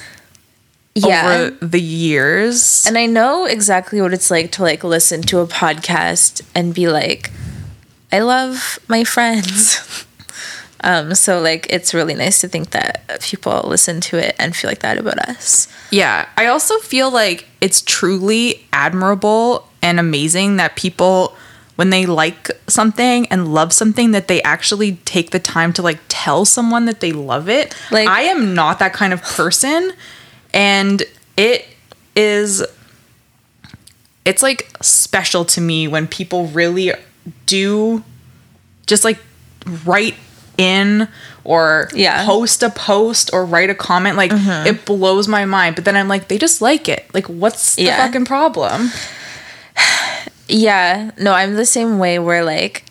[0.95, 1.25] Yeah.
[1.51, 2.85] over the years.
[2.85, 6.89] and I know exactly what it's like to like listen to a podcast and be
[6.89, 7.31] like,
[8.11, 10.05] I love my friends.
[10.83, 14.69] um, so like it's really nice to think that people listen to it and feel
[14.69, 15.67] like that about us.
[15.91, 21.35] Yeah, I also feel like it's truly admirable and amazing that people
[21.75, 25.99] when they like something and love something that they actually take the time to like
[26.09, 27.73] tell someone that they love it.
[27.89, 29.93] Like- I am not that kind of person
[30.53, 31.03] and
[31.37, 31.65] it
[32.15, 32.65] is
[34.25, 36.91] it's like special to me when people really
[37.45, 38.03] do
[38.87, 39.19] just like
[39.85, 40.15] write
[40.57, 41.07] in
[41.43, 42.25] or Yeah.
[42.25, 44.67] post a post or write a comment like mm-hmm.
[44.67, 47.83] it blows my mind but then i'm like they just like it like what's the
[47.83, 48.05] Yeah.
[48.05, 48.89] fucking problem
[50.51, 52.83] Yeah, no, I'm the same way where like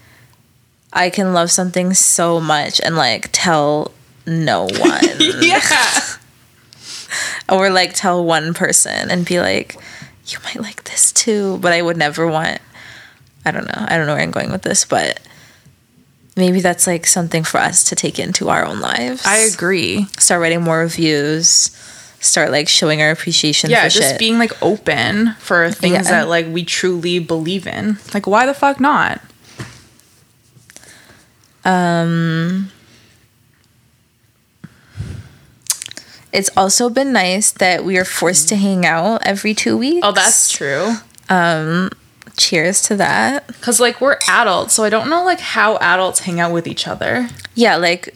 [0.93, 3.91] I can love something so much and like tell
[4.27, 5.01] no one.
[5.41, 5.61] yeah
[7.49, 9.75] or like tell one person and be like,
[10.27, 12.61] you might like this too, but I would never want.
[13.45, 13.85] I don't know.
[13.89, 15.21] I don't know where I'm going with this, but
[16.37, 19.25] maybe that's like something for us to take into our own lives.
[19.27, 21.71] i agree Start writing more reviews.
[22.21, 23.71] Start like showing our appreciation.
[23.71, 24.19] yeah just shit.
[24.19, 26.03] being like open for things Yeah.
[26.03, 29.21] that like we truly believe in like why the fuck not
[31.65, 32.71] Um,
[36.33, 40.07] It's also been nice that we are forced to hang out every two weeks.
[40.07, 40.95] oh that's true
[42.39, 43.47] cheers to that.
[43.49, 46.87] because like we're adults so i don't know like how adults hang out with each
[46.89, 48.15] other Yeah, like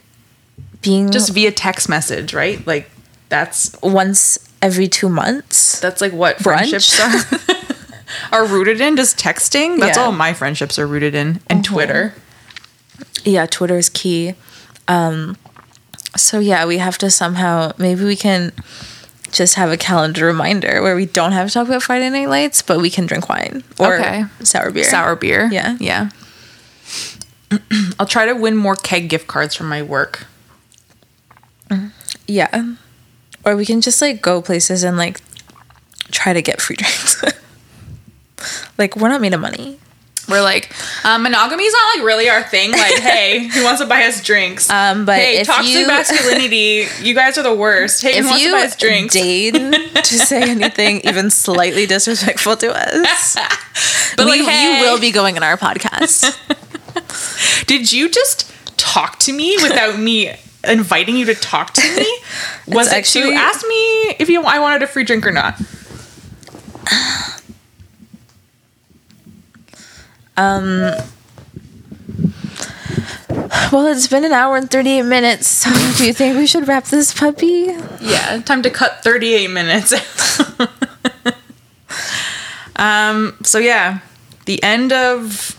[0.81, 2.65] being Just via text message, right?
[2.67, 2.91] Like
[3.29, 5.79] that's once every two months.
[5.81, 6.43] that's like what Brunch?
[6.71, 7.23] friendships are
[8.33, 8.97] are rooted in.
[8.97, 9.79] Just texting.
[9.79, 10.05] That's Yeah.
[10.05, 12.15] all my friendships are rooted in, and Twitter.
[13.25, 14.35] Yeah, Twitter is key.
[14.89, 15.37] Um,
[16.17, 18.51] so yeah, we have to somehow maybe we can
[19.33, 22.63] just have a calendar reminder where we don't have to talk about Friday Night Lights,
[22.63, 24.25] but we can drink wine or Okay.
[24.41, 24.85] sour beer.
[24.85, 25.49] Sour beer.
[25.51, 25.77] Yeah.
[25.81, 26.11] yeah.
[27.99, 30.27] I'll try to win more keg gift cards from my work.
[31.71, 31.89] Mm-hmm.
[32.27, 32.75] Yeah.
[33.45, 35.21] Or we can just like go places and like
[36.11, 37.23] try to get free drinks.
[38.79, 39.79] like we're not made of money.
[40.33, 40.73] We're like,
[41.05, 42.73] um, monogamy is not like really our thing.
[42.73, 44.69] Like, hey, who wants to buy us drinks?
[44.71, 48.03] Um, but hey, toxic you- masculinity, you guys are the worst.
[48.03, 49.15] Hey, who If wants to you buy us drinks?
[49.15, 53.37] deign to say anything even slightly disrespectful to us,
[54.17, 56.37] but we, like, hey, you will be going in our podcast.
[57.67, 60.35] Did you just talk to me without me
[60.65, 62.19] inviting you to talk to me?
[62.67, 65.61] Was it actually- to ask me if you I wanted a free drink or not?
[70.37, 70.97] well,
[73.87, 75.49] it's been an hour and 38 minutes.
[75.49, 77.75] So do you think we should wrap this puppy?
[78.01, 79.93] Yeah, time to cut 38 minutes.
[82.77, 84.01] um, so yeah,
[84.47, 85.59] the end of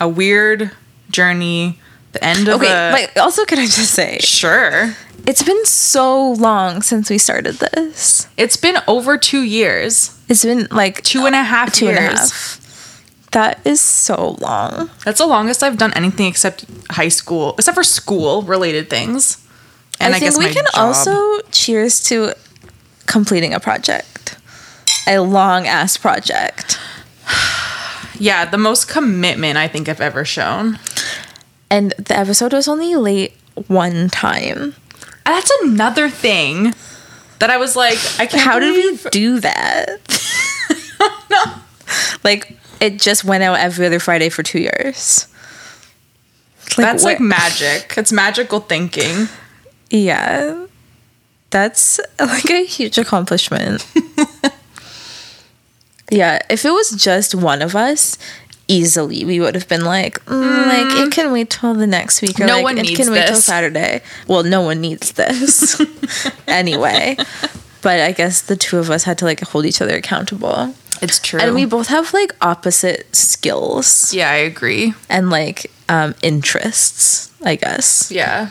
[0.00, 0.70] a weird
[1.10, 1.78] journey,
[2.12, 4.94] the end of Okay, a but also, can I just say, sure.
[5.26, 8.28] it's been so long since we started this.
[8.36, 11.98] It's been over two years, It's been like two and a half two years.
[11.98, 12.57] and a half.
[13.38, 14.90] That is so long.
[15.04, 19.46] That's the longest I've done anything except high school, except for school related things.
[20.00, 20.74] And I, I think guess we can job.
[20.74, 22.34] also cheers to
[23.06, 24.36] completing a project,
[25.06, 26.80] a long ass project.
[28.18, 30.80] yeah, the most commitment I think I've ever shown.
[31.70, 33.34] And the episode was only late
[33.68, 34.74] one time.
[35.24, 36.74] That's another thing
[37.38, 38.42] that I was like, I can't.
[38.42, 39.98] How did we do that?
[41.30, 41.44] No.
[42.24, 45.26] Like it just went out every other Friday for two years.
[46.76, 47.94] That's like magic.
[47.96, 49.28] It's magical thinking.
[49.90, 50.66] yeah.
[51.50, 53.86] That's like a huge accomplishment.
[56.10, 58.18] yeah, if it was just one of us,
[58.68, 62.38] easily we would have been like, mm, like it can wait till the next week
[62.38, 63.36] or No like, one it needs can wait till.
[63.36, 64.02] Saturday.
[64.26, 65.80] Well, no one needs this
[66.46, 67.16] anyway.
[67.80, 70.74] But I guess the two of us had to like hold each other accountable.
[71.02, 71.40] It's true.
[71.40, 74.94] And we both have like opposite skills yeah, I agree.
[75.08, 78.10] and like um interests, I guess.
[78.10, 78.50] Yeah,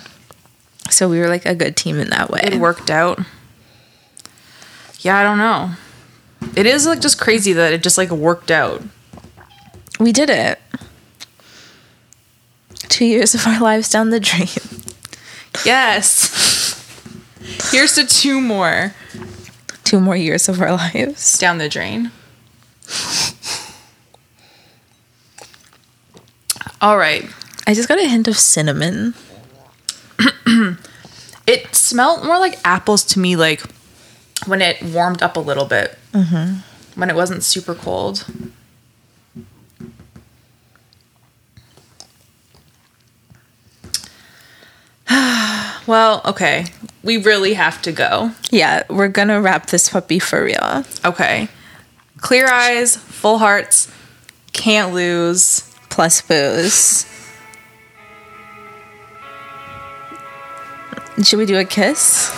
[0.90, 2.42] So we were like a good team in that way.
[2.44, 3.20] it worked out.
[5.02, 5.72] Yeah, I don't know.
[6.56, 8.82] It is like just crazy that it just like worked out.
[10.00, 10.60] We did it.
[12.90, 14.48] Two years of our lives down the drain.
[15.66, 16.76] Yes.
[17.72, 18.94] Here's to two more
[19.84, 21.40] Two more years of our lives.
[21.40, 22.12] down the drain.
[26.80, 27.26] All right.
[27.66, 29.14] I just got a hint of cinnamon.
[31.48, 33.62] It smelled more like apples to me, like
[34.46, 35.98] when it warmed up a little bit.
[36.12, 37.00] Mm-hmm.
[37.00, 38.26] When it wasn't super cold.
[45.88, 46.66] well, okay.
[47.02, 48.32] We really have to go.
[48.52, 50.84] Yeah, we're gonna wrap this puppy for real.
[51.06, 51.48] Okay.
[52.18, 53.92] Clear eyes, full hearts,
[54.52, 55.64] can't lose.
[55.90, 57.06] Plus booze.
[61.24, 62.32] Should we do a kiss?